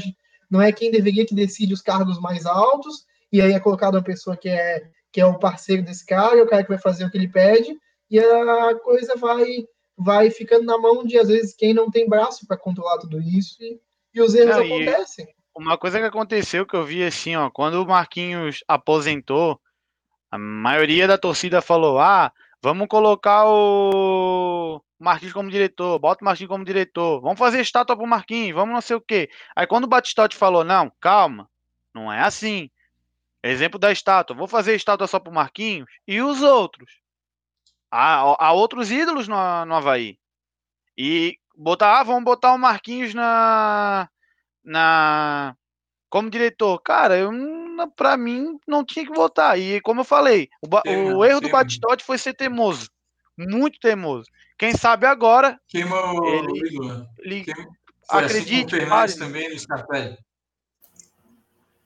não 0.51 0.61
é 0.61 0.73
quem 0.73 0.91
deveria 0.91 1.25
que 1.25 1.33
decide 1.33 1.73
os 1.73 1.81
cargos 1.81 2.19
mais 2.19 2.45
altos, 2.45 3.05
e 3.31 3.41
aí 3.41 3.53
é 3.53 3.59
colocado 3.59 3.95
uma 3.95 4.03
pessoa 4.03 4.35
que 4.35 4.49
é, 4.49 4.83
que 5.13 5.21
é 5.21 5.25
o 5.25 5.39
parceiro 5.39 5.81
desse 5.81 6.05
cara, 6.05 6.37
é 6.37 6.43
o 6.43 6.47
cara 6.47 6.61
que 6.61 6.69
vai 6.69 6.77
fazer 6.77 7.05
o 7.05 7.09
que 7.09 7.17
ele 7.17 7.29
pede, 7.29 7.73
e 8.11 8.19
a 8.19 8.75
coisa 8.75 9.15
vai 9.15 9.65
vai 9.97 10.29
ficando 10.29 10.65
na 10.65 10.77
mão 10.77 11.05
de 11.05 11.17
às 11.17 11.29
vezes 11.29 11.55
quem 11.55 11.73
não 11.73 11.89
tem 11.89 12.07
braço 12.07 12.45
para 12.45 12.57
controlar 12.57 12.97
tudo 12.97 13.21
isso 13.21 13.63
e, 13.63 13.79
e 14.13 14.21
os 14.21 14.35
erros 14.35 14.57
não, 14.57 14.65
acontecem. 14.65 15.25
Uma 15.55 15.77
coisa 15.77 15.99
que 15.99 16.05
aconteceu 16.05 16.65
que 16.65 16.75
eu 16.75 16.83
vi 16.83 17.01
assim, 17.01 17.37
ó, 17.37 17.49
quando 17.49 17.75
o 17.75 17.87
Marquinhos 17.87 18.61
aposentou, 18.67 19.57
a 20.29 20.37
maioria 20.37 21.07
da 21.07 21.17
torcida 21.17 21.61
falou: 21.61 21.97
"Ah, 21.97 22.33
vamos 22.65 22.87
colocar 22.87 23.45
o 23.47 24.81
Marquinhos 24.99 25.33
como 25.33 25.49
diretor, 25.49 25.99
bota 25.99 26.23
o 26.23 26.25
Marquinhos 26.25 26.49
como 26.49 26.65
diretor, 26.65 27.21
vamos 27.21 27.39
fazer 27.39 27.61
estátua 27.61 27.95
pro 27.95 28.07
Marquinhos, 28.07 28.55
vamos 28.55 28.73
não 28.73 28.81
sei 28.81 28.95
o 28.95 29.01
quê". 29.01 29.29
Aí 29.55 29.67
quando 29.67 29.85
o 29.85 29.87
Batistotti 29.87 30.35
falou: 30.35 30.63
"Não, 30.63 30.91
calma, 30.99 31.49
não 31.93 32.11
é 32.11 32.21
assim". 32.21 32.69
Exemplo 33.43 33.79
da 33.79 33.91
estátua, 33.91 34.35
vou 34.35 34.47
fazer 34.47 34.75
estátua 34.75 35.07
só 35.07 35.19
pro 35.19 35.31
Marquinhos 35.31 35.89
e 36.07 36.21
os 36.21 36.41
outros 36.41 37.05
Há, 37.91 38.47
há 38.47 38.51
outros 38.51 38.91
ídolos 38.91 39.27
no, 39.27 39.65
no 39.65 39.75
Havaí. 39.75 40.17
E 40.97 41.37
botar, 41.55 41.99
ah, 41.99 42.03
vamos 42.03 42.25
botar 42.25 42.53
o 42.53 42.57
Marquinhos 42.57 43.13
na, 43.13 44.09
na 44.63 45.55
como 46.09 46.29
diretor. 46.29 46.79
Cara, 46.81 47.17
eu 47.17 47.31
para 47.95 48.17
mim 48.17 48.57
não 48.67 48.83
tinha 48.83 49.05
que 49.05 49.13
votar. 49.13 49.59
E 49.59 49.81
como 49.81 50.01
eu 50.01 50.05
falei, 50.05 50.49
o, 50.61 51.17
o 51.17 51.25
erro 51.25 51.41
do 51.41 51.49
Batistotti 51.49 52.03
foi 52.03 52.17
ser 52.17 52.33
teimoso, 52.33 52.89
muito 53.37 53.79
teimoso. 53.79 54.29
Quem 54.57 54.73
sabe 54.75 55.05
agora 55.05 55.59
Queima 55.67 56.13
o 56.13 56.25
ele, 56.25 57.07
ele 57.19 57.43
Queima. 57.43 57.69
acredite, 58.09 58.75
assim 58.75 59.15
o 59.15 59.19
também 59.19 59.49
no 59.49 59.59
Scarpelli. 59.59 60.17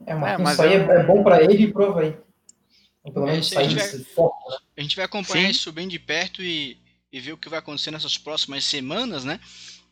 É, 0.05 0.15
mas, 0.15 0.33
é, 0.33 0.37
mas 0.37 0.53
isso 0.53 0.61
aí 0.61 0.73
é, 0.73 0.75
é 0.77 1.03
bom 1.03 1.23
para 1.23 1.43
ele 1.43 1.63
e 1.63 1.73
prova 1.73 2.01
aí. 2.01 2.17
Pelo 3.11 3.25
menos 3.25 3.49
sair 3.49 3.73
desse 3.73 4.03
foco, 4.03 4.49
né? 4.49 4.57
A 4.77 4.81
gente 4.81 4.95
vai 4.95 5.05
acompanhar 5.05 5.45
Sim. 5.45 5.51
isso 5.51 5.71
bem 5.71 5.87
de 5.87 5.97
perto 5.97 6.41
e, 6.41 6.77
e 7.11 7.19
ver 7.19 7.33
o 7.33 7.37
que 7.37 7.49
vai 7.49 7.59
acontecer 7.59 7.91
nessas 7.91 8.17
próximas 8.17 8.63
semanas, 8.65 9.23
né? 9.23 9.39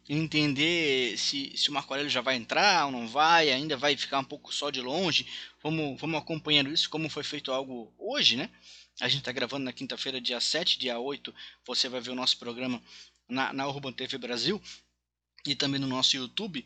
Entender 0.10 1.17
se, 1.17 1.52
se 1.58 1.70
o 1.70 1.74
Marco 1.74 1.93
Aurélio 1.93 2.10
já 2.10 2.22
vai 2.22 2.36
entrar 2.36 2.86
ou 2.86 2.91
não 2.91 3.08
vai, 3.08 3.52
ainda 3.52 3.76
vai 3.76 3.98
ficar 3.98 4.20
um 4.20 4.24
pouco 4.24 4.54
só 4.54 4.70
de 4.70 4.82
longe. 4.82 5.28
Vamos, 5.62 6.00
vamos 6.00 6.20
acompanhando 6.20 6.72
isso, 6.72 6.89
como 6.89 7.10
foi 7.10 7.24
feito 7.24 7.52
algo 7.52 7.93
hoje, 7.98 8.38
né? 8.38 8.50
A 9.02 9.08
gente 9.08 9.20
está 9.20 9.32
gravando 9.32 9.65
na 9.65 9.74
quinta-feira, 9.74 10.22
dia 10.22 10.39
7, 10.39 10.80
dia 10.80 10.98
8. 10.98 11.34
Você 11.65 11.89
vai 11.89 12.00
ver 12.00 12.12
o 12.12 12.15
nosso 12.15 12.38
programa 12.38 12.82
na, 13.28 13.52
na 13.52 13.67
Urban 13.67 13.91
TV 13.91 14.17
Brasil 14.17 14.62
e 15.46 15.56
também 15.56 15.79
no 15.79 15.88
nosso 15.88 16.15
YouTube. 16.15 16.65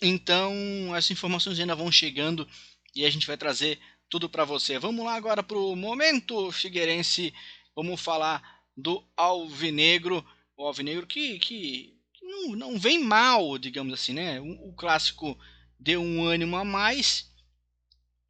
Então, 0.00 0.54
essas 0.94 1.10
informações 1.10 1.58
ainda 1.58 1.74
vão 1.74 1.90
chegando 1.90 2.48
e 2.94 3.04
a 3.04 3.10
gente 3.10 3.26
vai 3.26 3.36
trazer 3.36 3.78
tudo 4.08 4.28
para 4.28 4.44
você. 4.44 4.78
Vamos 4.78 5.04
lá 5.04 5.14
agora 5.14 5.42
para 5.42 5.58
o 5.58 5.74
momento 5.74 6.50
Figueirense. 6.52 7.34
Vamos 7.74 8.00
falar 8.00 8.62
do 8.76 9.04
Alvinegro. 9.16 10.24
O 10.56 10.64
Alvinegro 10.64 11.06
que, 11.06 11.38
que 11.38 11.95
não, 12.36 12.56
não 12.56 12.78
vem 12.78 12.98
mal, 12.98 13.58
digamos 13.58 13.92
assim, 13.94 14.12
né? 14.12 14.40
O, 14.40 14.68
o 14.68 14.72
clássico 14.74 15.38
deu 15.78 16.02
um 16.02 16.24
ânimo 16.24 16.56
a 16.56 16.64
mais. 16.64 17.30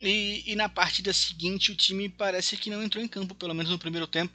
E, 0.00 0.44
e, 0.46 0.54
na 0.54 0.68
partida 0.68 1.12
seguinte 1.12 1.72
o 1.72 1.76
time 1.76 2.08
parece 2.08 2.56
que 2.56 2.70
não 2.70 2.82
entrou 2.82 3.02
em 3.02 3.08
campo, 3.08 3.34
pelo 3.34 3.54
menos 3.54 3.70
no 3.70 3.78
primeiro 3.78 4.06
tempo, 4.06 4.32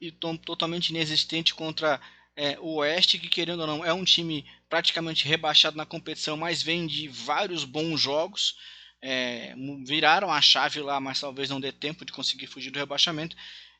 e 0.00 0.10
tom, 0.10 0.36
totalmente 0.36 0.90
inexistente 0.90 1.54
contra 1.54 2.00
é, 2.36 2.58
o 2.58 2.76
Oeste, 2.76 3.18
que 3.18 3.28
querendo 3.28 3.60
ou 3.60 3.66
não 3.66 3.84
é 3.84 3.92
um 3.92 4.04
time 4.04 4.44
praticamente 4.68 5.26
rebaixado 5.26 5.76
na 5.76 5.86
competição, 5.86 6.36
mas 6.36 6.62
vem 6.62 6.86
de 6.86 7.06
vários 7.06 7.64
bons 7.64 8.00
jogos 8.00 8.56
é, 9.06 9.54
viraram 9.84 10.32
a 10.32 10.40
chave 10.40 10.80
lá, 10.80 10.98
mas 10.98 11.20
talvez 11.20 11.50
não 11.50 11.60
dê 11.60 11.70
tempo 11.70 12.06
de 12.06 12.12
conseguir 12.12 12.46
fugir 12.46 12.70
do 12.70 12.78
rebaixamento. 12.78 13.36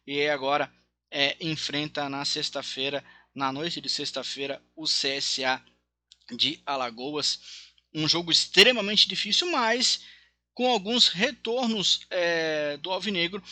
E 0.07 0.27
agora 0.29 0.71
é, 1.11 1.35
enfrenta 1.41 2.11
na 2.11 2.27
sexta-feira, 2.27 3.03
na 3.35 3.53
noite 3.53 3.81
de 3.81 3.89
sexta-feira, 3.89 4.63
o 4.77 4.85
CSA 4.85 5.63
de 6.37 6.61
Alagoas. 6.65 7.41
Um 7.93 8.09
jogo 8.09 8.31
extremamente 8.31 9.09
difícil, 9.09 9.51
mas 9.51 10.03
com 10.55 10.71
alguns 10.71 11.09
retornos 11.09 12.07
é, 12.11 12.77
do 12.77 12.91
Alvinegro 12.91 13.43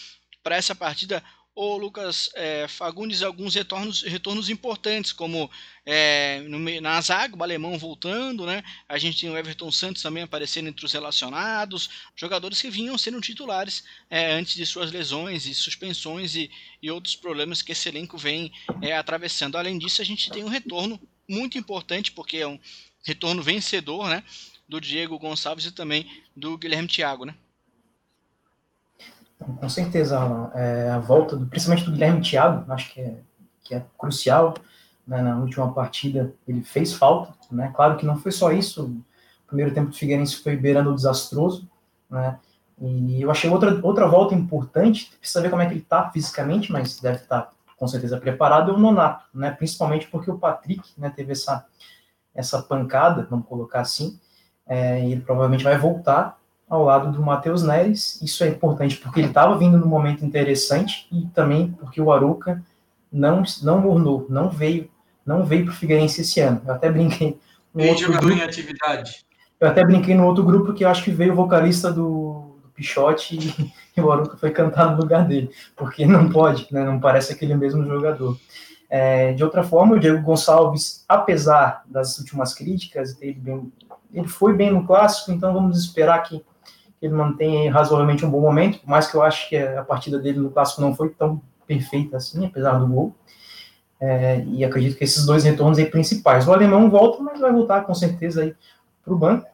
para 0.43 0.57
essa 0.57 0.75
partida 0.75 1.23
o 1.55 1.77
Lucas 1.77 2.31
é, 2.35 2.67
Fagundes 2.67 3.23
alguns 3.23 3.55
retornos, 3.55 4.03
retornos 4.03 4.49
importantes, 4.49 5.13
como 5.13 5.51
é, 5.85 6.41
no, 6.49 6.59
na 6.81 7.01
zaga, 7.01 7.37
o 7.37 7.43
alemão 7.43 7.79
voltando, 7.79 8.47
né? 8.47 8.63
A 8.89 8.97
gente 8.97 9.21
tem 9.21 9.31
o 9.31 9.37
Everton 9.37 9.71
Santos 9.71 10.03
também 10.03 10.23
aparecendo 10.23 10.69
entre 10.69 10.85
os 10.85 10.93
relacionados, 10.93 11.91
jogadores 12.17 12.61
que 12.61 12.71
vinham 12.71 12.97
sendo 12.97 13.21
titulares 13.21 13.85
é, 14.09 14.33
antes 14.33 14.55
de 14.55 14.65
suas 14.65 14.91
lesões 14.91 15.47
e 15.47 15.55
suspensões 15.55 16.35
e, 16.35 16.51
e 16.83 16.91
outros 16.91 17.17
problemas 17.17 17.61
que 17.61 17.73
esse 17.73 17.89
elenco 17.89 18.17
vem 18.17 18.51
é, 18.81 18.97
atravessando. 18.97 19.59
Além 19.59 19.79
disso, 19.79 20.01
a 20.01 20.05
gente 20.05 20.31
tem 20.31 20.45
um 20.45 20.49
retorno 20.49 20.99
muito 21.29 21.59
importante, 21.59 22.13
porque 22.13 22.39
é 22.39 22.47
um 22.47 22.59
retorno 23.05 23.43
vencedor, 23.43 24.09
né? 24.09 24.25
Do 24.67 24.81
Diego 24.81 25.19
Gonçalves 25.19 25.67
e 25.67 25.73
também 25.73 26.11
do 26.35 26.57
Guilherme 26.57 26.89
Thiago, 26.89 27.27
né? 27.27 27.35
Com 29.43 29.69
certeza, 29.69 30.19
Alan. 30.19 30.51
É, 30.55 30.91
a 30.91 30.99
volta, 30.99 31.37
do, 31.37 31.47
principalmente 31.47 31.85
do 31.85 31.93
Guilherme 31.93 32.21
Thiago, 32.21 32.71
acho 32.73 32.93
que 32.93 33.01
é, 33.01 33.17
que 33.63 33.75
é 33.75 33.85
crucial. 33.99 34.55
Né, 35.07 35.21
na 35.21 35.37
última 35.39 35.73
partida, 35.73 36.33
ele 36.47 36.63
fez 36.63 36.95
falta. 36.95 37.35
Né? 37.51 37.73
Claro 37.75 37.97
que 37.97 38.07
não 38.07 38.17
foi 38.17 38.31
só 38.31 38.53
isso. 38.53 38.85
O 38.85 39.47
primeiro 39.49 39.75
tempo 39.75 39.91
do 39.91 39.97
Figueirense 39.97 40.37
foi 40.37 40.57
beirando 40.57 40.91
o 40.91 40.95
desastroso. 40.95 41.69
Né? 42.09 42.39
E 42.81 43.21
eu 43.21 43.31
achei 43.31 43.51
outra, 43.51 43.79
outra 43.83 44.07
volta 44.07 44.35
importante. 44.35 45.13
Precisa 45.19 45.41
ver 45.41 45.51
como 45.51 45.63
é 45.63 45.67
que 45.67 45.73
ele 45.73 45.81
está 45.81 46.11
fisicamente, 46.11 46.71
mas 46.71 47.01
deve 47.01 47.19
estar 47.19 47.43
tá, 47.43 47.51
com 47.77 47.89
certeza 47.89 48.19
preparado. 48.19 48.71
É 48.71 48.75
o 48.75 48.79
Nonato, 48.79 49.25
né? 49.35 49.51
principalmente 49.51 50.07
porque 50.09 50.31
o 50.31 50.39
Patrick 50.39 50.89
né, 50.97 51.11
teve 51.15 51.33
essa, 51.33 51.67
essa 52.35 52.63
pancada, 52.63 53.27
vamos 53.29 53.47
colocar 53.47 53.81
assim. 53.81 54.19
É, 54.67 55.05
e 55.05 55.13
ele 55.13 55.21
provavelmente 55.21 55.65
vai 55.65 55.77
voltar 55.77 56.39
ao 56.73 56.85
lado 56.85 57.13
do 57.13 57.21
Matheus 57.21 57.63
Neres. 57.63 58.19
Isso 58.23 58.43
é 58.43 58.49
importante 58.49 58.97
porque 58.97 59.21
ele 59.21 59.29
estava 59.29 59.59
vindo 59.59 59.77
num 59.77 59.87
momento 59.87 60.25
interessante 60.25 61.07
e 61.13 61.27
também 61.27 61.71
porque 61.79 62.01
o 62.01 62.11
Aruca 62.11 62.63
não 63.13 63.43
não 63.63 63.79
mornou, 63.79 64.27
não 64.31 64.49
veio, 64.49 64.91
não 65.25 65.45
veio 65.45 65.67
para 65.67 65.73
o 65.73 65.77
Figueirense 65.77 66.23
esse 66.23 66.41
ano. 66.41 66.63
Eu 66.67 66.73
até 66.73 66.91
brinquei 66.91 67.39
no 67.75 67.85
outro 67.85 68.07
jogador 68.07 68.27
grupo, 68.27 68.41
em 68.41 68.43
atividade. 68.43 69.27
Eu 69.61 69.69
até 69.69 69.85
brinquei 69.85 70.15
no 70.15 70.25
outro 70.25 70.43
grupo 70.43 70.73
que 70.73 70.83
eu 70.83 70.89
acho 70.89 71.05
que 71.05 71.11
veio 71.11 71.35
o 71.35 71.37
vocalista 71.37 71.93
do, 71.93 72.57
do 72.63 72.71
Pichote 72.75 73.37
e, 73.37 73.73
e, 73.95 74.01
o 74.01 74.11
Aruca 74.11 74.39
foi 74.39 74.51
cantar 74.51 74.93
no 74.93 74.97
lugar 74.97 75.29
dele, 75.29 75.51
porque 75.77 76.07
não 76.07 76.31
pode, 76.31 76.67
né, 76.73 76.83
não 76.85 76.99
parece 76.99 77.35
aquele 77.35 77.55
mesmo 77.55 77.85
jogador. 77.85 78.39
É, 78.89 79.35
de 79.35 79.45
outra 79.45 79.63
forma, 79.63 79.97
o 79.97 80.01
Diego 80.01 80.23
Gonçalves, 80.23 81.05
apesar 81.07 81.83
das 81.87 82.19
últimas 82.19 82.55
críticas, 82.55 83.15
ele, 83.21 83.35
bem, 83.35 83.73
ele 84.13 84.29
foi 84.29 84.55
bem 84.55 84.73
no 84.73 84.87
clássico, 84.87 85.33
então 85.33 85.53
vamos 85.53 85.79
esperar 85.79 86.23
que 86.23 86.43
ele 87.03 87.15
mantém 87.15 87.69
razoavelmente 87.69 88.25
um 88.25 88.31
bom 88.31 88.41
momento, 88.41 88.79
mas 88.85 89.11
que 89.11 89.17
eu 89.17 89.23
acho 89.23 89.49
que 89.49 89.57
a 89.57 89.83
partida 89.83 90.21
dele 90.21 90.39
no 90.39 90.51
clássico 90.51 90.81
não 90.81 90.95
foi 90.95 91.09
tão 91.11 91.43
perfeita 91.67 92.17
assim, 92.17 92.47
apesar 92.47 92.79
do 92.79 92.87
gol. 92.87 93.13
É, 94.01 94.43
e 94.47 94.65
acredito 94.65 94.97
que 94.97 95.05
esses 95.05 95.27
dois 95.27 95.43
retornos 95.43 95.79
aí 95.79 95.87
principais. 95.87 96.47
O 96.47 96.53
alemão 96.53 96.89
volta, 96.89 97.21
mas 97.23 97.41
vai 97.41 97.53
voltar 97.53 97.83
com 97.83 97.95
certeza 97.95 98.43
aí 98.43 98.55
para 99.05 99.13
o 99.13 99.19
banco. 99.19 99.47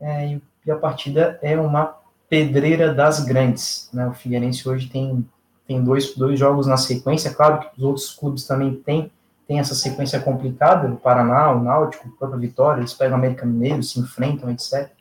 É, 0.00 0.38
e 0.66 0.70
a 0.70 0.76
partida 0.76 1.38
é 1.40 1.58
uma 1.58 1.96
pedreira 2.28 2.92
das 2.92 3.24
grandes. 3.24 3.88
Né? 3.92 4.06
O 4.06 4.12
Figueirense 4.12 4.68
hoje 4.68 4.88
tem, 4.88 5.24
tem 5.66 5.82
dois, 5.82 6.14
dois 6.16 6.38
jogos 6.38 6.66
na 6.66 6.76
sequência. 6.76 7.32
Claro 7.32 7.60
que 7.60 7.68
os 7.78 7.82
outros 7.82 8.10
clubes 8.10 8.44
também 8.44 8.74
têm, 8.74 9.10
têm 9.46 9.60
essa 9.60 9.74
sequência 9.74 10.20
complicada. 10.20 10.88
O 10.88 10.96
Paraná, 10.96 11.52
o 11.52 11.62
Náutico, 11.62 12.08
o 12.08 12.12
próprio 12.12 12.40
Vitória, 12.40 12.80
eles 12.80 12.94
pegam 12.94 13.16
o 13.16 13.18
América 13.18 13.46
Mineiro, 13.46 13.82
se 13.82 14.00
enfrentam, 14.00 14.50
etc 14.50 14.97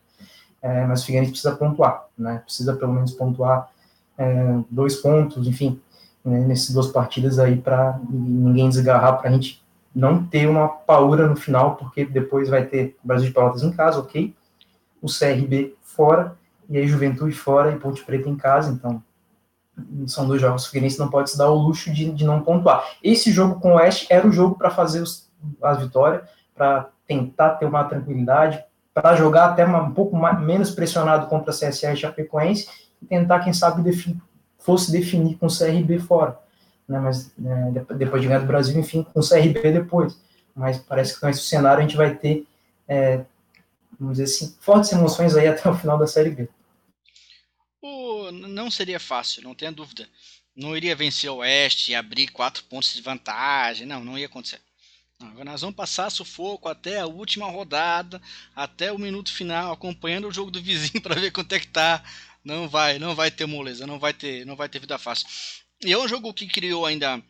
é, 0.61 0.85
mas 0.85 1.01
o 1.01 1.05
Figueirense 1.05 1.31
precisa 1.31 1.55
pontuar, 1.55 2.05
né? 2.17 2.41
Precisa 2.43 2.75
pelo 2.75 2.93
menos 2.93 3.11
pontuar 3.11 3.69
é, 4.17 4.59
dois 4.69 4.95
pontos, 4.95 5.47
enfim, 5.47 5.79
né, 6.25 6.39
nessas 6.39 6.73
duas 6.73 6.87
partidas 6.87 7.39
aí 7.39 7.55
para 7.57 7.99
ninguém 8.09 8.69
desgarrar, 8.69 9.17
para 9.17 9.29
a 9.29 9.33
gente 9.33 9.63
não 9.93 10.23
ter 10.23 10.47
uma 10.47 10.67
paura 10.67 11.27
no 11.27 11.35
final, 11.35 11.75
porque 11.75 12.05
depois 12.05 12.49
vai 12.49 12.65
ter 12.65 12.95
Brasil 13.03 13.27
de 13.27 13.33
Pelotas 13.33 13.63
em 13.63 13.71
casa, 13.71 13.99
ok? 13.99 14.35
O 15.01 15.07
CRB 15.07 15.75
fora, 15.81 16.35
e 16.69 16.77
aí 16.77 16.87
Juventude 16.87 17.33
fora 17.33 17.71
e 17.71 17.79
Ponte 17.79 18.03
Preta 18.03 18.29
em 18.29 18.35
casa, 18.35 18.71
então 18.71 19.01
são 20.07 20.27
dois 20.27 20.41
jogos. 20.41 20.65
O 20.65 20.67
Figueirense 20.67 20.99
não 20.99 21.09
pode 21.09 21.29
se 21.29 21.37
dar 21.37 21.49
o 21.49 21.55
luxo 21.55 21.91
de, 21.93 22.11
de 22.11 22.25
não 22.25 22.41
pontuar. 22.41 22.83
Esse 23.03 23.31
jogo 23.31 23.59
com 23.59 23.71
o 23.71 23.75
Oeste 23.75 24.07
era 24.09 24.27
o 24.27 24.31
jogo 24.31 24.55
para 24.55 24.69
fazer 24.69 25.01
os, 25.01 25.29
as 25.61 25.79
vitórias, 25.79 26.27
para 26.55 26.89
tentar 27.07 27.51
ter 27.51 27.65
uma 27.65 27.83
tranquilidade, 27.83 28.63
para 28.99 29.15
jogar 29.15 29.51
até 29.51 29.63
uma, 29.63 29.83
um 29.83 29.93
pouco 29.93 30.15
mais, 30.15 30.41
menos 30.41 30.71
pressionado 30.71 31.27
contra 31.27 31.51
a 31.51 31.55
CSA 31.55 31.93
e 31.93 31.97
Chapecoense 31.97 32.67
e 32.99 33.05
tentar, 33.05 33.41
quem 33.41 33.53
sabe, 33.53 33.83
fosse 34.57 34.91
definir 34.91 35.35
com 35.37 35.45
o 35.45 35.55
CRB 35.55 35.99
fora. 35.99 36.39
Né, 36.87 36.99
mas 36.99 37.31
né, 37.37 37.85
depois 37.95 38.23
de 38.23 38.27
ganhar 38.27 38.39
do 38.39 38.47
Brasil, 38.47 38.79
enfim, 38.79 39.03
com 39.03 39.19
o 39.19 39.27
CRB 39.27 39.71
depois. 39.71 40.19
Mas 40.55 40.79
parece 40.79 41.13
que 41.13 41.19
com 41.19 41.29
esse 41.29 41.43
cenário 41.43 41.77
a 41.77 41.81
gente 41.83 41.95
vai 41.95 42.15
ter, 42.15 42.47
é, 42.87 43.23
vamos 43.99 44.17
dizer 44.17 44.23
assim, 44.23 44.57
fortes 44.59 44.91
emoções 44.91 45.35
aí 45.35 45.47
até 45.47 45.69
o 45.69 45.75
final 45.75 45.99
da 45.99 46.07
Série 46.07 46.31
B. 46.31 46.49
O, 47.79 48.31
não 48.31 48.71
seria 48.71 48.99
fácil, 48.99 49.43
não 49.43 49.53
tenha 49.53 49.71
dúvida. 49.71 50.07
Não 50.55 50.75
iria 50.75 50.95
vencer 50.95 51.29
o 51.29 51.35
Oeste 51.35 51.91
e 51.91 51.95
abrir 51.95 52.29
quatro 52.29 52.63
pontos 52.63 52.95
de 52.95 53.01
vantagem. 53.03 53.85
Não, 53.85 54.03
não 54.03 54.17
ia 54.17 54.25
acontecer. 54.25 54.59
Agora 55.19 55.45
nós 55.45 55.61
vamos 55.61 55.75
passar 55.75 56.11
sufoco 56.11 56.69
até 56.69 56.99
a 56.99 57.07
última 57.07 57.49
rodada, 57.49 58.21
até 58.55 58.91
o 58.91 58.99
minuto 58.99 59.33
final, 59.33 59.71
acompanhando 59.71 60.27
o 60.27 60.31
jogo 60.31 60.51
do 60.51 60.61
vizinho 60.61 61.01
para 61.01 61.15
ver 61.15 61.31
quanto 61.31 61.53
é 61.53 61.59
que 61.59 61.67
tá. 61.67 62.03
Não 62.43 62.69
vai, 62.69 62.99
não 62.99 63.15
vai 63.15 63.31
ter 63.31 63.45
moleza, 63.45 63.87
não 63.87 63.99
vai 63.99 64.13
ter, 64.13 64.45
não 64.45 64.55
vai 64.55 64.69
ter 64.69 64.79
vida 64.79 64.97
fácil. 64.97 65.27
E 65.83 65.91
é 65.91 65.97
um 65.97 66.07
jogo 66.07 66.33
que 66.33 66.47
criou 66.47 66.85
ainda 66.85 67.21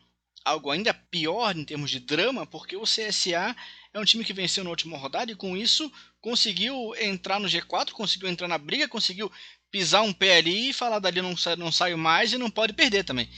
algo 0.44 0.70
ainda 0.70 0.94
pior 0.94 1.56
em 1.56 1.64
termos 1.64 1.90
de 1.90 2.00
drama, 2.00 2.46
porque 2.46 2.76
o 2.76 2.84
CSA 2.84 3.54
é 3.92 3.98
um 3.98 4.04
time 4.04 4.24
que 4.24 4.32
venceu 4.32 4.64
na 4.64 4.70
última 4.70 4.96
rodada 4.96 5.32
e 5.32 5.36
com 5.36 5.56
isso 5.56 5.90
conseguiu 6.20 6.94
entrar 7.00 7.40
no 7.40 7.48
G4, 7.48 7.90
conseguiu 7.90 8.28
entrar 8.28 8.48
na 8.48 8.58
briga, 8.58 8.88
conseguiu 8.88 9.30
pisar 9.70 10.02
um 10.02 10.12
pé 10.12 10.38
ali 10.38 10.70
e 10.70 10.72
falar 10.72 10.98
dali 10.98 11.20
não, 11.20 11.34
não 11.58 11.72
saio 11.72 11.98
mais 11.98 12.32
e 12.32 12.38
não 12.38 12.50
pode 12.50 12.72
perder 12.72 13.04
também. 13.04 13.28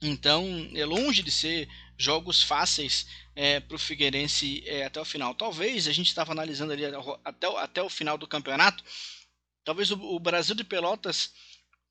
Então 0.00 0.68
é 0.74 0.84
longe 0.84 1.22
de 1.22 1.30
ser 1.30 1.68
jogos 1.96 2.42
fáceis 2.42 3.06
é, 3.34 3.60
para 3.60 3.76
o 3.76 3.78
Figueirense 3.78 4.62
é, 4.66 4.84
até 4.84 5.00
o 5.00 5.04
final. 5.04 5.34
Talvez 5.34 5.86
a 5.86 5.92
gente 5.92 6.08
estava 6.08 6.32
analisando 6.32 6.72
ali 6.72 6.84
até, 7.24 7.46
até 7.58 7.82
o 7.82 7.88
final 7.88 8.18
do 8.18 8.26
campeonato. 8.26 8.84
Talvez 9.64 9.90
o, 9.90 9.96
o, 9.96 10.18
Brasil 10.18 10.54
de 10.54 10.64
Pelotas, 10.64 11.32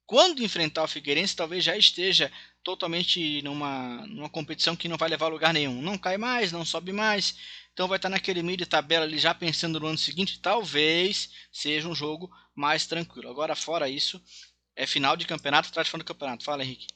quando 0.06 0.43
enfrentar 0.43 0.84
o 0.84 0.88
Figueirense, 0.88 1.36
talvez 1.36 1.64
já 1.64 1.76
esteja 1.78 2.32
totalmente 2.64 3.41
numa, 3.41 4.06
numa 4.08 4.30
competição 4.30 4.76
que 4.76 4.88
não 4.88 4.97
vai 4.97 5.10
levar 5.10 5.28
a 5.28 5.30
lugar 5.30 5.54
nenhum. 5.54 5.82
Não 5.82 5.97
cai 5.97 6.18
mais, 6.18 6.52
não 6.52 6.66
sobe 6.66 6.91
mais. 6.91 7.36
Então 7.74 7.88
vai 7.88 7.97
estar 7.97 8.10
naquele 8.10 8.43
meio 8.43 8.58
de 8.58 8.66
tabela 8.66 9.06
ali 9.06 9.18
já 9.18 9.34
pensando 9.34 9.80
no 9.80 9.88
ano 9.88 9.97
seguinte. 9.97 10.39
Talvez 10.39 11.30
seja 11.52 11.88
um 11.88 11.95
jogo 11.95 12.30
mais 12.54 12.86
tranquilo. 12.86 13.30
Agora, 13.30 13.56
fora 13.56 13.89
isso, 13.89 14.22
é 14.76 14.86
final 14.86 15.16
de 15.16 15.26
campeonato 15.26 15.70
atrás 15.70 15.88
de 15.88 15.97
do 15.97 16.04
campeonato. 16.04 16.43
Fala, 16.43 16.64
Henrique. 16.64 16.88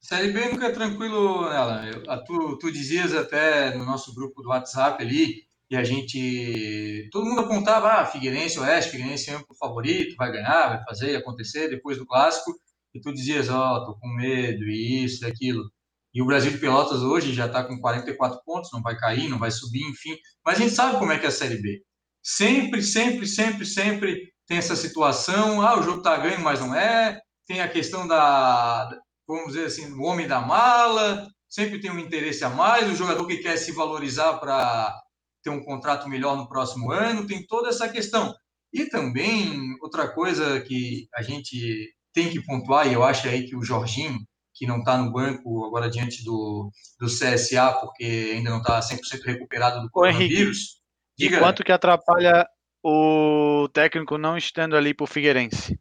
Série 0.00 0.32
B 0.32 0.48
nunca 0.48 0.66
é 0.66 0.72
tranquilo 0.72 1.48
nela. 1.48 1.86
Eu, 1.86 2.24
tu, 2.24 2.58
tu 2.58 2.72
dizias 2.72 3.14
até 3.14 3.76
no 3.76 3.84
nosso 3.84 4.14
grupo 4.14 4.42
do 4.42 4.48
WhatsApp 4.48 5.02
ali, 5.02 5.48
e 5.70 5.76
a 5.76 5.84
gente. 5.84 7.08
Todo 7.12 7.26
mundo 7.26 7.42
apontava, 7.42 7.92
ah, 7.92 8.06
Figueirense, 8.06 8.58
Oeste, 8.58 8.92
Figueirense 8.92 9.30
é 9.30 9.36
o 9.36 9.54
favorito, 9.54 10.16
vai 10.16 10.32
ganhar, 10.32 10.68
vai 10.68 10.84
fazer 10.84 11.16
acontecer 11.16 11.68
depois 11.68 11.98
do 11.98 12.06
clássico. 12.06 12.54
E 12.94 13.00
tu 13.00 13.12
dizias, 13.12 13.50
ó, 13.50 13.76
oh, 13.76 13.86
tô 13.86 13.94
com 13.98 14.08
medo, 14.08 14.64
isso, 14.66 15.20
daquilo. 15.20 15.70
E 16.14 16.22
o 16.22 16.26
Brasil 16.26 16.50
de 16.50 16.58
Pelotas 16.58 17.02
hoje 17.02 17.34
já 17.34 17.46
está 17.46 17.62
com 17.62 17.78
44 17.80 18.40
pontos, 18.44 18.70
não 18.72 18.82
vai 18.82 18.96
cair, 18.96 19.28
não 19.28 19.38
vai 19.38 19.50
subir, 19.50 19.82
enfim. 19.90 20.16
Mas 20.44 20.58
a 20.58 20.62
gente 20.62 20.74
sabe 20.74 20.98
como 20.98 21.12
é 21.12 21.18
que 21.18 21.26
é 21.26 21.28
a 21.28 21.32
Série 21.32 21.60
B. 21.60 21.82
Sempre, 22.22 22.82
sempre, 22.82 23.26
sempre, 23.26 23.66
sempre 23.66 24.32
tem 24.46 24.56
essa 24.56 24.74
situação, 24.74 25.60
ah, 25.60 25.78
o 25.78 25.82
jogo 25.82 26.02
tá 26.02 26.16
ganho, 26.16 26.40
mas 26.40 26.60
não 26.60 26.74
é. 26.74 27.20
Tem 27.46 27.60
a 27.60 27.68
questão 27.68 28.08
da, 28.08 28.88
vamos 29.28 29.52
dizer 29.52 29.66
assim, 29.66 29.92
o 29.92 30.02
homem 30.02 30.26
da 30.26 30.40
mala, 30.40 31.28
sempre 31.48 31.80
tem 31.80 31.90
um 31.90 31.98
interesse 31.98 32.44
a 32.44 32.48
mais, 32.48 32.90
o 32.90 32.96
jogador 32.96 33.26
que 33.26 33.36
quer 33.36 33.56
se 33.58 33.72
valorizar 33.72 34.38
para 34.38 34.98
ter 35.42 35.50
um 35.50 35.62
contrato 35.62 36.08
melhor 36.08 36.36
no 36.36 36.48
próximo 36.48 36.90
ano, 36.90 37.26
tem 37.26 37.46
toda 37.46 37.68
essa 37.68 37.88
questão. 37.88 38.34
E 38.72 38.86
também, 38.86 39.76
outra 39.82 40.08
coisa 40.08 40.60
que 40.60 41.06
a 41.14 41.22
gente 41.22 41.94
tem 42.12 42.30
que 42.30 42.42
pontuar, 42.42 42.88
e 42.88 42.94
eu 42.94 43.04
acho 43.04 43.28
aí 43.28 43.46
que 43.46 43.54
o 43.54 43.62
Jorginho, 43.62 44.18
que 44.54 44.66
não 44.66 44.78
está 44.78 44.98
no 44.98 45.12
banco 45.12 45.64
agora 45.66 45.88
diante 45.88 46.24
do, 46.24 46.70
do 46.98 47.06
CSA, 47.06 47.72
porque 47.80 48.32
ainda 48.34 48.50
não 48.50 48.58
está 48.58 48.80
100% 48.80 49.24
recuperado 49.24 49.80
do 49.80 49.90
coronavírus. 49.90 50.78
Diga. 51.16 51.38
quanto 51.38 51.64
que 51.64 51.72
atrapalha 51.72 52.46
o 52.82 53.68
técnico 53.72 54.16
não 54.16 54.36
estando 54.36 54.76
ali 54.76 54.94
para 54.94 55.04
o 55.04 55.06
Figueirense? 55.06 55.78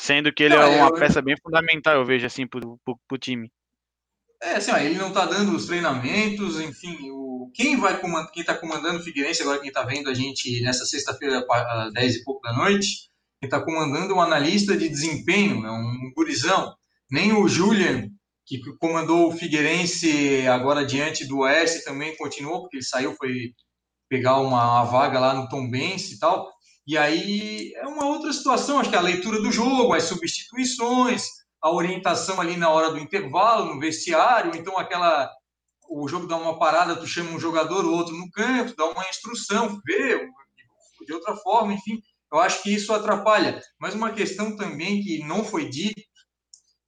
Sendo 0.00 0.32
que 0.32 0.44
ele 0.44 0.56
não, 0.56 0.62
é 0.62 0.76
uma 0.76 0.88
eu... 0.88 0.94
peça 0.94 1.20
bem 1.20 1.36
fundamental, 1.36 1.94
eu 1.96 2.06
vejo 2.06 2.24
assim, 2.24 2.46
pro, 2.46 2.78
pro, 2.82 2.98
pro 3.06 3.18
time. 3.18 3.52
É, 4.42 4.52
assim, 4.52 4.70
ó, 4.70 4.78
ele 4.78 4.96
não 4.96 5.08
está 5.08 5.26
dando 5.26 5.54
os 5.54 5.66
treinamentos, 5.66 6.58
enfim, 6.58 7.10
o, 7.10 7.50
quem 7.54 7.78
vai 7.78 8.00
quem 8.32 8.40
está 8.40 8.54
comandando 8.54 8.98
o 8.98 9.02
Figueirense, 9.02 9.42
agora 9.42 9.58
quem 9.58 9.68
está 9.68 9.82
vendo 9.82 10.08
a 10.08 10.14
gente 10.14 10.62
nessa 10.62 10.86
sexta-feira, 10.86 11.44
às 11.50 11.92
10 11.92 12.16
e 12.16 12.24
pouco 12.24 12.40
da 12.40 12.54
noite, 12.54 13.10
quem 13.38 13.46
está 13.46 13.60
comandando 13.60 14.14
um 14.14 14.22
analista 14.22 14.74
de 14.74 14.88
desempenho, 14.88 15.66
é 15.66 15.70
um 15.70 16.12
gurizão. 16.16 16.74
Nem 17.10 17.34
o 17.34 17.46
Julian, 17.46 18.08
que 18.46 18.58
comandou 18.78 19.28
o 19.28 19.36
Figueirense 19.36 20.46
agora 20.46 20.82
diante 20.82 21.26
do 21.26 21.40
Oeste, 21.40 21.84
também 21.84 22.16
continuou, 22.16 22.62
porque 22.62 22.78
ele 22.78 22.84
saiu, 22.84 23.14
foi 23.16 23.52
pegar 24.08 24.38
uma, 24.38 24.64
uma 24.64 24.84
vaga 24.84 25.20
lá 25.20 25.34
no 25.34 25.46
Tombense 25.46 26.14
e 26.14 26.18
tal. 26.18 26.50
E 26.90 26.98
aí 26.98 27.72
é 27.76 27.86
uma 27.86 28.04
outra 28.04 28.32
situação, 28.32 28.80
acho 28.80 28.90
que 28.90 28.96
a 28.96 29.00
leitura 29.00 29.40
do 29.40 29.52
jogo, 29.52 29.94
as 29.94 30.02
substituições, 30.02 31.24
a 31.62 31.70
orientação 31.70 32.40
ali 32.40 32.56
na 32.56 32.68
hora 32.68 32.90
do 32.90 32.98
intervalo, 32.98 33.72
no 33.72 33.78
vestiário, 33.78 34.56
então 34.56 34.76
aquela 34.76 35.30
o 35.88 36.08
jogo 36.08 36.26
dá 36.26 36.36
uma 36.36 36.58
parada, 36.58 36.96
tu 36.96 37.06
chama 37.06 37.30
um 37.30 37.38
jogador 37.38 37.84
ou 37.84 37.92
outro 37.92 38.16
no 38.16 38.28
canto, 38.32 38.74
dá 38.74 38.86
uma 38.86 39.08
instrução, 39.08 39.80
vê 39.86 40.28
de 41.06 41.12
outra 41.12 41.36
forma, 41.36 41.74
enfim, 41.74 42.02
eu 42.32 42.40
acho 42.40 42.60
que 42.60 42.74
isso 42.74 42.92
atrapalha. 42.92 43.62
Mas 43.78 43.94
uma 43.94 44.10
questão 44.12 44.56
também 44.56 45.00
que 45.00 45.22
não 45.22 45.44
foi 45.44 45.68
dita, 45.68 46.02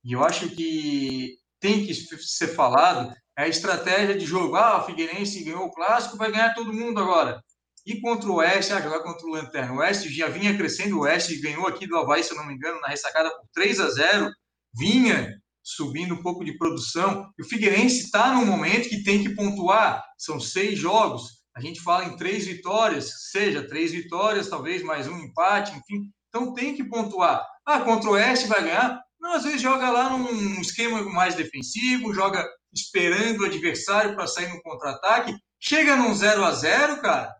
e 0.02 0.14
eu 0.14 0.24
acho 0.24 0.48
que 0.48 1.36
tem 1.60 1.86
que 1.86 1.94
ser 1.94 2.48
falado, 2.48 3.14
é 3.38 3.44
a 3.44 3.48
estratégia 3.48 4.18
de 4.18 4.26
jogo. 4.26 4.56
Ah, 4.56 4.78
o 4.78 4.84
Figueirense 4.84 5.44
ganhou 5.44 5.66
o 5.66 5.72
clássico, 5.72 6.16
vai 6.16 6.32
ganhar 6.32 6.54
todo 6.54 6.72
mundo 6.72 6.98
agora. 6.98 7.40
E 7.84 8.00
contra 8.00 8.30
o 8.30 8.36
Oeste, 8.36 8.72
ah, 8.72 8.80
jogar 8.80 9.00
contra 9.00 9.26
o 9.26 9.30
Lanterna. 9.30 9.72
O 9.72 9.78
Oeste 9.78 10.12
já 10.12 10.28
vinha 10.28 10.56
crescendo, 10.56 10.98
o 10.98 11.00
Oeste 11.00 11.40
ganhou 11.40 11.66
aqui 11.66 11.86
do 11.86 11.96
Havaí, 11.96 12.22
se 12.22 12.32
eu 12.32 12.36
não 12.36 12.46
me 12.46 12.54
engano, 12.54 12.80
na 12.80 12.88
ressacada 12.88 13.30
por 13.30 13.48
3 13.52 13.80
a 13.80 13.90
0 13.90 14.30
vinha 14.74 15.36
subindo 15.62 16.14
um 16.14 16.22
pouco 16.22 16.44
de 16.44 16.56
produção. 16.56 17.30
E 17.38 17.42
o 17.42 17.48
Figueirense 17.48 18.04
está 18.04 18.32
num 18.34 18.46
momento 18.46 18.88
que 18.88 19.02
tem 19.02 19.22
que 19.22 19.34
pontuar. 19.34 20.04
São 20.18 20.40
seis 20.40 20.78
jogos. 20.78 21.42
A 21.54 21.60
gente 21.60 21.80
fala 21.80 22.06
em 22.06 22.16
três 22.16 22.46
vitórias, 22.46 23.30
seja 23.30 23.66
três 23.66 23.92
vitórias, 23.92 24.48
talvez 24.48 24.82
mais 24.82 25.06
um 25.06 25.18
empate, 25.18 25.72
enfim. 25.72 26.10
Então 26.28 26.54
tem 26.54 26.74
que 26.74 26.84
pontuar. 26.84 27.46
Ah, 27.64 27.80
contra 27.80 28.08
o 28.08 28.12
Oeste 28.14 28.48
vai 28.48 28.62
ganhar? 28.62 29.00
Não, 29.20 29.34
às 29.34 29.44
vezes 29.44 29.60
joga 29.60 29.90
lá 29.90 30.16
num 30.16 30.60
esquema 30.60 31.02
mais 31.02 31.34
defensivo, 31.34 32.14
joga 32.14 32.44
esperando 32.72 33.40
o 33.40 33.46
adversário 33.46 34.14
para 34.14 34.26
sair 34.26 34.48
no 34.48 34.60
contra-ataque. 34.62 35.36
Chega 35.60 35.94
num 35.94 36.12
0 36.14 36.44
a 36.44 36.52
0 36.52 37.00
cara. 37.00 37.32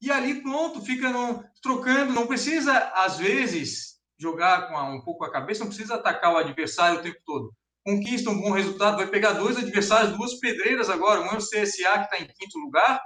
E 0.00 0.10
ali 0.10 0.42
pronto, 0.42 0.80
fica 0.80 1.10
no, 1.10 1.44
trocando. 1.62 2.12
Não 2.12 2.26
precisa, 2.26 2.76
às 2.94 3.18
vezes, 3.18 3.98
jogar 4.18 4.68
com 4.68 4.76
a, 4.76 4.84
um 4.84 5.02
pouco 5.02 5.24
a 5.24 5.32
cabeça, 5.32 5.60
não 5.60 5.68
precisa 5.68 5.94
atacar 5.94 6.32
o 6.32 6.36
adversário 6.36 7.00
o 7.00 7.02
tempo 7.02 7.18
todo. 7.24 7.52
Conquista 7.84 8.30
um 8.30 8.40
bom 8.40 8.50
resultado, 8.50 8.98
vai 8.98 9.06
pegar 9.06 9.32
dois 9.32 9.56
adversários, 9.56 10.16
duas 10.16 10.38
pedreiras 10.38 10.90
agora, 10.90 11.22
um 11.22 11.26
é 11.26 11.36
o 11.36 11.38
CSA 11.38 11.98
que 11.98 12.14
está 12.14 12.18
em 12.18 12.26
quinto 12.26 12.58
lugar, 12.58 13.00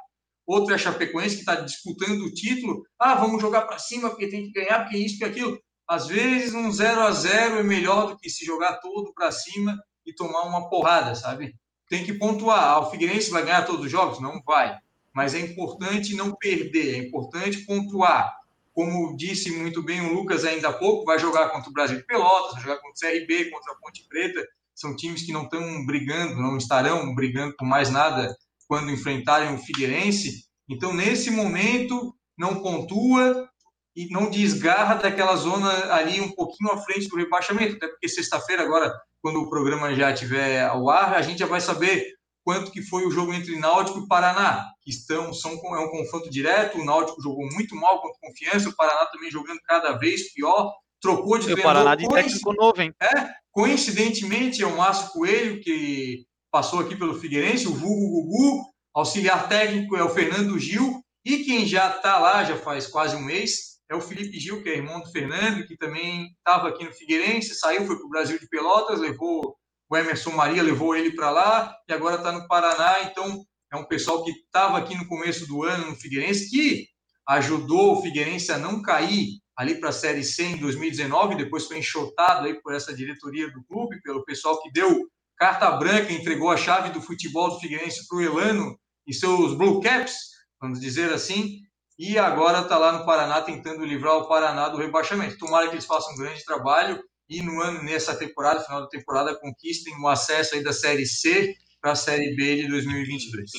outro 0.45 0.72
é 0.72 0.74
a 0.74 0.78
Chapecoense 0.78 1.36
que 1.36 1.42
está 1.42 1.55
disputando 1.55 2.22
o 2.22 2.32
título. 2.32 2.82
Ah, 2.99 3.14
vamos 3.14 3.40
jogar 3.40 3.62
para 3.62 3.78
cima 3.78 4.11
porque 4.11 4.28
tem 4.28 4.45
que 4.45 4.53
ganhar, 4.53 4.80
porque 4.80 4.99
isso, 4.99 5.18
porque 5.18 5.30
aquilo. 5.30 5.59
Às 5.86 6.07
vezes 6.07 6.55
um 6.55 6.72
0 6.72 7.01
a 7.03 7.11
0 7.11 7.59
é 7.59 7.62
melhor 7.62 8.09
do 8.09 8.16
que 8.16 8.30
se 8.30 8.45
jogar 8.45 8.80
todo 8.80 9.12
para 9.12 9.30
cima 9.30 9.78
e 10.07 10.14
tomar 10.14 10.42
uma 10.42 10.68
porrada, 10.68 11.14
sabe? 11.14 11.55
Tem 11.88 12.05
que 12.05 12.14
pontuar. 12.14 12.64
Ah, 12.64 12.80
o 12.80 12.90
Figueirense 12.90 13.30
vai 13.30 13.45
ganhar 13.45 13.66
todos 13.66 13.84
os 13.84 13.92
jogos? 13.92 14.18
Não 14.18 14.42
vai. 14.45 14.78
Mas 15.15 15.35
é 15.35 15.41
importante 15.41 16.15
não 16.15 16.35
perder, 16.35 16.95
é 16.95 16.99
importante 16.99 17.59
pontuar 17.59 18.35
como 18.75 19.17
disse 19.17 19.53
muito 19.53 19.81
bem 19.83 20.01
o 20.01 20.12
Lucas 20.12 20.45
ainda 20.45 20.69
há 20.69 20.73
pouco, 20.73 21.05
vai 21.05 21.17
jogar 21.17 21.51
contra 21.51 21.71
o 21.71 21.73
Brasil 21.73 21.97
de 21.97 22.03
Pelotas, 22.03 22.55
vai 22.55 22.62
jogar 22.62 22.77
contra 22.79 23.09
o 23.09 23.12
CRB, 23.12 23.51
contra 23.51 23.73
a 23.73 23.77
Ponte 23.77 24.05
Preta. 24.09 24.45
São 24.75 24.97
times 24.97 25.23
que 25.23 25.33
não 25.33 25.45
estão 25.45 25.87
brigando, 25.87 26.43
não 26.43 26.59
estarão 26.59 27.15
brigando 27.15 27.55
por 27.57 27.65
mais 27.65 27.89
nada 27.89 28.37
quando 28.67 28.91
enfrentarem 28.91 29.55
o 29.55 29.59
Figueirense. 29.59 30.47
Então, 30.69 30.93
nesse 30.93 31.31
momento, 31.31 32.12
não 32.37 32.61
pontua 32.61 33.49
e 33.95 34.09
não 34.11 34.29
desgarra 34.29 34.97
daquela 34.97 35.37
zona 35.37 35.95
ali 35.95 36.21
um 36.21 36.33
pouquinho 36.33 36.73
à 36.73 36.79
frente 36.79 37.09
do 37.09 37.17
rebaixamento. 37.17 37.77
Até 37.77 37.87
porque 37.87 38.09
sexta-feira, 38.09 38.65
agora, 38.65 38.93
quando 39.23 39.41
o 39.41 39.49
programa 39.49 39.95
já 39.95 40.11
estiver 40.11 40.65
ao 40.65 40.91
ar, 40.91 41.15
a 41.15 41.23
gente 41.23 41.39
já 41.39 41.47
vai 41.47 41.61
saber 41.61 42.12
quanto 42.45 42.70
que 42.70 42.82
foi 42.82 43.07
o 43.07 43.11
jogo 43.11 43.32
entre 43.32 43.59
Náutico 43.59 44.01
e 44.01 44.07
Paraná, 44.07 44.70
que 44.82 44.90
estão, 44.90 45.32
são, 45.32 45.53
é 45.53 45.80
um 45.80 45.90
confronto 45.90 46.28
direto, 46.30 46.78
o 46.78 46.84
Náutico 46.84 47.22
jogou 47.22 47.47
muito 47.53 47.74
mal 47.74 48.03
contra 48.03 48.20
Confiança, 48.20 48.68
o 48.68 48.76
Paraná 48.76 49.07
também 49.07 49.30
jogando 49.30 49.61
cada 49.66 49.92
vez 49.92 50.32
pior, 50.32 50.72
trocou 51.01 51.38
de 51.38 51.51
e 51.51 51.55
treinador. 51.55 51.70
O 51.70 51.84
Paraná 51.84 51.95
de 51.95 52.09
técnico 52.09 52.53
novo, 52.53 52.82
hein? 52.82 52.95
É, 53.01 53.30
coincidentemente 53.51 54.62
é 54.62 54.66
o 54.66 54.76
Márcio 54.76 55.11
Coelho, 55.11 55.62
que 55.62 56.26
passou 56.51 56.80
aqui 56.80 56.95
pelo 56.95 57.18
Figueirense, 57.18 57.66
o 57.66 57.74
vulgo 57.74 58.22
Gugu, 58.22 58.66
auxiliar 58.95 59.49
técnico 59.49 59.97
é 59.97 60.05
o 60.05 60.11
Fernando 60.11 60.59
Gil, 60.59 61.03
e 61.24 61.38
quem 61.38 61.66
já 61.66 61.88
está 61.88 62.18
lá, 62.18 62.45
já 62.45 62.57
faz 62.57 62.86
quase 62.86 63.16
um 63.16 63.22
mês, 63.22 63.74
é 63.90 63.95
o 63.95 64.01
Felipe 64.01 64.38
Gil, 64.38 64.62
que 64.62 64.68
é 64.68 64.76
irmão 64.76 65.01
do 65.01 65.11
Fernando, 65.11 65.66
que 65.66 65.76
também 65.76 66.28
estava 66.38 66.68
aqui 66.68 66.84
no 66.84 66.92
Figueirense, 66.92 67.55
saiu, 67.55 67.86
foi 67.86 67.97
para 67.97 68.07
o 68.07 68.11
Brasil 68.11 68.38
de 68.38 68.49
Pelotas, 68.49 69.01
levou 69.01 69.57
o 69.89 69.97
Emerson 69.97 70.30
Maria 70.30 70.62
levou 70.62 70.97
ele 70.97 71.12
para 71.12 71.30
lá 71.30 71.76
e 71.89 71.93
agora 71.93 72.16
está 72.16 72.32
no 72.32 72.47
Paraná. 72.47 73.03
Então, 73.03 73.45
é 73.72 73.76
um 73.76 73.85
pessoal 73.85 74.24
que 74.24 74.30
estava 74.30 74.78
aqui 74.78 74.97
no 74.97 75.07
começo 75.07 75.47
do 75.47 75.64
ano 75.64 75.91
no 75.91 75.97
Figueirense, 75.97 76.51
que 76.51 76.87
ajudou 77.28 77.93
o 77.93 78.03
Figueirense 78.03 78.53
a 78.53 78.59
não 78.59 78.82
cair 78.82 79.41
ali 79.57 79.76
para 79.76 79.91
a 79.91 79.93
Série 79.93 80.24
C 80.24 80.45
em 80.45 80.57
2019, 80.57 81.37
depois 81.37 81.66
foi 81.66 81.78
enxotado 81.78 82.47
aí 82.47 82.61
por 82.61 82.74
essa 82.74 82.95
diretoria 82.95 83.51
do 83.51 83.64
clube, 83.64 84.01
pelo 84.03 84.24
pessoal 84.24 84.61
que 84.61 84.70
deu 84.72 85.09
carta 85.37 85.70
branca, 85.72 86.12
entregou 86.12 86.51
a 86.51 86.57
chave 86.57 86.91
do 86.91 87.01
futebol 87.01 87.51
do 87.51 87.61
Figueirense 87.61 88.07
para 88.09 88.18
o 88.18 88.22
Elano 88.22 88.78
e 89.07 89.14
seus 89.14 89.57
Blue 89.57 89.80
Caps, 89.80 90.14
vamos 90.61 90.80
dizer 90.80 91.12
assim, 91.12 91.61
e 91.99 92.18
agora 92.18 92.61
está 92.61 92.76
lá 92.76 92.93
no 92.93 93.07
Paraná 93.07 93.41
tentando 93.43 93.85
livrar 93.85 94.16
o 94.16 94.26
Paraná 94.26 94.68
do 94.68 94.78
rebaixamento. 94.78 95.39
Tomara 95.39 95.68
que 95.68 95.74
eles 95.74 95.87
façam 95.87 96.12
um 96.12 96.16
grande 96.16 96.45
trabalho 96.45 97.01
e 97.29 97.43
no 97.43 97.61
ano, 97.62 97.83
nessa 97.83 98.14
temporada, 98.14 98.61
final 98.61 98.83
da 98.83 98.89
temporada, 98.89 99.35
conquistem 99.35 99.95
o 100.01 100.09
acesso 100.09 100.55
aí 100.55 100.62
da 100.62 100.72
Série 100.72 101.07
C 101.07 101.55
para 101.81 101.93
a 101.93 101.97
Série 101.97 102.35
B 102.35 102.57
de 102.57 102.68
2022. 102.68 103.51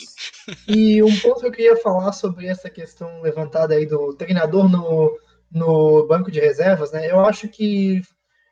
E 0.68 1.02
um 1.04 1.20
ponto 1.20 1.42
que 1.42 1.46
eu 1.48 1.52
queria 1.52 1.78
falar 1.78 2.12
sobre 2.12 2.48
essa 2.48 2.70
questão 2.70 3.22
levantada 3.22 3.76
aí 3.76 3.86
do 3.86 4.16
treinador 4.16 4.70
no, 4.70 5.16
no 5.52 6.08
banco 6.08 6.32
de 6.32 6.40
reservas, 6.40 6.92
né? 6.92 7.10
Eu 7.10 7.20
acho 7.20 7.48
que 7.48 8.02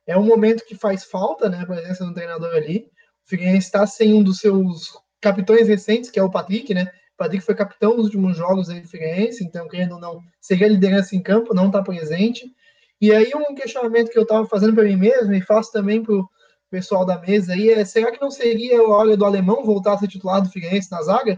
é 0.05 0.17
um 0.17 0.25
momento 0.25 0.65
que 0.65 0.75
faz 0.75 1.05
falta, 1.05 1.49
né, 1.49 1.61
a 1.61 1.65
presença 1.65 2.05
do 2.05 2.13
treinador 2.13 2.53
ali. 2.55 2.87
O 3.25 3.29
Figueirense 3.29 3.67
está 3.67 3.87
sem 3.87 4.13
um 4.13 4.23
dos 4.23 4.37
seus 4.37 4.91
capitões 5.21 5.67
recentes, 5.67 6.11
que 6.11 6.19
é 6.19 6.23
o 6.23 6.31
Patrick, 6.31 6.73
né? 6.73 6.91
O 7.13 7.17
Patrick 7.17 7.45
foi 7.45 7.55
capitão 7.55 7.95
nos 7.95 8.05
últimos 8.05 8.35
jogos 8.37 8.69
aí 8.69 8.81
do 8.81 8.87
Figueirense, 8.87 9.43
então, 9.43 9.67
querendo 9.67 9.93
ou 9.93 9.99
não, 9.99 10.19
seria 10.41 10.67
a 10.67 10.69
liderança 10.69 11.15
em 11.15 11.21
campo, 11.21 11.53
não 11.53 11.67
está 11.67 11.81
presente. 11.81 12.43
E 13.03 13.11
aí 13.11 13.33
um 13.35 13.53
questionamento 13.53 14.09
que 14.09 14.17
eu 14.17 14.23
estava 14.23 14.47
fazendo 14.47 14.75
para 14.75 14.85
mim 14.85 14.95
mesmo 14.95 15.33
e 15.33 15.41
faço 15.41 15.73
também 15.73 16.01
para 16.01 16.15
o 16.15 16.29
pessoal 16.69 17.05
da 17.05 17.19
mesa 17.19 17.51
aí 17.51 17.69
é, 17.69 17.83
será 17.83 18.09
que 18.09 18.21
não 18.21 18.31
seria 18.31 18.79
a 18.79 18.87
hora 18.87 19.17
do 19.17 19.25
alemão 19.25 19.65
voltar 19.65 19.95
a 19.95 19.97
ser 19.97 20.07
titular 20.07 20.41
do 20.41 20.49
Figueirense 20.49 20.89
na 20.89 21.01
zaga? 21.01 21.37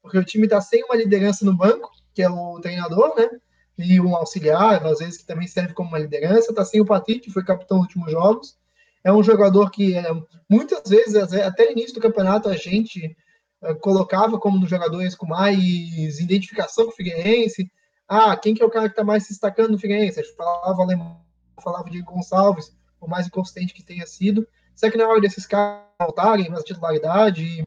Porque 0.00 0.16
o 0.16 0.24
time 0.24 0.44
está 0.44 0.58
sem 0.62 0.82
uma 0.82 0.96
liderança 0.96 1.44
no 1.44 1.54
banco, 1.54 1.90
que 2.14 2.22
é 2.22 2.30
o 2.30 2.58
treinador, 2.60 3.14
né? 3.14 3.28
E 3.76 4.00
um 4.00 4.16
auxiliar, 4.16 4.86
às 4.86 5.00
vezes 5.00 5.18
que 5.18 5.26
também 5.26 5.46
serve 5.46 5.74
como 5.74 5.90
uma 5.90 5.98
liderança. 5.98 6.50
Está 6.50 6.64
sem 6.64 6.80
o 6.80 6.86
Patrick, 6.86 7.20
que 7.20 7.30
foi 7.30 7.44
capitão 7.44 7.76
dos 7.76 7.88
últimos 7.88 8.10
jogos. 8.10 8.56
É 9.04 9.12
um 9.12 9.22
jogador 9.22 9.70
que 9.70 9.94
é, 9.94 10.10
muitas 10.48 10.88
vezes, 10.88 11.14
até 11.14 11.66
no 11.66 11.72
início 11.72 11.92
do 11.92 12.00
campeonato, 12.00 12.48
a 12.48 12.56
gente 12.56 13.14
é, 13.62 13.74
colocava 13.74 14.38
como 14.38 14.56
um 14.56 14.60
dos 14.60 14.70
jogadores 14.70 15.14
com 15.14 15.26
mais 15.26 16.18
identificação 16.18 16.86
com 16.86 16.90
o 16.90 16.94
Figueirense, 16.94 17.70
ah, 18.12 18.36
quem 18.36 18.54
que 18.54 18.62
é 18.62 18.66
o 18.66 18.70
cara 18.70 18.88
que 18.88 18.92
está 18.92 19.02
mais 19.02 19.22
se 19.22 19.30
destacando 19.30 19.70
no 19.70 19.78
Figueirense? 19.78 20.20
A 20.20 20.22
gente 20.22 20.36
falava 20.36 20.82
alemão, 20.82 21.24
falava 21.62 21.88
de 21.88 22.02
Gonçalves, 22.02 22.76
por 23.00 23.08
mais 23.08 23.26
inconsistente 23.26 23.72
que 23.72 23.82
tenha 23.82 24.06
sido. 24.06 24.46
Será 24.74 24.92
que 24.92 24.98
na 24.98 25.08
hora 25.08 25.18
desses 25.18 25.46
caras 25.46 25.86
voltarem 25.98 26.50
na 26.50 26.62
titularidade 26.62 27.42
e 27.42 27.64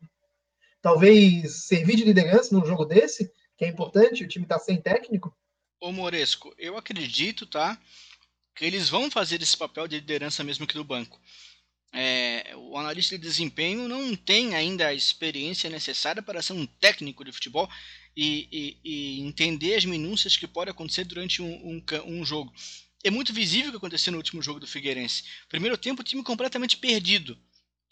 talvez 0.84 1.66
servir 1.66 1.96
de 1.96 2.04
liderança 2.04 2.56
num 2.56 2.64
jogo 2.64 2.86
desse, 2.86 3.34
que 3.58 3.66
é 3.66 3.68
importante, 3.68 4.24
o 4.24 4.28
time 4.28 4.46
está 4.46 4.60
sem 4.60 4.80
técnico? 4.80 5.36
Ô 5.82 5.91
Moresco, 5.91 6.54
eu 6.60 6.78
acredito, 6.78 7.48
tá? 7.48 7.76
Que 8.54 8.66
eles 8.66 8.88
vão 8.88 9.10
fazer 9.10 9.41
esse 9.41 9.58
papel 9.58 9.88
de 9.88 9.96
liderança 9.96 10.43
mesmo 10.43 10.68
que 10.68 10.76
do 10.76 10.84
banco. 10.84 11.20
É, 11.91 12.54
o 12.56 12.78
analista 12.78 13.18
de 13.18 13.24
desempenho 13.24 13.88
não 13.88 14.16
tem 14.16 14.54
ainda 14.54 14.88
a 14.88 14.93
experiência 14.93 15.72
necessária 15.72 16.22
para 16.22 16.41
ser 16.43 16.54
um 16.54 16.68
técnico 16.68 17.26
de 17.26 17.32
futebol 17.32 17.68
e, 18.16 18.47
e, 18.51 18.80
e 18.84 19.22
entender 19.22 19.76
as 19.76 19.86
minúcias 19.86 20.38
que 20.38 20.47
podem 20.47 20.72
acontecer 20.72 21.03
durante 21.03 21.41
um, 21.41 21.47
um, 21.47 21.84
um, 22.05 22.26
jogo. 22.26 22.53
É 23.03 23.11
muito 23.11 23.34
visível 23.34 23.70
o 23.70 23.72
que 23.72 23.78
aconteceu 23.78 24.11
no 24.11 24.18
último 24.18 24.41
jogo 24.41 24.59
do 24.59 24.68
Figueirense. 24.68 25.24
Primeiro 25.49 25.78
tempo, 25.78 26.01
o 26.01 26.03
time 26.03 26.24
completamente 26.24 26.78
perdido. 26.78 27.38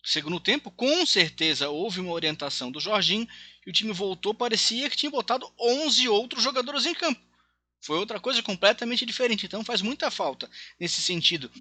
Segundo 0.04 0.40
tempo, 0.40 0.70
com 0.72 1.06
certeza 1.06 1.70
houve 1.70 2.00
uma 2.00 2.12
orientação 2.12 2.72
do 2.72 2.80
Jorginho 2.80 3.28
e 3.66 3.70
o 3.70 3.74
time 3.74 3.94
voltou, 3.94 4.34
parecia 4.34 4.90
que 4.90 4.98
tinha 4.98 5.12
botado 5.12 5.50
11 5.60 6.10
outros 6.10 6.44
jogadores 6.44 6.86
em 6.86 6.94
campo. 6.94 7.22
Foi 7.80 7.98
outra 7.98 8.20
coisa 8.20 8.42
completamente 8.42 9.06
diferente, 9.06 9.46
então 9.46 9.64
faz 9.64 9.82
muita 9.82 10.10
falta 10.10 10.50
nesse 10.80 11.02
sentido 11.02 11.52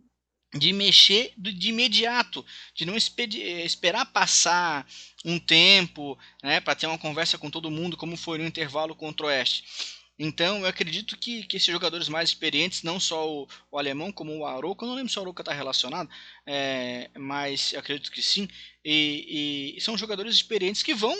de 0.54 0.72
mexer 0.72 1.32
de 1.36 1.70
imediato, 1.70 2.44
de 2.74 2.84
não 2.84 2.96
esperar 2.96 4.06
passar 4.06 4.86
um 5.24 5.38
tempo, 5.38 6.18
né, 6.42 6.60
para 6.60 6.74
ter 6.74 6.86
uma 6.86 6.98
conversa 6.98 7.38
com 7.38 7.50
todo 7.50 7.70
mundo, 7.70 7.96
como 7.96 8.16
foi 8.16 8.38
no 8.38 8.44
intervalo 8.44 8.94
contra 8.94 9.26
o 9.26 9.28
Oeste. 9.28 9.64
Então, 10.18 10.60
eu 10.60 10.66
acredito 10.66 11.16
que, 11.16 11.44
que 11.44 11.56
esses 11.56 11.72
jogadores 11.72 12.08
mais 12.08 12.28
experientes, 12.28 12.82
não 12.82 13.00
só 13.00 13.28
o, 13.28 13.48
o 13.70 13.78
alemão, 13.78 14.12
como 14.12 14.36
o 14.36 14.46
Arouca, 14.46 14.84
eu 14.84 14.88
não 14.88 14.94
lembro 14.94 15.10
se 15.10 15.18
o 15.18 15.22
Arouca 15.22 15.42
está 15.42 15.52
relacionado, 15.52 16.08
é, 16.46 17.10
mas 17.18 17.74
acredito 17.76 18.10
que 18.12 18.22
sim, 18.22 18.46
e, 18.84 19.74
e, 19.76 19.80
são 19.80 19.96
jogadores 19.96 20.34
experientes 20.34 20.82
que 20.82 20.94
vão 20.94 21.14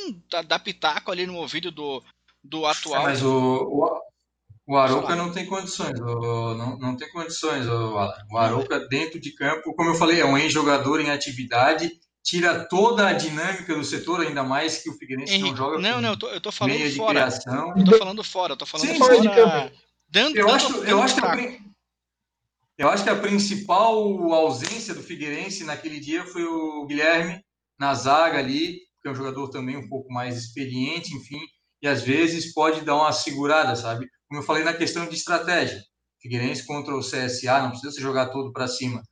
dar 0.47 0.59
pitaco 0.59 1.11
ali 1.11 1.27
no 1.27 1.37
ouvido 1.37 1.71
do, 1.71 2.03
do 2.45 2.67
atual. 2.67 3.03
É, 3.03 3.05
mas 3.05 3.23
o, 3.23 3.31
o, 3.31 4.03
o 4.67 4.77
Arouca 4.77 5.17
não 5.17 5.33
tem 5.33 5.45
condições, 5.47 5.99
não, 5.99 6.79
não 6.79 6.97
tem 6.97 7.11
condições, 7.11 7.67
o, 7.67 7.95
o 8.31 8.39
Arouca 8.39 8.81
dentro 8.89 9.19
de 9.19 9.33
campo, 9.33 9.75
como 9.75 9.91
eu 9.91 9.95
falei, 9.95 10.21
é 10.21 10.25
um 10.25 10.39
ex-jogador 10.39 11.01
em 11.01 11.11
atividade, 11.11 11.91
tira 12.23 12.65
toda 12.69 13.09
a 13.09 13.13
dinâmica 13.13 13.75
do 13.75 13.85
setor, 13.85 14.21
ainda 14.21 14.45
mais 14.45 14.79
que 14.79 14.89
o 14.89 14.95
Figueirense 14.95 15.33
Henrique, 15.33 15.51
não 15.51 15.57
joga 15.57 15.79
não, 15.79 16.01
não, 16.01 16.11
eu 16.11 16.17
tô, 16.17 16.29
eu 16.29 16.41
tô 16.41 16.53
falando 16.53 16.75
meia 16.75 16.95
fora. 16.95 17.31
de 17.31 17.41
criação. 17.41 17.75
Eu 17.77 17.85
tô 17.85 17.99
falando 17.99 18.25
fora, 18.25 18.53
eu 18.53 18.57
tô 18.57 18.67
falando 18.67 18.87
Sim, 18.87 18.99
fora. 18.99 19.73
Dando, 20.09 20.37
eu, 20.37 20.47
dando, 20.47 20.55
acho, 20.55 20.73
dando 20.73 20.89
eu, 20.89 21.03
acho 21.03 21.15
que 21.17 21.27
a, 21.27 21.59
eu 22.79 22.89
acho 22.89 23.05
que 23.05 23.11
a 23.11 23.19
principal 23.19 24.33
ausência 24.33 24.95
do 24.95 25.03
Figueirense 25.03 25.65
naquele 25.65 25.99
dia 25.99 26.25
foi 26.27 26.45
o 26.45 26.87
Guilherme 26.87 27.43
na 27.79 27.95
zaga 27.95 28.39
ali, 28.39 28.79
que 29.01 29.09
é 29.09 29.11
um 29.11 29.15
jogador 29.15 29.49
também 29.49 29.77
um 29.77 29.89
pouco 29.89 30.13
mais 30.13 30.37
experiente, 30.37 31.15
enfim, 31.15 31.41
e 31.83 31.89
às 31.89 32.03
vezes 32.03 32.53
pode 32.53 32.83
dar 32.83 32.95
uma 32.95 33.11
segurada, 33.11 33.75
sabe? 33.75 34.07
Como 34.33 34.41
eu 34.41 34.47
falei 34.47 34.65
na 34.65 34.73
questão 34.73 35.07
de 35.07 35.15
estratégia. 35.15 35.79
Figueirense 36.19 36.67
contra 36.67 36.97
o 36.97 37.01
CSA, 37.01 37.61
não 37.61 37.69
precisa 37.69 37.93
se 37.93 38.01
jogar 38.01 38.31
todo 38.31 38.51
para 38.51 38.67
cima, 38.67 39.03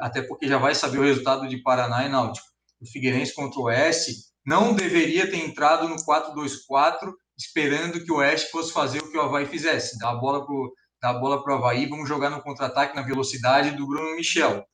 até 0.00 0.22
porque 0.22 0.48
já 0.48 0.56
vai 0.56 0.74
saber 0.74 0.96
o 0.96 1.02
resultado 1.02 1.46
de 1.46 1.62
Paraná 1.62 2.06
e 2.06 2.08
Náutico 2.08 2.46
o 2.80 2.86
Figueirense 2.86 3.34
contra 3.34 3.60
o 3.60 3.64
Oeste, 3.64 4.14
não 4.46 4.72
deveria 4.72 5.30
ter 5.30 5.36
entrado 5.36 5.86
no 5.90 5.96
4-2-4 5.96 7.12
esperando 7.36 8.02
que 8.02 8.10
o 8.10 8.16
Oeste 8.16 8.50
fosse 8.50 8.72
fazer 8.72 9.00
o 9.00 9.10
que 9.10 9.18
o 9.18 9.20
Havaí 9.20 9.44
fizesse, 9.44 9.98
dar 9.98 10.12
a 10.12 10.14
bola 10.14 10.46
para 11.42 11.52
o 11.52 11.58
Havaí, 11.58 11.84
vamos 11.84 12.08
jogar 12.08 12.30
no 12.30 12.42
contra-ataque 12.42 12.96
na 12.96 13.02
velocidade 13.02 13.72
do 13.72 13.86
Bruno 13.86 14.16
Michel. 14.16 14.64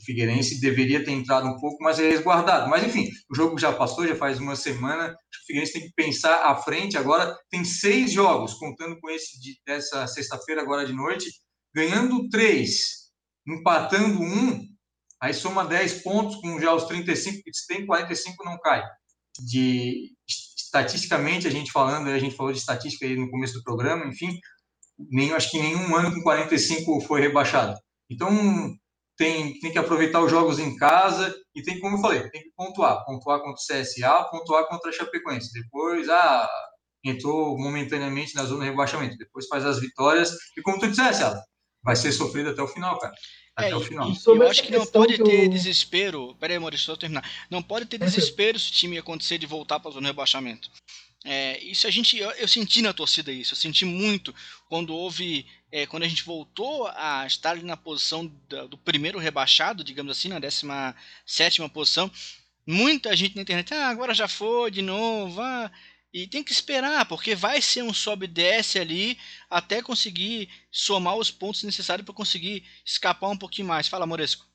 O 0.00 0.04
Figueirense 0.04 0.60
deveria 0.60 1.04
ter 1.04 1.10
entrado 1.10 1.46
um 1.46 1.58
pouco 1.58 1.82
mais 1.82 1.98
resguardado. 1.98 2.70
Mas, 2.70 2.84
enfim, 2.84 3.10
o 3.30 3.34
jogo 3.34 3.58
já 3.58 3.72
passou, 3.72 4.06
já 4.06 4.14
faz 4.14 4.38
uma 4.38 4.56
semana. 4.56 5.12
O 5.12 5.46
Figueirense 5.46 5.72
tem 5.72 5.82
que 5.82 5.92
pensar 5.94 6.46
à 6.46 6.56
frente. 6.56 6.96
Agora 6.96 7.36
tem 7.50 7.64
seis 7.64 8.12
jogos, 8.12 8.54
contando 8.54 8.98
com 9.00 9.10
esse 9.10 9.40
de, 9.40 9.58
dessa 9.66 10.06
sexta-feira, 10.06 10.62
agora 10.62 10.86
de 10.86 10.92
noite, 10.92 11.26
ganhando 11.74 12.28
três, 12.28 13.08
empatando 13.46 14.22
um, 14.22 14.68
Aí 15.20 15.34
soma 15.34 15.64
10 15.64 16.02
pontos 16.02 16.36
com 16.36 16.60
já 16.60 16.72
os 16.72 16.84
35, 16.84 17.42
que 17.42 17.52
se 17.52 17.66
tem 17.66 17.84
45 17.84 18.44
não 18.44 18.58
cai. 18.58 18.84
De 19.40 20.12
estatisticamente 20.28 21.46
a 21.46 21.50
gente 21.50 21.72
falando, 21.72 22.08
a 22.08 22.18
gente 22.18 22.36
falou 22.36 22.52
de 22.52 22.58
estatística 22.58 23.04
aí 23.04 23.16
no 23.16 23.30
começo 23.30 23.54
do 23.54 23.62
programa, 23.62 24.06
enfim, 24.06 24.38
nem 25.10 25.32
acho 25.32 25.50
que 25.50 25.58
nenhum 25.58 25.94
ano 25.96 26.14
com 26.14 26.22
45 26.22 27.00
foi 27.00 27.20
rebaixado. 27.20 27.76
Então 28.10 28.76
tem, 29.18 29.58
tem 29.58 29.72
que 29.72 29.78
aproveitar 29.78 30.22
os 30.22 30.30
jogos 30.30 30.60
em 30.60 30.76
casa 30.76 31.34
e 31.54 31.60
tem, 31.60 31.80
como 31.80 31.96
eu 31.96 32.00
falei, 32.00 32.30
tem 32.30 32.40
que 32.40 32.52
pontuar, 32.56 33.04
pontuar 33.04 33.40
contra 33.40 33.54
o 33.54 33.82
CSA, 33.82 34.28
pontuar 34.30 34.66
contra 34.68 34.90
a 34.90 34.92
Chapecoense. 34.92 35.52
Depois, 35.52 36.08
ah, 36.08 36.48
entrou 37.04 37.58
momentaneamente 37.58 38.36
na 38.36 38.44
zona 38.44 38.64
de 38.64 38.70
rebaixamento. 38.70 39.18
Depois 39.18 39.48
faz 39.48 39.66
as 39.66 39.80
vitórias 39.80 40.32
e 40.56 40.62
como 40.62 40.78
tu 40.78 40.88
disseste, 40.88 41.24
vai 41.82 41.96
ser 41.96 42.12
sofrido 42.12 42.50
até 42.50 42.62
o 42.62 42.68
final, 42.68 42.96
cara. 42.98 43.12
Até 43.56 43.70
é, 43.70 43.76
o 43.76 43.80
final. 43.80 44.12
eu 44.26 44.48
acho 44.48 44.62
que 44.62 44.70
não 44.70 44.86
pode 44.86 45.18
ter 45.18 45.46
eu... 45.46 45.50
desespero. 45.50 46.36
Pera 46.36 46.52
aí, 46.52 46.58
Maurício, 46.60 46.86
só 46.86 46.96
terminar. 46.96 47.28
Não 47.50 47.60
pode 47.60 47.86
ter 47.86 47.98
desespero 47.98 48.56
se 48.56 48.70
o 48.70 48.72
time 48.72 48.98
acontecer 48.98 49.36
de 49.36 49.46
voltar 49.46 49.80
para 49.80 49.88
o 49.88 49.92
zona 49.92 50.06
de 50.06 50.12
rebaixamento. 50.12 50.70
É, 51.24 51.58
isso 51.64 51.86
a 51.86 51.90
gente, 51.90 52.16
eu, 52.16 52.30
eu, 52.32 52.46
senti 52.46 52.80
na 52.80 52.92
torcida 52.92 53.32
isso, 53.32 53.52
eu 53.52 53.58
senti 53.58 53.84
muito 53.84 54.32
quando 54.68 54.94
houve, 54.94 55.46
é, 55.70 55.84
quando 55.84 56.04
a 56.04 56.08
gente 56.08 56.22
voltou 56.22 56.86
a 56.94 57.26
estar 57.26 57.56
na 57.56 57.76
posição 57.76 58.26
do, 58.26 58.68
do 58.68 58.78
primeiro 58.78 59.18
rebaixado, 59.18 59.82
digamos 59.82 60.16
assim, 60.16 60.28
na 60.28 60.38
17 60.38 61.68
posição. 61.70 62.10
Muita 62.64 63.16
gente 63.16 63.34
na 63.34 63.42
internet, 63.42 63.74
ah, 63.74 63.88
agora 63.88 64.14
já 64.14 64.28
foi 64.28 64.70
de 64.70 64.82
novo, 64.82 65.40
ah, 65.40 65.70
e 66.12 66.26
tem 66.26 66.44
que 66.44 66.52
esperar, 66.52 67.06
porque 67.06 67.34
vai 67.34 67.60
ser 67.60 67.82
um 67.82 67.92
sobe 67.92 68.26
e 68.26 68.28
desce 68.28 68.78
ali 68.78 69.18
até 69.50 69.82
conseguir 69.82 70.48
somar 70.70 71.16
os 71.16 71.30
pontos 71.30 71.64
necessários 71.64 72.04
para 72.04 72.14
conseguir 72.14 72.64
escapar 72.84 73.28
um 73.28 73.36
pouquinho 73.36 73.68
mais. 73.68 73.88
Fala, 73.88 74.06
Moresco. 74.06 74.46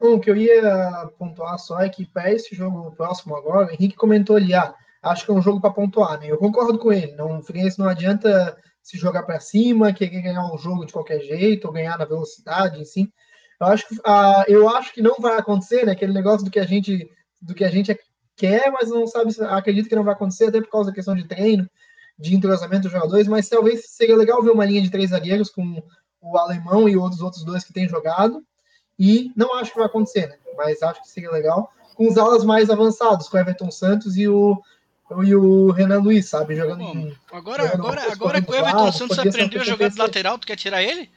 o 0.00 0.18
que 0.18 0.30
eu 0.30 0.36
ia 0.36 1.10
pontuar 1.18 1.58
só 1.58 1.80
é 1.80 1.88
que 1.88 2.06
para 2.06 2.32
esse 2.32 2.54
jogo 2.54 2.90
próximo 2.96 3.36
agora, 3.36 3.66
o 3.66 3.70
Henrique 3.70 3.96
comentou 3.96 4.36
ali, 4.36 4.54
ah, 4.54 4.74
acho 5.02 5.24
que 5.24 5.30
é 5.30 5.34
um 5.34 5.42
jogo 5.42 5.60
para 5.60 5.72
pontuar, 5.72 6.18
né? 6.20 6.26
Eu 6.28 6.38
concordo 6.38 6.78
com 6.78 6.92
ele. 6.92 7.12
Não, 7.12 7.38
o 7.38 7.42
não 7.78 7.88
adianta 7.88 8.56
se 8.82 8.96
jogar 8.96 9.22
para 9.24 9.40
cima, 9.40 9.92
querer 9.92 10.22
ganhar 10.22 10.44
o 10.44 10.54
um 10.54 10.58
jogo 10.58 10.84
de 10.84 10.92
qualquer 10.92 11.20
jeito, 11.20 11.66
ou 11.66 11.72
ganhar 11.72 11.98
na 11.98 12.04
velocidade, 12.04 12.80
assim. 12.80 13.10
Eu 13.60 13.66
acho 13.68 13.88
que, 13.88 13.96
ah, 14.04 14.44
eu 14.48 14.68
acho 14.68 14.92
que 14.92 15.02
não 15.02 15.16
vai 15.20 15.36
acontecer, 15.38 15.84
né? 15.84 15.92
Aquele 15.92 16.12
negócio 16.12 16.44
do 16.44 16.50
que 16.50 16.58
a 16.58 16.66
gente 16.66 17.08
do 17.40 17.54
que 17.54 17.64
a 17.64 17.70
gente 17.70 17.96
quer, 18.36 18.70
mas 18.70 18.88
não 18.88 19.06
sabe, 19.06 19.34
acredita 19.48 19.88
que 19.88 19.96
não 19.96 20.04
vai 20.04 20.14
acontecer, 20.14 20.46
até 20.46 20.60
por 20.60 20.70
causa 20.70 20.90
da 20.90 20.94
questão 20.94 21.14
de 21.14 21.26
treino, 21.26 21.68
de 22.16 22.34
entrosamento 22.36 22.82
dos 22.82 22.92
jogadores, 22.92 23.26
mas 23.26 23.48
talvez 23.48 23.90
seria 23.90 24.16
legal 24.16 24.40
ver 24.42 24.50
uma 24.50 24.64
linha 24.64 24.80
de 24.80 24.90
três 24.90 25.10
zagueiros 25.10 25.50
com 25.50 25.82
o 26.20 26.38
alemão 26.38 26.88
e 26.88 26.96
outros 26.96 27.20
outros 27.20 27.44
dois 27.44 27.64
que 27.64 27.72
têm 27.72 27.88
jogado, 27.88 28.44
e 28.98 29.32
não 29.36 29.56
acho 29.56 29.72
que 29.72 29.78
vai 29.78 29.86
acontecer, 29.86 30.28
né? 30.28 30.36
mas 30.56 30.82
acho 30.82 31.02
que 31.02 31.08
seria 31.08 31.32
legal, 31.32 31.70
com 31.96 32.08
os 32.08 32.16
alas 32.16 32.44
mais 32.44 32.70
avançados, 32.70 33.28
com 33.28 33.36
o 33.36 33.40
Everton 33.40 33.70
Santos 33.70 34.16
e 34.16 34.28
o, 34.28 34.60
e 35.24 35.34
o 35.34 35.70
Renan 35.70 36.00
Luiz, 36.00 36.28
sabe? 36.28 36.54
Jogando 36.56 36.78
Bom, 36.78 37.10
agora, 37.32 37.64
jogando 37.64 37.80
agora, 37.80 38.12
agora 38.12 38.42
que 38.42 38.50
o 38.50 38.54
Everton 38.54 38.84
lados, 38.84 38.96
Santos 38.96 39.18
aprendeu 39.18 39.60
a 39.60 39.64
jogar 39.64 39.88
de 39.88 39.98
lateral, 39.98 40.38
tu 40.38 40.46
quer 40.46 40.56
tirar 40.56 40.82
ele? 40.82 41.10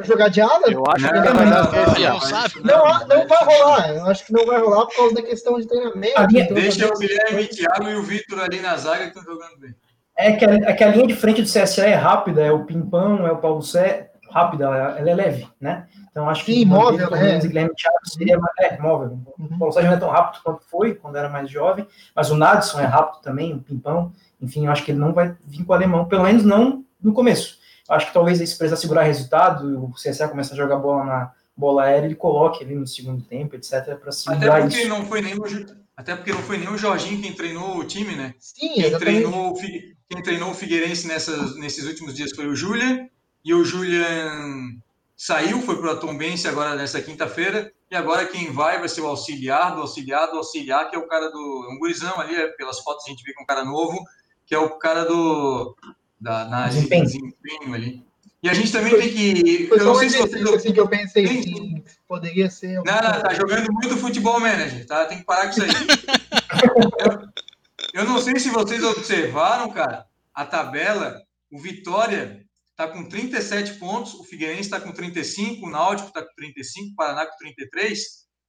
jogar 0.00 0.28
de 0.28 0.40
ala? 0.40 0.70
Eu 0.70 0.84
acho 0.88 1.06
que 1.06 1.14
não, 1.14 1.22
não, 1.22 2.12
não, 2.12 2.20
sabe. 2.20 2.54
Não, 2.64 3.06
não 3.06 3.28
vai 3.28 3.44
rolar. 3.44 3.90
Eu 3.90 4.06
acho 4.06 4.26
que 4.26 4.32
não 4.32 4.46
vai 4.46 4.60
rolar 4.60 4.86
por 4.86 4.96
causa 4.96 5.14
da 5.14 5.22
questão 5.22 5.60
de 5.60 5.66
treinamento. 5.66 6.14
Então, 6.30 6.54
deixa 6.54 6.88
o 6.88 6.98
Guilherme, 6.98 7.46
Thiago 7.48 7.88
e 7.88 7.94
o 7.94 8.02
Vitor 8.02 8.40
ali 8.40 8.60
na 8.60 8.76
zaga 8.76 9.10
que 9.10 9.18
estão 9.18 9.22
jogando 9.22 9.58
bem. 9.58 9.74
É 10.16 10.32
que, 10.32 10.44
a, 10.44 10.54
é 10.54 10.72
que 10.72 10.84
a 10.84 10.88
linha 10.88 11.06
de 11.06 11.14
frente 11.14 11.42
do 11.42 11.48
CSA 11.48 11.86
é 11.86 11.94
rápida, 11.94 12.42
é 12.42 12.52
o 12.52 12.64
Pimpão, 12.64 13.26
é 13.26 13.32
o 13.32 13.38
Paulo 13.38 13.62
Sé, 13.62 14.10
rápida, 14.30 14.64
ela 14.64 15.10
é 15.10 15.14
leve, 15.14 15.48
né? 15.60 15.86
Então 16.12 16.28
acho 16.28 16.44
que 16.44 16.52
Sim, 16.52 16.66
móvel, 16.66 17.10
né? 17.10 17.40
Guilherme 17.40 17.74
Thiago 17.74 17.98
seria 18.04 18.38
é, 18.60 18.78
móvel. 18.78 19.18
Uhum. 19.38 19.46
O 19.46 19.58
Paulo 19.58 19.72
Sérgio 19.72 19.90
não 19.90 19.96
é 19.96 20.00
tão 20.00 20.10
rápido 20.10 20.42
quanto 20.44 20.62
foi 20.66 20.94
quando 20.94 21.16
era 21.16 21.28
mais 21.28 21.50
jovem, 21.50 21.86
mas 22.14 22.30
o 22.30 22.36
Nadson 22.36 22.80
é 22.80 22.84
rápido 22.84 23.22
também, 23.22 23.54
o 23.54 23.60
Pimpão. 23.60 24.12
Enfim, 24.40 24.66
eu 24.66 24.72
acho 24.72 24.84
que 24.84 24.90
ele 24.90 25.00
não 25.00 25.14
vai 25.14 25.34
vir 25.46 25.64
com 25.64 25.72
o 25.72 25.74
alemão, 25.74 26.04
pelo 26.04 26.24
menos 26.24 26.44
não 26.44 26.84
no 27.02 27.14
começo. 27.14 27.58
Acho 27.88 28.06
que 28.06 28.12
talvez 28.12 28.38
se 28.38 28.58
precisar 28.58 28.76
segurar 28.76 29.02
resultado, 29.04 29.84
o 29.84 29.92
CSA 29.94 30.28
começa 30.28 30.52
a 30.52 30.56
jogar 30.56 30.76
bola 30.76 31.04
na 31.04 31.32
bola 31.56 31.84
aérea, 31.84 32.06
ele 32.06 32.14
coloque 32.14 32.62
ali 32.62 32.74
no 32.74 32.86
segundo 32.86 33.22
tempo, 33.22 33.56
etc, 33.56 33.96
para 33.98 34.12
segurar 34.12 34.56
até 34.56 34.60
porque 34.60 34.78
isso. 34.78 34.88
Não 34.88 35.06
foi 35.06 35.22
nem 35.22 35.34
o, 35.34 35.42
até 35.96 36.14
porque 36.14 36.32
não 36.32 36.42
foi 36.42 36.58
nem 36.58 36.68
o 36.68 36.78
Jorginho 36.78 37.22
quem 37.22 37.32
treinou 37.32 37.78
o 37.78 37.84
time, 37.84 38.16
né? 38.16 38.34
Sim, 38.38 38.74
quem 38.74 38.98
treinou, 38.98 39.54
quem 39.54 40.22
treinou 40.22 40.50
o 40.50 40.54
Figueirense 40.54 41.06
nessas, 41.06 41.56
nesses 41.56 41.86
últimos 41.86 42.14
dias 42.14 42.32
foi 42.32 42.46
o 42.46 42.54
Julian, 42.54 43.08
e 43.44 43.52
o 43.52 43.64
Julian 43.64 44.76
saiu, 45.22 45.62
foi 45.62 45.76
para 45.76 45.92
o 45.92 46.00
Tombense 46.00 46.48
agora 46.48 46.74
nessa 46.74 47.00
quinta-feira, 47.00 47.72
e 47.88 47.94
agora 47.94 48.26
quem 48.26 48.50
vai 48.50 48.80
vai 48.80 48.88
ser 48.88 49.02
o 49.02 49.06
auxiliar 49.06 49.72
do 49.72 49.82
auxiliar 49.82 50.28
do 50.28 50.38
auxiliar, 50.38 50.90
que 50.90 50.96
é 50.96 50.98
o 50.98 51.06
cara 51.06 51.30
do. 51.30 51.66
É 51.68 51.72
um 51.72 51.78
gurizão 51.78 52.18
ali, 52.18 52.34
é, 52.34 52.48
pelas 52.48 52.80
fotos 52.80 53.06
a 53.06 53.10
gente 53.10 53.22
vê 53.22 53.32
que 53.32 53.38
é 53.38 53.42
um 53.44 53.46
cara 53.46 53.64
novo, 53.64 54.04
que 54.44 54.52
é 54.52 54.58
o 54.58 54.70
cara 54.70 55.04
do 55.04 55.76
da 56.20 56.42
análise 56.42 56.88
desempenho. 56.88 57.06
de 57.06 57.12
desempenho 57.12 57.74
ali. 57.74 58.06
E 58.42 58.50
a 58.50 58.54
gente 58.54 58.72
também 58.72 58.90
foi, 58.90 59.02
tem 59.02 59.12
que. 59.12 59.68
Eu 59.70 59.84
não 59.84 59.94
sei 59.94 60.10
se 60.10 60.18
vocês. 60.18 60.44
Assim 60.44 60.72
que 60.72 60.80
eu 60.80 60.88
pensei 60.88 61.24
tem... 61.24 61.40
que 61.40 61.84
poderia 62.08 62.50
ser. 62.50 62.82
Não, 62.82 62.82
não, 62.82 63.22
tá 63.22 63.32
jogando 63.32 63.72
muito 63.72 63.96
futebol 63.98 64.40
manager, 64.40 64.84
tá? 64.84 65.04
Tem 65.04 65.18
que 65.18 65.24
parar 65.24 65.44
com 65.44 65.50
isso 65.50 65.62
aí. 65.62 65.70
eu, 67.94 68.02
eu 68.02 68.04
não 68.04 68.20
sei 68.20 68.40
se 68.40 68.50
vocês 68.50 68.82
observaram, 68.82 69.70
cara, 69.70 70.04
a 70.34 70.44
tabela. 70.44 71.22
O 71.48 71.60
Vitória 71.60 72.42
está 72.82 72.88
com 72.88 73.04
37 73.04 73.74
pontos, 73.74 74.14
o 74.14 74.24
Figueirense 74.24 74.62
está 74.62 74.80
com 74.80 74.92
35, 74.92 75.64
o 75.64 75.70
Náutico 75.70 76.08
está 76.08 76.22
com 76.22 76.34
35, 76.36 76.90
o 76.90 76.94
Paraná 76.96 77.26
com 77.26 77.36
33. 77.36 77.98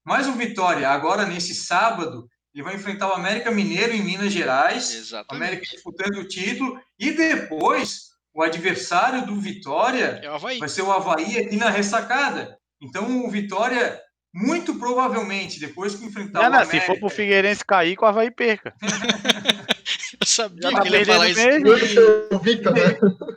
Mas 0.06 0.28
o 0.28 0.34
Vitória, 0.34 0.90
agora 0.90 1.26
nesse 1.26 1.54
sábado, 1.54 2.28
ele 2.54 2.64
vai 2.64 2.76
enfrentar 2.76 3.10
o 3.10 3.14
América 3.14 3.52
Mineiro 3.52 3.94
em 3.94 4.02
Minas 4.02 4.34
Gerais. 4.34 4.94
Exatamente. 4.94 5.32
O 5.32 5.36
América 5.36 5.72
disputando 5.72 6.18
o 6.18 6.28
título. 6.28 6.80
E 7.00 7.12
depois, 7.12 8.10
o 8.34 8.42
adversário 8.42 9.26
do 9.26 9.40
Vitória 9.40 10.20
é 10.24 10.38
vai 10.38 10.70
ser 10.70 10.82
o 10.82 10.92
Havaí 10.92 11.38
aqui 11.38 11.56
na 11.56 11.70
ressacada. 11.70 12.58
Então, 12.82 13.26
o 13.26 13.30
Vitória, 13.30 14.02
muito 14.34 14.76
provavelmente, 14.78 15.60
depois 15.60 15.96
que 15.96 16.06
enfrentar 16.06 16.50
não, 16.50 16.60
o 16.60 16.62
América... 16.62 16.80
Se 16.80 16.86
for 16.86 17.00
pro 17.00 17.10
Figueirense 17.10 17.64
cair, 17.64 17.98
o 18.00 18.06
Havaí 18.06 18.32
perca. 18.32 18.74
Eu 20.24 20.26
sabia 20.26 20.72
Já 20.72 20.82
que 20.82 20.88
ele 20.88 21.00
ia 21.00 21.06
falar 21.06 21.30
isso. 21.30 21.46
Mesmo. 21.46 21.68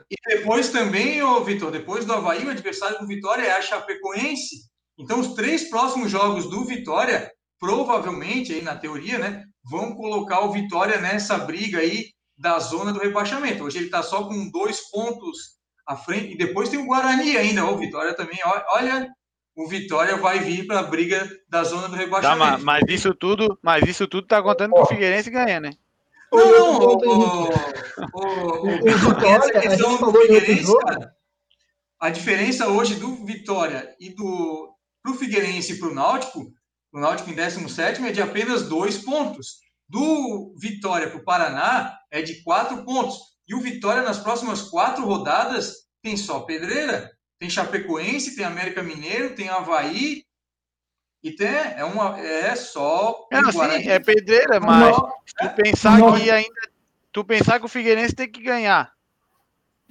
E 0.08 0.16
depois 0.28 0.68
também, 0.70 1.20
ô 1.22 1.42
Vitor, 1.42 1.72
depois 1.72 2.04
do 2.04 2.12
Havaí, 2.12 2.46
o 2.46 2.50
adversário 2.50 2.98
do 2.98 3.06
Vitória 3.06 3.42
é 3.42 3.50
a 3.50 3.60
Chapecoense. 3.60 4.56
Então, 4.96 5.18
os 5.18 5.34
três 5.34 5.68
próximos 5.68 6.10
jogos 6.10 6.48
do 6.48 6.64
Vitória, 6.64 7.30
provavelmente, 7.58 8.52
aí 8.52 8.62
na 8.62 8.76
teoria, 8.76 9.18
né, 9.18 9.42
vão 9.68 9.94
colocar 9.94 10.40
o 10.40 10.52
Vitória 10.52 11.00
nessa 11.00 11.36
briga 11.38 11.80
aí 11.80 12.06
da 12.38 12.58
zona 12.60 12.92
do 12.92 13.00
rebaixamento. 13.00 13.64
Hoje 13.64 13.78
ele 13.78 13.86
está 13.86 14.02
só 14.02 14.24
com 14.24 14.48
dois 14.50 14.88
pontos 14.90 15.56
à 15.86 15.96
frente, 15.96 16.34
e 16.34 16.38
depois 16.38 16.68
tem 16.68 16.78
o 16.78 16.86
Guarani 16.86 17.36
ainda, 17.36 17.64
o 17.64 17.76
Vitória 17.76 18.14
também. 18.14 18.38
Olha, 18.74 19.08
o 19.56 19.66
Vitória 19.66 20.16
vai 20.16 20.38
vir 20.38 20.66
para 20.66 20.80
a 20.80 20.84
briga 20.84 21.28
da 21.48 21.64
zona 21.64 21.88
do 21.88 21.96
rebaixamento. 21.96 22.38
Tá, 22.38 22.52
mas, 22.52 22.62
mas, 22.62 22.82
isso 22.88 23.12
tudo, 23.12 23.58
mas 23.60 23.86
isso 23.88 24.06
tudo 24.06 24.26
tá 24.26 24.40
contando 24.40 24.70
com 24.70 24.82
o 24.82 24.86
Figueirense 24.86 25.30
ganha, 25.30 25.58
né? 25.58 25.70
Não, 26.32 26.50
não, 26.50 26.78
o, 26.78 26.96
o, 26.96 27.50
o, 28.12 28.66
o 28.66 28.98
Vitória, 28.98 29.58
a 29.58 29.76
gente 29.76 29.98
falou 29.98 30.22
Figueirense, 30.22 30.78
cara, 30.80 31.16
a 32.00 32.10
diferença 32.10 32.68
hoje 32.68 32.96
do 32.96 33.24
Vitória 33.24 33.94
e 33.98 34.10
do 34.10 34.74
pro 35.02 35.14
Figueirense 35.14 35.72
e 35.72 35.78
pro 35.78 35.94
Náutico, 35.94 36.52
o 36.92 36.98
Náutico 36.98 37.30
em 37.30 37.34
17 37.34 38.04
é 38.04 38.12
de 38.12 38.20
apenas 38.20 38.68
dois 38.68 38.98
pontos. 38.98 39.58
Do 39.88 40.54
Vitória 40.58 41.08
para 41.08 41.18
o 41.18 41.24
Paraná 41.24 41.96
é 42.10 42.20
de 42.20 42.42
quatro 42.42 42.84
pontos. 42.84 43.18
E 43.46 43.54
o 43.54 43.60
Vitória, 43.60 44.02
nas 44.02 44.18
próximas 44.18 44.62
quatro 44.62 45.04
rodadas, 45.04 45.72
tem 46.02 46.16
só 46.16 46.40
pedreira. 46.40 47.10
Tem 47.38 47.48
Chapecoense, 47.48 48.34
tem 48.34 48.44
América 48.44 48.82
Mineiro, 48.82 49.34
tem 49.34 49.48
Havaí. 49.48 50.24
E 51.22 51.32
tem, 51.32 51.48
é, 51.48 51.84
uma, 51.84 52.18
é 52.20 52.54
só. 52.54 53.26
É, 53.32 53.38
assim, 53.38 53.88
é 53.88 53.98
pedreira, 53.98 54.60
mas 54.60 54.96
não, 54.96 55.12
tu 55.38 55.54
pensar 55.56 55.98
não. 55.98 56.14
que 56.14 56.30
ainda. 56.30 56.76
Tu 57.10 57.24
pensar 57.24 57.58
que 57.58 57.64
o 57.64 57.68
Figueirense 57.68 58.14
tem 58.14 58.30
que 58.30 58.42
ganhar. 58.42 58.92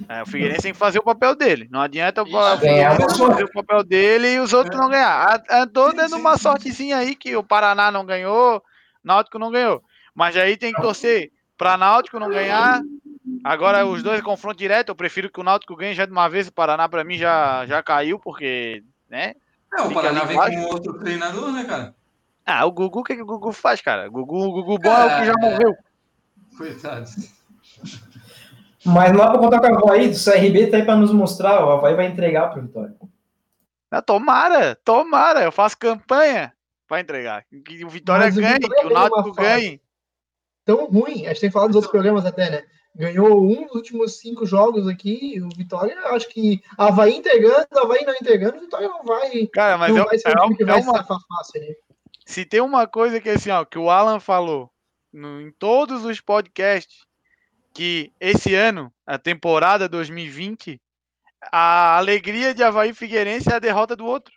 É, 0.08 0.22
o 0.22 0.26
Figueirense 0.26 0.62
tem 0.62 0.74
que 0.74 0.78
fazer 0.78 1.00
o 1.00 1.04
papel 1.04 1.36
dele. 1.36 1.68
Não 1.72 1.82
adianta 1.82 2.22
o 2.22 2.26
Figueirense 2.26 3.18
fazer 3.18 3.44
o 3.44 3.52
papel 3.52 3.84
dele 3.84 4.34
e 4.34 4.40
os 4.40 4.54
outros 4.54 4.76
é. 4.76 4.78
não 4.78 4.90
ganhar. 4.90 5.44
Estou 5.50 5.94
dando 5.94 6.18
uma 6.18 6.38
sortezinha 6.38 6.98
aí 6.98 7.16
que 7.16 7.36
o 7.36 7.44
Paraná 7.44 7.92
não 7.92 8.06
ganhou, 8.06 8.62
Náutico 9.04 9.40
não 9.40 9.52
ganhou. 9.52 9.82
Mas 10.14 10.38
aí 10.38 10.56
tem 10.56 10.74
que 10.74 10.82
torcer 10.82 11.32
para 11.58 11.78
Náutico 11.78 12.20
não 12.20 12.30
ganhar. 12.30 12.82
Agora 13.44 13.86
os 13.86 14.04
dois 14.04 14.22
confronto 14.22 14.58
direto, 14.58 14.90
eu 14.90 14.96
prefiro 14.96 15.30
que 15.30 15.40
o 15.40 15.44
Náutico 15.44 15.76
ganhe 15.76 15.94
já 15.94 16.06
de 16.06 16.12
uma 16.12 16.30
vez. 16.30 16.48
O 16.48 16.54
Paraná 16.54 16.88
para 16.88 17.04
mim 17.04 17.18
já, 17.18 17.66
já 17.66 17.82
caiu, 17.82 18.20
porque, 18.20 18.84
né? 19.10 19.34
É, 19.78 19.82
o 19.82 19.94
Paraná 19.94 20.24
vem 20.24 20.38
com 20.38 20.74
outro 20.74 20.98
treinador, 21.00 21.52
né, 21.52 21.66
cara? 21.66 21.96
Ah, 22.46 22.66
o 22.66 22.72
Gugu, 22.72 23.00
o 23.00 23.04
que, 23.04 23.16
que 23.16 23.22
o 23.22 23.26
Gugu 23.26 23.52
faz, 23.52 23.82
cara? 23.82 24.08
O 24.08 24.12
Gugu, 24.12 24.38
o 24.38 24.52
Gugu 24.52 24.80
bom 24.80 24.92
é 24.92 25.06
o 25.06 25.20
que 25.20 25.26
já 25.26 25.34
morreu. 25.40 25.76
Coitado. 26.58 27.10
Mas 28.86 29.12
não 29.12 29.18
dá 29.18 29.32
pra 29.32 29.40
contar 29.40 29.60
com 29.60 29.68
o 29.68 29.78
Havaí, 29.78 30.12
o 30.12 30.14
CRB 30.14 30.68
tá 30.68 30.78
aí 30.78 30.86
pra 30.86 30.96
nos 30.96 31.12
mostrar, 31.12 31.66
o 31.66 31.72
Havaí 31.72 31.96
vai 31.96 32.06
entregar 32.06 32.52
pro 32.52 32.62
Vitória. 32.62 32.96
Ah, 33.90 34.02
tomara, 34.02 34.76
tomara, 34.84 35.42
eu 35.42 35.52
faço 35.52 35.78
campanha 35.78 36.54
pra 36.88 37.00
entregar. 37.00 37.44
Que 37.66 37.84
o 37.84 37.90
Vitória 37.90 38.26
Mas 38.26 38.36
ganhe, 38.36 38.58
o 38.58 38.62
Vitória 38.62 38.82
que 38.82 38.88
o 38.88 38.94
Náutico 38.94 39.32
ganhe. 39.34 39.82
Tão 40.64 40.86
ruim, 40.86 41.26
a 41.26 41.30
gente 41.30 41.42
tem 41.42 41.52
falado 41.52 41.70
dos 41.70 41.78
outros 41.78 41.92
programas 41.92 42.26
até, 42.26 42.50
né? 42.50 42.64
Ganhou 42.96 43.44
um 43.44 43.66
dos 43.66 43.76
últimos 43.76 44.20
cinco 44.20 44.46
jogos 44.46 44.88
aqui, 44.88 45.42
o 45.42 45.50
Vitória, 45.58 46.00
acho 46.06 46.30
que 46.30 46.64
Havaí 46.78 47.18
entregando, 47.18 47.68
Havaí 47.74 48.06
não 48.06 48.14
entregando, 48.14 48.58
o 48.58 48.62
Vitória 48.62 48.88
não 48.88 49.04
vai. 49.04 49.48
Cara, 49.48 49.78
mas 49.78 49.94
não 49.94 50.04
eu, 50.04 50.06
vai 50.06 50.18
ser 50.18 50.30
é, 50.30 50.56
que 50.56 50.64
é 50.64 50.66
vai 50.66 50.82
uma... 50.82 51.04
fácil, 51.04 51.62
né? 51.62 51.76
Se 52.26 52.46
tem 52.46 52.62
uma 52.62 52.88
coisa 52.88 53.20
que 53.20 53.30
assim, 53.30 53.50
ó, 53.50 53.66
que 53.66 53.78
o 53.78 53.90
Alan 53.90 54.22
falou 54.22 54.72
no, 55.12 55.42
em 55.42 55.52
todos 55.52 56.06
os 56.06 56.22
podcasts, 56.22 57.06
que 57.74 58.14
esse 58.18 58.56
ano, 58.56 58.94
a 59.06 59.18
temporada 59.18 59.90
2020, 59.90 60.82
a 61.52 61.98
alegria 61.98 62.54
de 62.54 62.64
Havaí 62.64 62.94
Figueirense 62.94 63.52
é 63.52 63.56
a 63.56 63.60
derrota 63.60 63.94
do 63.94 64.06
outro. 64.06 64.34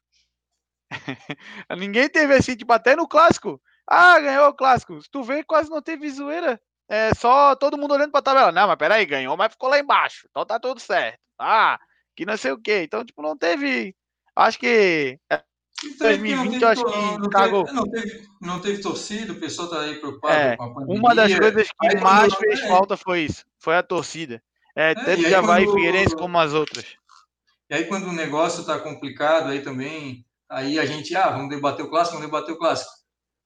Ninguém 1.79 2.09
teve 2.09 2.35
assim, 2.35 2.57
tipo, 2.57 2.73
até 2.73 2.97
no 2.97 3.07
clássico. 3.07 3.61
Ah, 3.87 4.19
ganhou 4.19 4.49
o 4.49 4.55
clássico. 4.55 5.01
Se 5.01 5.09
tu 5.09 5.23
vê, 5.23 5.45
quase 5.45 5.71
não 5.71 5.81
teve 5.81 6.11
zoeira. 6.11 6.61
É 6.89 7.15
só 7.15 7.55
todo 7.55 7.77
mundo 7.77 7.93
olhando 7.95 8.11
pra 8.11 8.23
tabela. 8.23 8.51
Não, 8.51 8.67
mas 8.67 8.77
peraí, 8.77 9.05
ganhou, 9.05 9.37
mas 9.37 9.53
ficou 9.53 9.69
lá 9.69 9.79
embaixo. 9.79 10.27
Então 10.31 10.47
tá 10.47 10.59
tudo 10.59 10.81
certo. 10.81 11.19
Ah, 11.39 11.79
que 12.17 12.25
não 12.25 12.37
sei 12.37 12.53
o 12.53 12.59
quê. 12.59 12.83
Então, 12.85 13.05
tipo, 13.05 13.23
não 13.23 13.37
teve. 13.37 13.95
Acho 14.35 14.59
que 14.59 15.19
é, 15.31 15.43
2020 15.99 16.63
eu 16.63 16.69
acho 16.69 16.85
que 16.85 17.19
não 17.19 17.31
cagou. 17.31 17.65
Teve, 17.65 17.77
não, 17.77 17.91
teve, 17.91 18.29
não 18.41 18.61
teve 18.61 18.83
torcida, 18.83 19.33
o 19.33 19.41
pessoal 19.41 19.69
tá 19.69 19.81
aí 19.81 19.97
preocupado 19.97 20.35
é, 20.35 20.57
com 20.57 20.65
a 20.65 20.75
pandemia. 20.75 20.99
Uma 20.99 21.15
das 21.15 21.39
coisas 21.39 21.69
que 21.69 21.87
aí, 21.87 22.01
mais 22.01 22.35
fez 22.35 22.61
falta 22.61 22.97
foi 22.97 23.21
isso, 23.21 23.45
foi 23.59 23.77
a 23.77 23.83
torcida. 23.83 24.43
É, 24.75 24.91
é 24.91 24.95
tanto 24.95 25.23
de 25.23 25.35
Havaí 25.35 25.65
quando, 25.65 25.77
Figueirense 25.77 26.17
como 26.17 26.39
as 26.39 26.53
outras. 26.53 26.85
E 27.71 27.75
aí 27.75 27.85
quando 27.85 28.09
o 28.09 28.13
negócio 28.13 28.65
tá 28.65 28.79
complicado 28.79 29.51
aí 29.51 29.61
também, 29.61 30.25
aí 30.49 30.79
a 30.79 30.87
gente, 30.87 31.15
ah, 31.15 31.31
vamos 31.31 31.49
debater 31.49 31.85
o 31.85 31.91
clássico, 31.91 32.17
vamos 32.17 32.31
debater 32.31 32.55
o 32.55 32.59
clássico. 32.59 32.91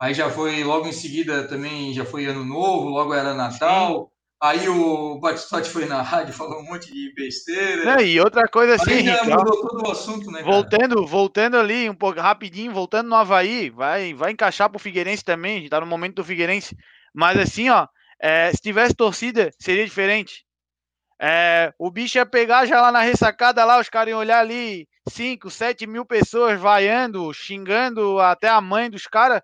Aí 0.03 0.15
já 0.15 0.29
foi, 0.29 0.65
logo 0.65 0.89
em 0.89 0.93
seguida 0.93 1.47
também, 1.47 1.95
já 1.95 2.05
foi 2.05 2.27
ano 2.27 2.45
novo, 2.45 2.89
logo 2.89 3.15
era 3.15 3.35
Natal. 3.35 4.01
Sim. 4.01 4.07
Aí 4.43 4.69
o 4.69 5.21
Batistotti 5.21 5.71
foi 5.71 5.87
na 5.87 6.03
rádio, 6.03 6.35
falou 6.35 6.59
um 6.59 6.65
monte 6.65 6.93
de 6.93 7.15
besteira. 7.15 7.85
Não, 7.85 8.01
e 8.01 8.19
outra 8.19 8.49
coisa 8.49 8.75
assim, 8.75 8.95
Henrique, 8.95 9.29
mudou 9.29 9.61
todo 9.61 9.87
o 9.87 9.93
assunto, 9.93 10.29
né, 10.33 10.43
voltando, 10.43 11.07
voltando 11.07 11.57
ali 11.57 11.89
um 11.89 11.95
pouco 11.95 12.19
rapidinho, 12.19 12.73
voltando 12.73 13.11
no 13.11 13.15
Havaí, 13.15 13.71
vai, 13.71 14.13
vai 14.13 14.33
encaixar 14.33 14.69
pro 14.69 14.81
Figueirense 14.81 15.25
também, 15.25 15.59
a 15.59 15.61
gente 15.61 15.71
tá 15.71 15.81
no 15.81 15.87
momento 15.87 16.17
do 16.17 16.25
Figueirense. 16.25 16.77
Mas 17.15 17.39
assim, 17.39 17.71
ó, 17.71 17.87
é, 18.21 18.51
se 18.51 18.61
tivesse 18.61 18.97
torcida, 18.97 19.53
seria 19.57 19.85
diferente. 19.85 20.45
É, 21.21 21.73
o 21.79 21.93
bicho 21.93 22.19
ia 22.19 22.27
pegar 22.27 22.67
já 22.67 22.81
lá 22.81 22.91
na 22.91 23.03
ressacada 23.03 23.65
lá, 23.65 23.79
os 23.79 23.89
caras 23.89 24.11
iam 24.11 24.19
olhar 24.19 24.41
ali 24.41 24.89
5, 25.09 25.49
7 25.49 25.87
mil 25.87 26.05
pessoas 26.05 26.59
vaiando, 26.59 27.33
xingando 27.33 28.19
até 28.19 28.49
a 28.49 28.61
mãe 28.61 28.91
dos 28.91 29.07
caras. 29.07 29.41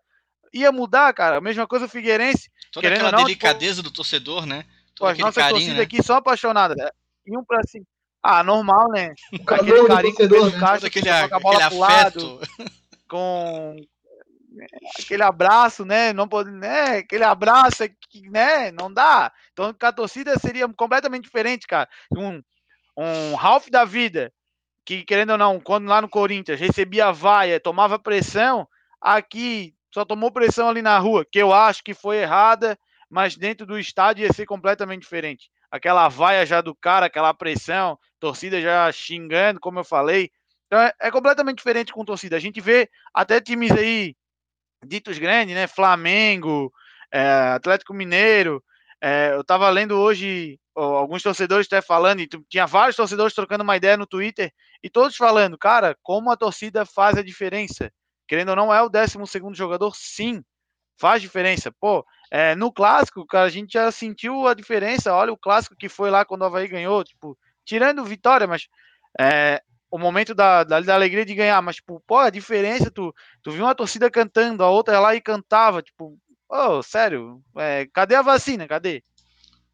Ia 0.53 0.73
mudar, 0.73 1.13
cara. 1.13 1.39
A 1.39 1.41
mesma 1.41 1.67
coisa 1.67 1.87
o 1.87 1.89
Figueirense. 1.89 2.51
Toda 2.73 2.89
aquela 2.89 3.13
não, 3.13 3.25
delicadeza 3.25 3.77
tipo, 3.77 3.91
do 3.91 3.95
torcedor, 3.95 4.47
né? 4.47 4.65
Pô, 4.97 5.07
as 5.07 5.19
nossas 5.19 5.49
torcidas 5.49 5.77
né? 5.77 5.83
aqui 5.83 6.03
são 6.03 6.17
apaixonadas. 6.17 6.77
Né? 6.77 6.89
Iam 7.27 7.45
pra 7.45 7.63
cima. 7.65 7.85
Ah, 8.23 8.43
normal, 8.43 8.91
né? 8.91 9.15
Com 9.47 9.55
aquele 9.55 9.87
carinho 9.87 10.15
torcedor, 10.15 10.53
né? 10.53 10.59
caixa, 10.59 10.87
aquele, 10.87 11.09
aquele 11.09 11.63
afeto. 11.63 11.79
Lado, 11.79 12.41
com 13.09 13.77
aquele 14.99 15.23
abraço, 15.23 15.85
né? 15.85 16.13
Não 16.13 16.29
pode, 16.29 16.51
né? 16.51 16.99
Aquele 16.99 17.25
abraço 17.25 17.85
que, 18.11 18.29
né? 18.29 18.71
Não 18.73 18.93
dá. 18.93 19.33
Então, 19.53 19.73
com 19.73 19.87
a 19.87 19.93
torcida 19.93 20.39
seria 20.39 20.69
completamente 20.69 21.25
diferente, 21.25 21.67
cara. 21.67 21.89
Um, 22.17 22.43
um 22.97 23.35
Ralph 23.35 23.69
da 23.69 23.85
vida, 23.85 24.33
que 24.85 25.05
querendo 25.05 25.31
ou 25.31 25.39
não, 25.39 25.61
quando 25.61 25.87
lá 25.87 26.03
no 26.03 26.09
Corinthians 26.09 26.59
recebia 26.59 27.13
vaia, 27.13 27.61
tomava 27.61 27.99
pressão, 27.99 28.67
aqui 29.01 29.75
só 29.93 30.05
tomou 30.05 30.31
pressão 30.31 30.69
ali 30.69 30.83
na 30.83 30.99
rua, 30.99 31.25
que 31.31 31.39
eu 31.39 31.53
acho 31.53 31.83
que 31.83 31.95
foi 31.95 32.19
errada 32.19 32.79
mas 33.09 33.37
dentro 33.37 33.67
do 33.67 33.79
estádio 33.79 34.25
ia 34.25 34.33
ser 34.33 34.47
completamente 34.47 35.03
diferente. 35.03 35.51
Aquela 35.71 36.09
vaia 36.09 36.45
já 36.45 36.61
do 36.61 36.75
cara, 36.75 37.07
aquela 37.07 37.33
pressão, 37.33 37.99
torcida 38.21 38.61
já 38.61 38.91
xingando, 38.93 39.61
como 39.61 39.79
eu 39.79 39.85
falei. 39.85 40.31
Então 40.67 40.79
é, 40.81 40.93
é 41.01 41.11
completamente 41.11 41.59
diferente 41.59 41.93
com 41.93 42.05
torcida. 42.05 42.37
A 42.37 42.41
gente 42.41 42.61
vê 42.61 42.89
até 43.15 43.41
times 43.41 43.73
aí 43.73 44.15
ditos 44.85 45.19
grandes, 45.19 45.55
né? 45.55 45.67
Flamengo, 45.67 46.73
é, 47.11 47.23
Atlético 47.55 47.95
Mineiro. 47.95 48.63
É, 49.01 49.33
eu 49.33 49.41
estava 49.41 49.69
lendo 49.71 49.93
hoje 49.93 50.59
alguns 50.75 51.23
torcedores 51.23 51.67
até 51.67 51.81
falando, 51.81 52.21
e 52.21 52.29
tinha 52.49 52.67
vários 52.67 52.95
torcedores 52.95 53.35
trocando 53.35 53.65
uma 53.65 53.77
ideia 53.77 53.97
no 53.97 54.07
Twitter, 54.07 54.53
e 54.81 54.89
todos 54.89 55.17
falando, 55.17 55.59
cara, 55.59 55.97
como 56.03 56.31
a 56.31 56.37
torcida 56.37 56.87
faz 56.87 57.17
a 57.17 57.23
diferença. 57.23 57.91
Querendo 58.29 58.51
ou 58.51 58.57
não, 58.57 58.73
é 58.73 58.81
o 58.83 58.91
12 58.91 59.27
segundo 59.27 59.57
jogador, 59.57 59.97
sim, 59.97 60.45
faz 60.99 61.23
diferença. 61.23 61.73
Pô, 61.81 62.05
é, 62.31 62.55
no 62.55 62.71
clássico, 62.71 63.27
cara, 63.27 63.47
a 63.47 63.51
gente 63.51 63.73
já 63.73 63.91
sentiu 63.91 64.47
a 64.47 64.55
diferença. 64.55 65.15
Olha 65.15 65.33
o 65.33 65.39
clássico 65.39 65.75
que 65.75 65.89
foi 65.89 66.11
lá 66.11 66.25
quando 66.25 66.43
o 66.43 66.45
Havaí 66.45 66.69
ganhou, 66.69 67.03
tipo, 67.03 67.37
tirando 67.65 68.05
vitória, 68.05 68.47
mas 68.47 68.69
é, 69.19 69.63
o 69.91 69.99
momento 69.99 70.35
da, 70.35 70.63
da, 70.63 70.81
da, 70.81 70.95
alegria 70.95 71.25
de 71.25 71.35
ganhar, 71.35 71.61
mas, 71.63 71.77
tipo, 71.77 72.03
pô, 72.07 72.19
a 72.19 72.31
diferença, 72.31 72.91
tu, 72.91 73.15
tu 73.43 73.51
viu 73.51 73.65
uma 73.65 73.75
torcida 73.75 74.11
cantando, 74.11 74.63
a 74.63 74.71
outra 74.71 75.01
lá 75.01 75.15
e 75.15 75.21
cantava, 75.21 75.83
tipo, 75.83 76.19
oh, 76.49 76.83
sério, 76.83 77.43
é, 77.57 77.87
cadê 77.93 78.15
a 78.15 78.23
vacina? 78.23 78.69
Cadê? 78.69 79.03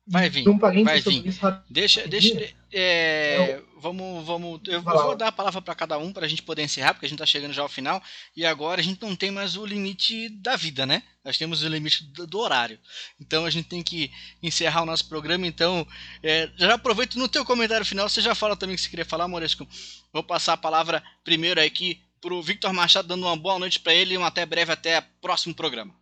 Vai 0.06 0.28
vir, 0.28 0.46
um 0.46 0.58
vai 0.58 1.00
vir. 1.00 1.24
Deixa, 1.70 2.06
deixa, 2.06 2.54
é, 2.70 3.62
vamos, 3.78 4.26
vamos. 4.26 4.60
Eu 4.66 4.82
vou 4.82 5.16
dar 5.16 5.28
a 5.28 5.32
palavra 5.32 5.62
para 5.62 5.74
cada 5.74 5.96
um 5.96 6.12
para 6.12 6.26
a 6.26 6.28
gente 6.28 6.42
poder 6.42 6.62
encerrar, 6.62 6.92
porque 6.92 7.06
a 7.06 7.08
gente 7.08 7.16
está 7.16 7.24
chegando 7.24 7.54
já 7.54 7.62
ao 7.62 7.70
final 7.70 8.02
e 8.36 8.44
agora 8.44 8.82
a 8.82 8.84
gente 8.84 9.00
não 9.00 9.16
tem 9.16 9.30
mais 9.30 9.56
o 9.56 9.64
limite 9.64 10.28
da 10.28 10.56
vida, 10.56 10.84
né? 10.84 11.02
Nós 11.24 11.38
temos 11.38 11.62
o 11.62 11.68
limite 11.68 12.04
do, 12.04 12.26
do 12.26 12.38
horário. 12.38 12.78
Então 13.18 13.46
a 13.46 13.50
gente 13.50 13.66
tem 13.66 13.82
que 13.82 14.10
encerrar 14.42 14.82
o 14.82 14.86
nosso 14.86 15.08
programa. 15.08 15.46
Então, 15.46 15.86
é, 16.22 16.50
já 16.56 16.74
aproveito 16.74 17.18
no 17.18 17.28
teu 17.28 17.42
comentário 17.42 17.86
final. 17.86 18.06
Você 18.06 18.20
já 18.20 18.34
fala 18.34 18.56
também 18.56 18.76
que 18.76 18.82
você 18.82 18.90
queria 18.90 19.06
falar, 19.06 19.26
Moresco. 19.26 19.66
Vou 20.12 20.22
passar 20.22 20.52
a 20.52 20.58
palavra 20.58 21.02
primeiro 21.24 21.62
aqui 21.62 22.02
para 22.20 22.34
o 22.34 22.42
Victor 22.42 22.74
Machado, 22.74 23.08
dando 23.08 23.24
uma 23.24 23.36
boa 23.36 23.58
noite 23.58 23.80
para 23.80 23.94
ele 23.94 24.14
e 24.14 24.18
um 24.18 24.24
até 24.24 24.44
breve, 24.44 24.72
até 24.72 24.98
o 24.98 25.04
próximo 25.22 25.54
programa. 25.54 25.94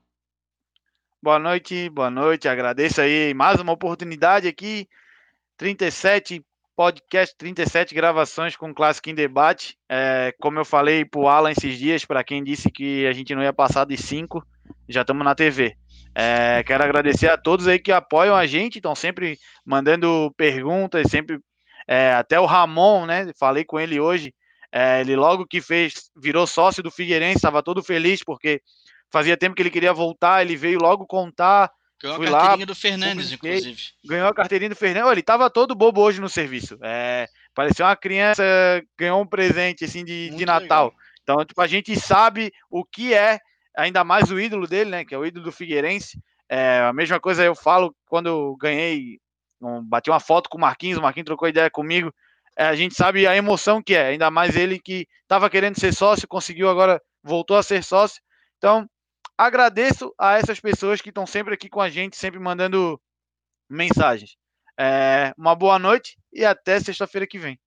Boa 1.25 1.39
noite, 1.39 1.89
boa 1.89 2.11
noite. 2.11 2.49
Agradeço 2.49 3.01
aí 3.01 3.33
mais 3.33 3.61
uma 3.61 3.71
oportunidade 3.73 4.49
aqui. 4.49 4.89
37 5.57 6.45
podcast 6.75 7.37
37 7.39 7.95
gravações 7.95 8.57
com 8.57 8.75
Clássico 8.75 9.09
em 9.09 9.15
Debate. 9.15 9.79
É, 9.89 10.35
como 10.41 10.59
eu 10.59 10.65
falei 10.65 11.05
pro 11.05 11.29
Alan 11.29 11.53
esses 11.53 11.79
dias, 11.79 12.05
para 12.05 12.25
quem 12.25 12.43
disse 12.43 12.69
que 12.73 13.07
a 13.07 13.13
gente 13.13 13.37
não 13.37 13.43
ia 13.45 13.53
passar 13.53 13.87
de 13.87 13.97
5, 13.97 14.45
já 14.89 15.03
estamos 15.03 15.25
na 15.25 15.33
TV. 15.33 15.77
É, 16.13 16.61
quero 16.65 16.83
agradecer 16.83 17.31
a 17.31 17.39
todos 17.39 17.69
aí 17.69 17.79
que 17.79 17.93
apoiam 17.93 18.35
a 18.35 18.45
gente, 18.45 18.79
estão 18.79 18.97
sempre 18.97 19.39
mandando 19.65 20.35
perguntas, 20.37 21.09
sempre. 21.09 21.39
É, 21.87 22.15
até 22.15 22.41
o 22.41 22.47
Ramon, 22.47 23.07
né? 23.07 23.31
Falei 23.39 23.65
com 23.65 23.79
ele 23.79 24.01
hoje. 24.01 24.35
É, 24.73 25.03
ele 25.03 25.15
logo 25.15 25.47
que 25.47 25.61
fez, 25.61 26.11
virou 26.17 26.49
sócio 26.49 26.83
do 26.83 26.91
Figueirense, 26.91 27.37
estava 27.37 27.63
todo 27.63 27.81
feliz 27.81 28.25
porque 28.25 28.61
fazia 29.13 29.37
tempo 29.37 29.55
que 29.55 29.63
ele 29.63 29.71
queria 29.71 29.93
voltar, 29.93 30.43
ele 30.43 30.57
veio 30.57 30.81
logo 30.81 31.07
contar. 31.07 31.71
Ganhou 32.01 32.17
a 32.17 32.19
carteirinha 32.19 32.59
lá, 32.59 32.65
do 32.65 32.75
Fernandes, 32.75 33.25
publiquei, 33.27 33.59
inclusive. 33.59 33.83
Ganhou 34.05 34.29
a 34.29 34.35
carteirinha 34.35 34.71
do 34.71 34.77
Fernandes. 34.77 35.13
Ele 35.13 35.21
estava 35.21 35.49
todo 35.49 35.75
bobo 35.75 36.01
hoje 36.01 36.21
no 36.21 36.29
serviço. 36.29 36.77
É, 36.83 37.29
parecia 37.55 37.85
uma 37.85 37.95
criança, 37.95 38.43
ganhou 38.99 39.23
um 39.23 39.27
presente 39.27 39.85
assim 39.85 40.05
de, 40.05 40.31
de 40.31 40.45
Natal. 40.45 40.87
Legal. 40.87 41.03
Então, 41.23 41.45
tipo, 41.45 41.61
a 41.61 41.67
gente 41.67 41.95
sabe 42.01 42.53
o 42.69 42.85
que 42.85 43.15
é 43.15 43.39
ainda 43.77 44.03
mais 44.03 44.31
o 44.31 44.41
ídolo 44.41 44.67
dele, 44.67 44.91
né? 44.91 45.05
Que 45.05 45.15
é 45.15 45.19
o 45.19 45.25
ídolo 45.25 45.45
do 45.45 45.53
Figueirense. 45.53 46.19
É, 46.49 46.81
a 46.81 46.93
mesma 46.93 47.21
coisa 47.21 47.45
eu 47.45 47.55
falo 47.55 47.95
quando 48.07 48.27
eu 48.27 48.57
ganhei, 48.57 49.19
um, 49.61 49.83
bati 49.83 50.11
uma 50.11 50.21
foto 50.21 50.51
com 50.51 50.59
o 50.59 50.61
Marquinhos, 50.61 50.99
o 50.99 51.03
Marquinhos 51.03 51.27
trocou 51.27 51.49
ideia 51.49 51.71
comigo. 51.71 52.13
É, 52.57 52.67
a 52.67 52.75
gente 52.75 52.95
sabe 52.95 53.27
a 53.27 53.35
emoção 53.35 53.83
que 53.83 53.95
é, 53.95 54.09
ainda 54.09 54.31
mais 54.31 54.57
ele 54.57 54.79
que 54.79 55.07
estava 55.23 55.49
querendo 55.49 55.79
ser 55.79 55.95
sócio, 55.95 56.29
conseguiu 56.29 56.69
agora, 56.69 57.01
voltou 57.23 57.57
a 57.57 57.63
ser 57.63 57.83
sócio. 57.83 58.21
Então, 58.59 58.87
agradeço 59.47 60.15
a 60.19 60.39
essas 60.39 60.61
pessoas 60.61 61.01
que 61.01 61.09
estão 61.09 61.27
sempre 61.27 61.55
aqui 61.55 61.69
com 61.69 61.81
a 61.81 61.91
gente, 61.91 62.17
sempre 62.17 62.39
mandando 62.39 63.01
mensagens. 63.69 64.37
É, 64.79 65.35
uma 65.37 65.55
boa 65.55 65.79
noite 65.79 66.17
e 66.33 66.45
até 66.45 66.79
sexta-feira 66.79 67.27
que 67.27 67.39
vem. 67.39 67.59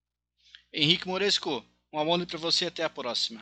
Henrique 0.74 1.08
Moresco, 1.08 1.64
uma 1.92 2.04
boa 2.04 2.18
noite 2.18 2.30
para 2.30 2.40
você 2.40 2.68
até 2.68 2.84
a 2.84 2.90
próxima. 2.90 3.42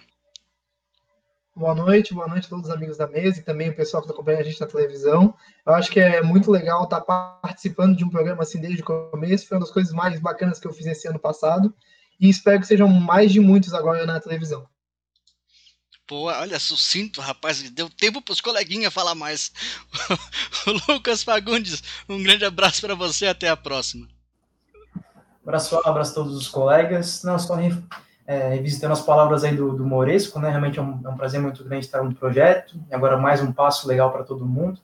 Boa 1.56 1.76
noite, 1.76 2.16
boa 2.16 2.28
noite 2.28 2.48
a 2.48 2.50
todos 2.50 2.68
os 2.68 2.76
amigos 2.76 2.98
da 2.98 3.06
mesa 3.06 3.40
e 3.40 3.44
também 3.44 3.70
o 3.70 3.76
pessoal 3.76 4.02
que 4.02 4.08
está 4.08 4.16
acompanhando 4.16 4.42
a 4.42 4.46
gente 4.46 4.60
na 4.60 4.66
televisão. 4.66 5.36
Eu 5.66 5.76
acho 5.76 5.92
que 5.92 6.00
é 6.00 6.22
muito 6.24 6.50
legal 6.50 6.84
estar 6.84 7.02
tá 7.02 7.40
participando 7.42 7.96
de 7.96 8.04
um 8.04 8.10
programa 8.10 8.42
assim 8.42 8.60
desde 8.60 8.82
o 8.82 8.86
começo. 8.86 9.48
Foi 9.48 9.58
uma 9.58 9.64
das 9.64 9.72
coisas 9.72 9.94
mais 9.94 10.20
bacanas 10.20 10.60
que 10.60 10.68
eu 10.68 10.74
fiz 10.74 10.88
esse 10.88 11.08
ano 11.08 11.20
passado. 11.20 11.72
E 12.20 12.28
espero 12.28 12.60
que 12.60 12.66
sejam 12.66 12.88
mais 12.88 13.32
de 13.32 13.40
muitos 13.40 13.74
agora 13.76 14.04
na 14.06 14.20
televisão. 14.20 14.68
Pô, 16.06 16.26
olha, 16.26 16.60
sucinto, 16.60 17.22
rapaz. 17.22 17.62
Deu 17.72 17.90
tempo 17.90 18.22
para 18.22 18.34
os 18.34 18.42
coleguinhas 18.42 18.94
falar 18.94 19.16
mais. 19.16 19.52
Lucas 20.90 21.24
Fagundes, 21.24 21.82
um 22.10 22.22
grande 22.22 22.44
abraço 22.44 22.82
para 22.82 22.96
você. 22.96 23.28
Até 23.28 23.50
a 23.50 23.56
próxima. 23.56 24.08
Abraço, 25.42 25.80
abraço 25.86 26.12
a 26.12 26.16
todos 26.16 26.36
os 26.36 26.48
colegas. 26.48 27.24
Não, 27.24 27.40
só 27.40 27.58
é, 28.26 28.50
revisitando 28.50 28.94
as 28.94 29.02
palavras 29.02 29.44
aí 29.44 29.56
do, 29.56 29.74
do 29.76 29.86
Moresco, 29.86 30.40
né? 30.40 30.50
Realmente 30.50 30.80
é 30.80 30.82
um, 30.82 31.02
é 31.04 31.10
um, 31.10 31.18
prazer 31.18 31.42
muito 31.42 31.64
grande 31.64 31.86
estar 31.86 32.04
no 32.04 32.14
projeto. 32.14 32.76
E 32.90 32.96
agora 32.96 33.18
mais 33.18 33.42
um 33.42 33.52
passo 33.52 33.88
legal 33.88 34.12
para 34.12 34.24
todo 34.24 34.46
mundo. 34.46 34.80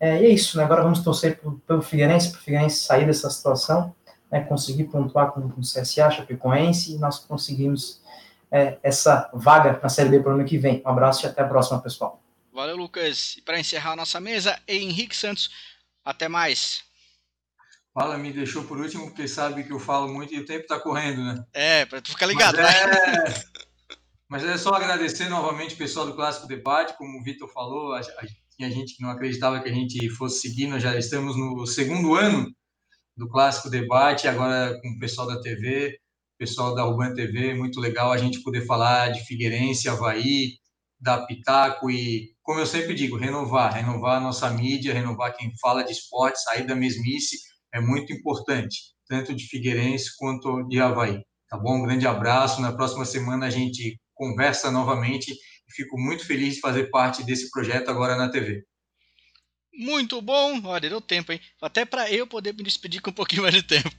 É, 0.00 0.22
e 0.22 0.26
é 0.26 0.28
isso, 0.28 0.56
né? 0.56 0.64
Agora 0.64 0.82
vamos 0.82 1.00
torcer 1.00 1.38
pro, 1.38 1.52
pelo 1.66 1.82
Figueirense, 1.82 2.30
para 2.30 2.40
o 2.40 2.42
Figueirense 2.42 2.80
sair 2.80 3.06
dessa 3.06 3.30
situação, 3.30 3.94
né? 4.30 4.40
conseguir 4.40 4.84
pontuar 4.84 5.32
com, 5.32 5.40
o 5.40 5.60
CSA, 5.60 6.10
Chapecoense, 6.10 6.94
e 6.94 6.98
nós 6.98 7.18
conseguimos 7.18 8.02
é, 8.54 8.78
essa 8.84 9.28
vaga 9.34 9.80
na 9.82 9.88
Série 9.88 10.10
B 10.10 10.20
para 10.20 10.30
o 10.30 10.34
ano 10.36 10.44
que 10.44 10.56
vem. 10.56 10.80
Um 10.86 10.88
abraço 10.88 11.26
e 11.26 11.28
até 11.28 11.42
a 11.42 11.48
próxima, 11.48 11.82
pessoal. 11.82 12.22
Valeu, 12.52 12.76
Lucas. 12.76 13.34
E 13.36 13.42
para 13.42 13.58
encerrar 13.58 13.92
a 13.92 13.96
nossa 13.96 14.20
mesa, 14.20 14.56
Henrique 14.68 15.16
Santos. 15.16 15.50
Até 16.04 16.28
mais. 16.28 16.84
Fala, 17.92 18.16
me 18.16 18.32
deixou 18.32 18.62
por 18.64 18.78
último, 18.78 19.06
porque 19.06 19.26
sabe 19.26 19.64
que 19.64 19.72
eu 19.72 19.80
falo 19.80 20.06
muito 20.06 20.32
e 20.32 20.38
o 20.38 20.44
tempo 20.44 20.62
está 20.62 20.78
correndo, 20.78 21.24
né? 21.24 21.44
É, 21.52 21.84
para 21.86 22.00
tu 22.00 22.10
ficar 22.10 22.26
ligado. 22.26 22.58
Mas 22.58 22.74
é... 22.74 23.44
Mas 24.28 24.44
é 24.44 24.56
só 24.56 24.70
agradecer 24.74 25.28
novamente 25.28 25.74
o 25.74 25.78
pessoal 25.78 26.06
do 26.06 26.14
Clássico 26.14 26.46
Debate, 26.46 26.96
como 26.96 27.18
o 27.18 27.22
Vitor 27.22 27.48
falou, 27.52 27.92
a, 27.92 28.00
a, 28.00 28.26
tinha 28.56 28.70
gente 28.70 28.96
que 28.96 29.02
não 29.02 29.10
acreditava 29.10 29.60
que 29.60 29.68
a 29.68 29.72
gente 29.72 30.08
fosse 30.10 30.40
seguir, 30.40 30.66
nós 30.66 30.82
já 30.82 30.96
estamos 30.96 31.36
no 31.36 31.66
segundo 31.66 32.14
ano 32.14 32.50
do 33.16 33.28
Clássico 33.28 33.70
Debate, 33.70 34.26
agora 34.26 34.78
com 34.80 34.88
o 34.90 34.98
pessoal 34.98 35.26
da 35.26 35.40
TV, 35.40 35.98
pessoal 36.38 36.74
da 36.74 36.86
Urban 36.86 37.14
TV, 37.14 37.54
muito 37.54 37.80
legal 37.80 38.12
a 38.12 38.18
gente 38.18 38.42
poder 38.42 38.66
falar 38.66 39.08
de 39.08 39.24
Figueirense, 39.24 39.88
Havaí, 39.88 40.58
da 41.00 41.24
Pitaco 41.26 41.90
e, 41.90 42.34
como 42.42 42.60
eu 42.60 42.66
sempre 42.66 42.94
digo, 42.94 43.16
renovar, 43.16 43.74
renovar 43.74 44.16
a 44.16 44.20
nossa 44.20 44.48
mídia, 44.50 44.94
renovar 44.94 45.36
quem 45.36 45.52
fala 45.58 45.82
de 45.82 45.92
esporte, 45.92 46.42
sair 46.42 46.66
da 46.66 46.74
mesmice, 46.74 47.38
é 47.72 47.80
muito 47.80 48.12
importante, 48.12 48.78
tanto 49.08 49.34
de 49.34 49.46
Figueirense 49.46 50.16
quanto 50.16 50.66
de 50.68 50.80
Havaí. 50.80 51.20
Tá 51.48 51.58
bom? 51.58 51.76
Um 51.76 51.82
grande 51.82 52.06
abraço. 52.06 52.60
Na 52.60 52.72
próxima 52.72 53.04
semana 53.04 53.46
a 53.46 53.50
gente 53.50 54.00
conversa 54.14 54.70
novamente 54.70 55.32
e 55.32 55.74
fico 55.74 55.98
muito 55.98 56.26
feliz 56.26 56.54
de 56.54 56.60
fazer 56.60 56.90
parte 56.90 57.22
desse 57.22 57.50
projeto 57.50 57.90
agora 57.90 58.16
na 58.16 58.28
TV. 58.28 58.64
Muito 59.76 60.22
bom. 60.22 60.60
Olha, 60.64 60.88
deu 60.88 61.00
tempo, 61.00 61.32
hein? 61.32 61.40
Até 61.60 61.84
para 61.84 62.10
eu 62.10 62.26
poder 62.26 62.54
me 62.54 62.62
despedir 62.62 63.00
com 63.00 63.10
um 63.10 63.14
pouquinho 63.14 63.42
mais 63.42 63.54
de 63.54 63.62
tempo. 63.62 63.90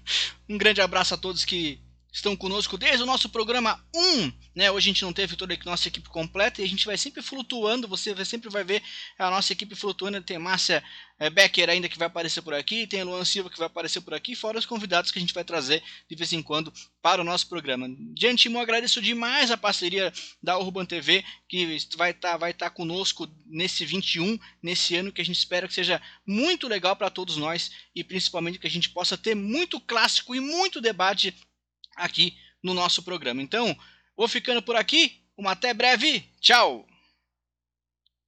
Um 0.47 0.57
grande 0.57 0.79
abraço 0.79 1.13
a 1.13 1.17
todos 1.17 1.43
que 1.43 1.79
estão 2.15 2.33
conosco 2.33 2.77
desde 2.77 3.03
o 3.03 3.05
nosso 3.05 3.27
programa 3.27 3.83
1. 3.93 4.31
Né? 4.55 4.71
Hoje 4.71 4.89
a 4.89 4.93
gente 4.93 5.03
não 5.03 5.11
teve 5.11 5.35
toda 5.35 5.53
a 5.53 5.57
nossa 5.65 5.89
equipe 5.89 6.07
completa 6.07 6.61
e 6.61 6.63
a 6.63 6.67
gente 6.67 6.85
vai 6.85 6.97
sempre 6.97 7.21
flutuando. 7.21 7.89
Você 7.89 8.23
sempre 8.23 8.49
vai 8.49 8.63
ver 8.63 8.81
a 9.19 9.29
nossa 9.29 9.51
equipe 9.51 9.75
flutuando. 9.75 10.21
Tem 10.21 10.39
Márcia 10.39 10.81
é, 11.19 11.29
Becker 11.29 11.69
ainda 11.69 11.87
que 11.87 11.97
vai 11.97 12.07
aparecer 12.07 12.41
por 12.41 12.53
aqui, 12.53 12.85
tem 12.85 13.03
Luan 13.03 13.23
Silva 13.23 13.49
que 13.49 13.57
vai 13.57 13.67
aparecer 13.67 14.01
por 14.01 14.13
aqui, 14.13 14.35
fora 14.35 14.59
os 14.59 14.65
convidados 14.65 15.11
que 15.11 15.17
a 15.17 15.21
gente 15.21 15.33
vai 15.33 15.43
trazer 15.43 15.81
de 16.09 16.15
vez 16.15 16.33
em 16.33 16.41
quando 16.41 16.73
para 17.01 17.21
o 17.21 17.23
nosso 17.23 17.47
programa. 17.47 17.87
De 18.13 18.27
antemão, 18.27 18.61
agradeço 18.61 19.01
demais 19.01 19.49
a 19.49 19.57
parceria 19.57 20.11
da 20.43 20.57
Urban 20.57 20.85
TV, 20.85 21.23
que 21.47 21.77
vai 21.95 22.11
estar 22.11 22.31
tá, 22.31 22.37
vai 22.37 22.53
tá 22.53 22.69
conosco 22.69 23.29
nesse 23.45 23.85
21, 23.85 24.37
nesse 24.61 24.95
ano 24.95 25.11
que 25.11 25.21
a 25.21 25.25
gente 25.25 25.37
espera 25.37 25.67
que 25.67 25.73
seja 25.73 26.01
muito 26.25 26.67
legal 26.67 26.95
para 26.95 27.09
todos 27.09 27.37
nós 27.37 27.71
e 27.95 28.03
principalmente 28.03 28.59
que 28.59 28.67
a 28.67 28.71
gente 28.71 28.89
possa 28.89 29.17
ter 29.17 29.35
muito 29.35 29.79
clássico 29.79 30.35
e 30.35 30.39
muito 30.39 30.81
debate 30.81 31.33
aqui 31.95 32.37
no 32.61 32.73
nosso 32.73 33.03
programa. 33.03 33.41
Então, 33.41 33.75
vou 34.15 34.27
ficando 34.27 34.61
por 34.61 34.75
aqui. 34.75 35.21
Uma 35.37 35.51
até 35.51 35.73
breve. 35.73 36.23
Tchau! 36.39 36.87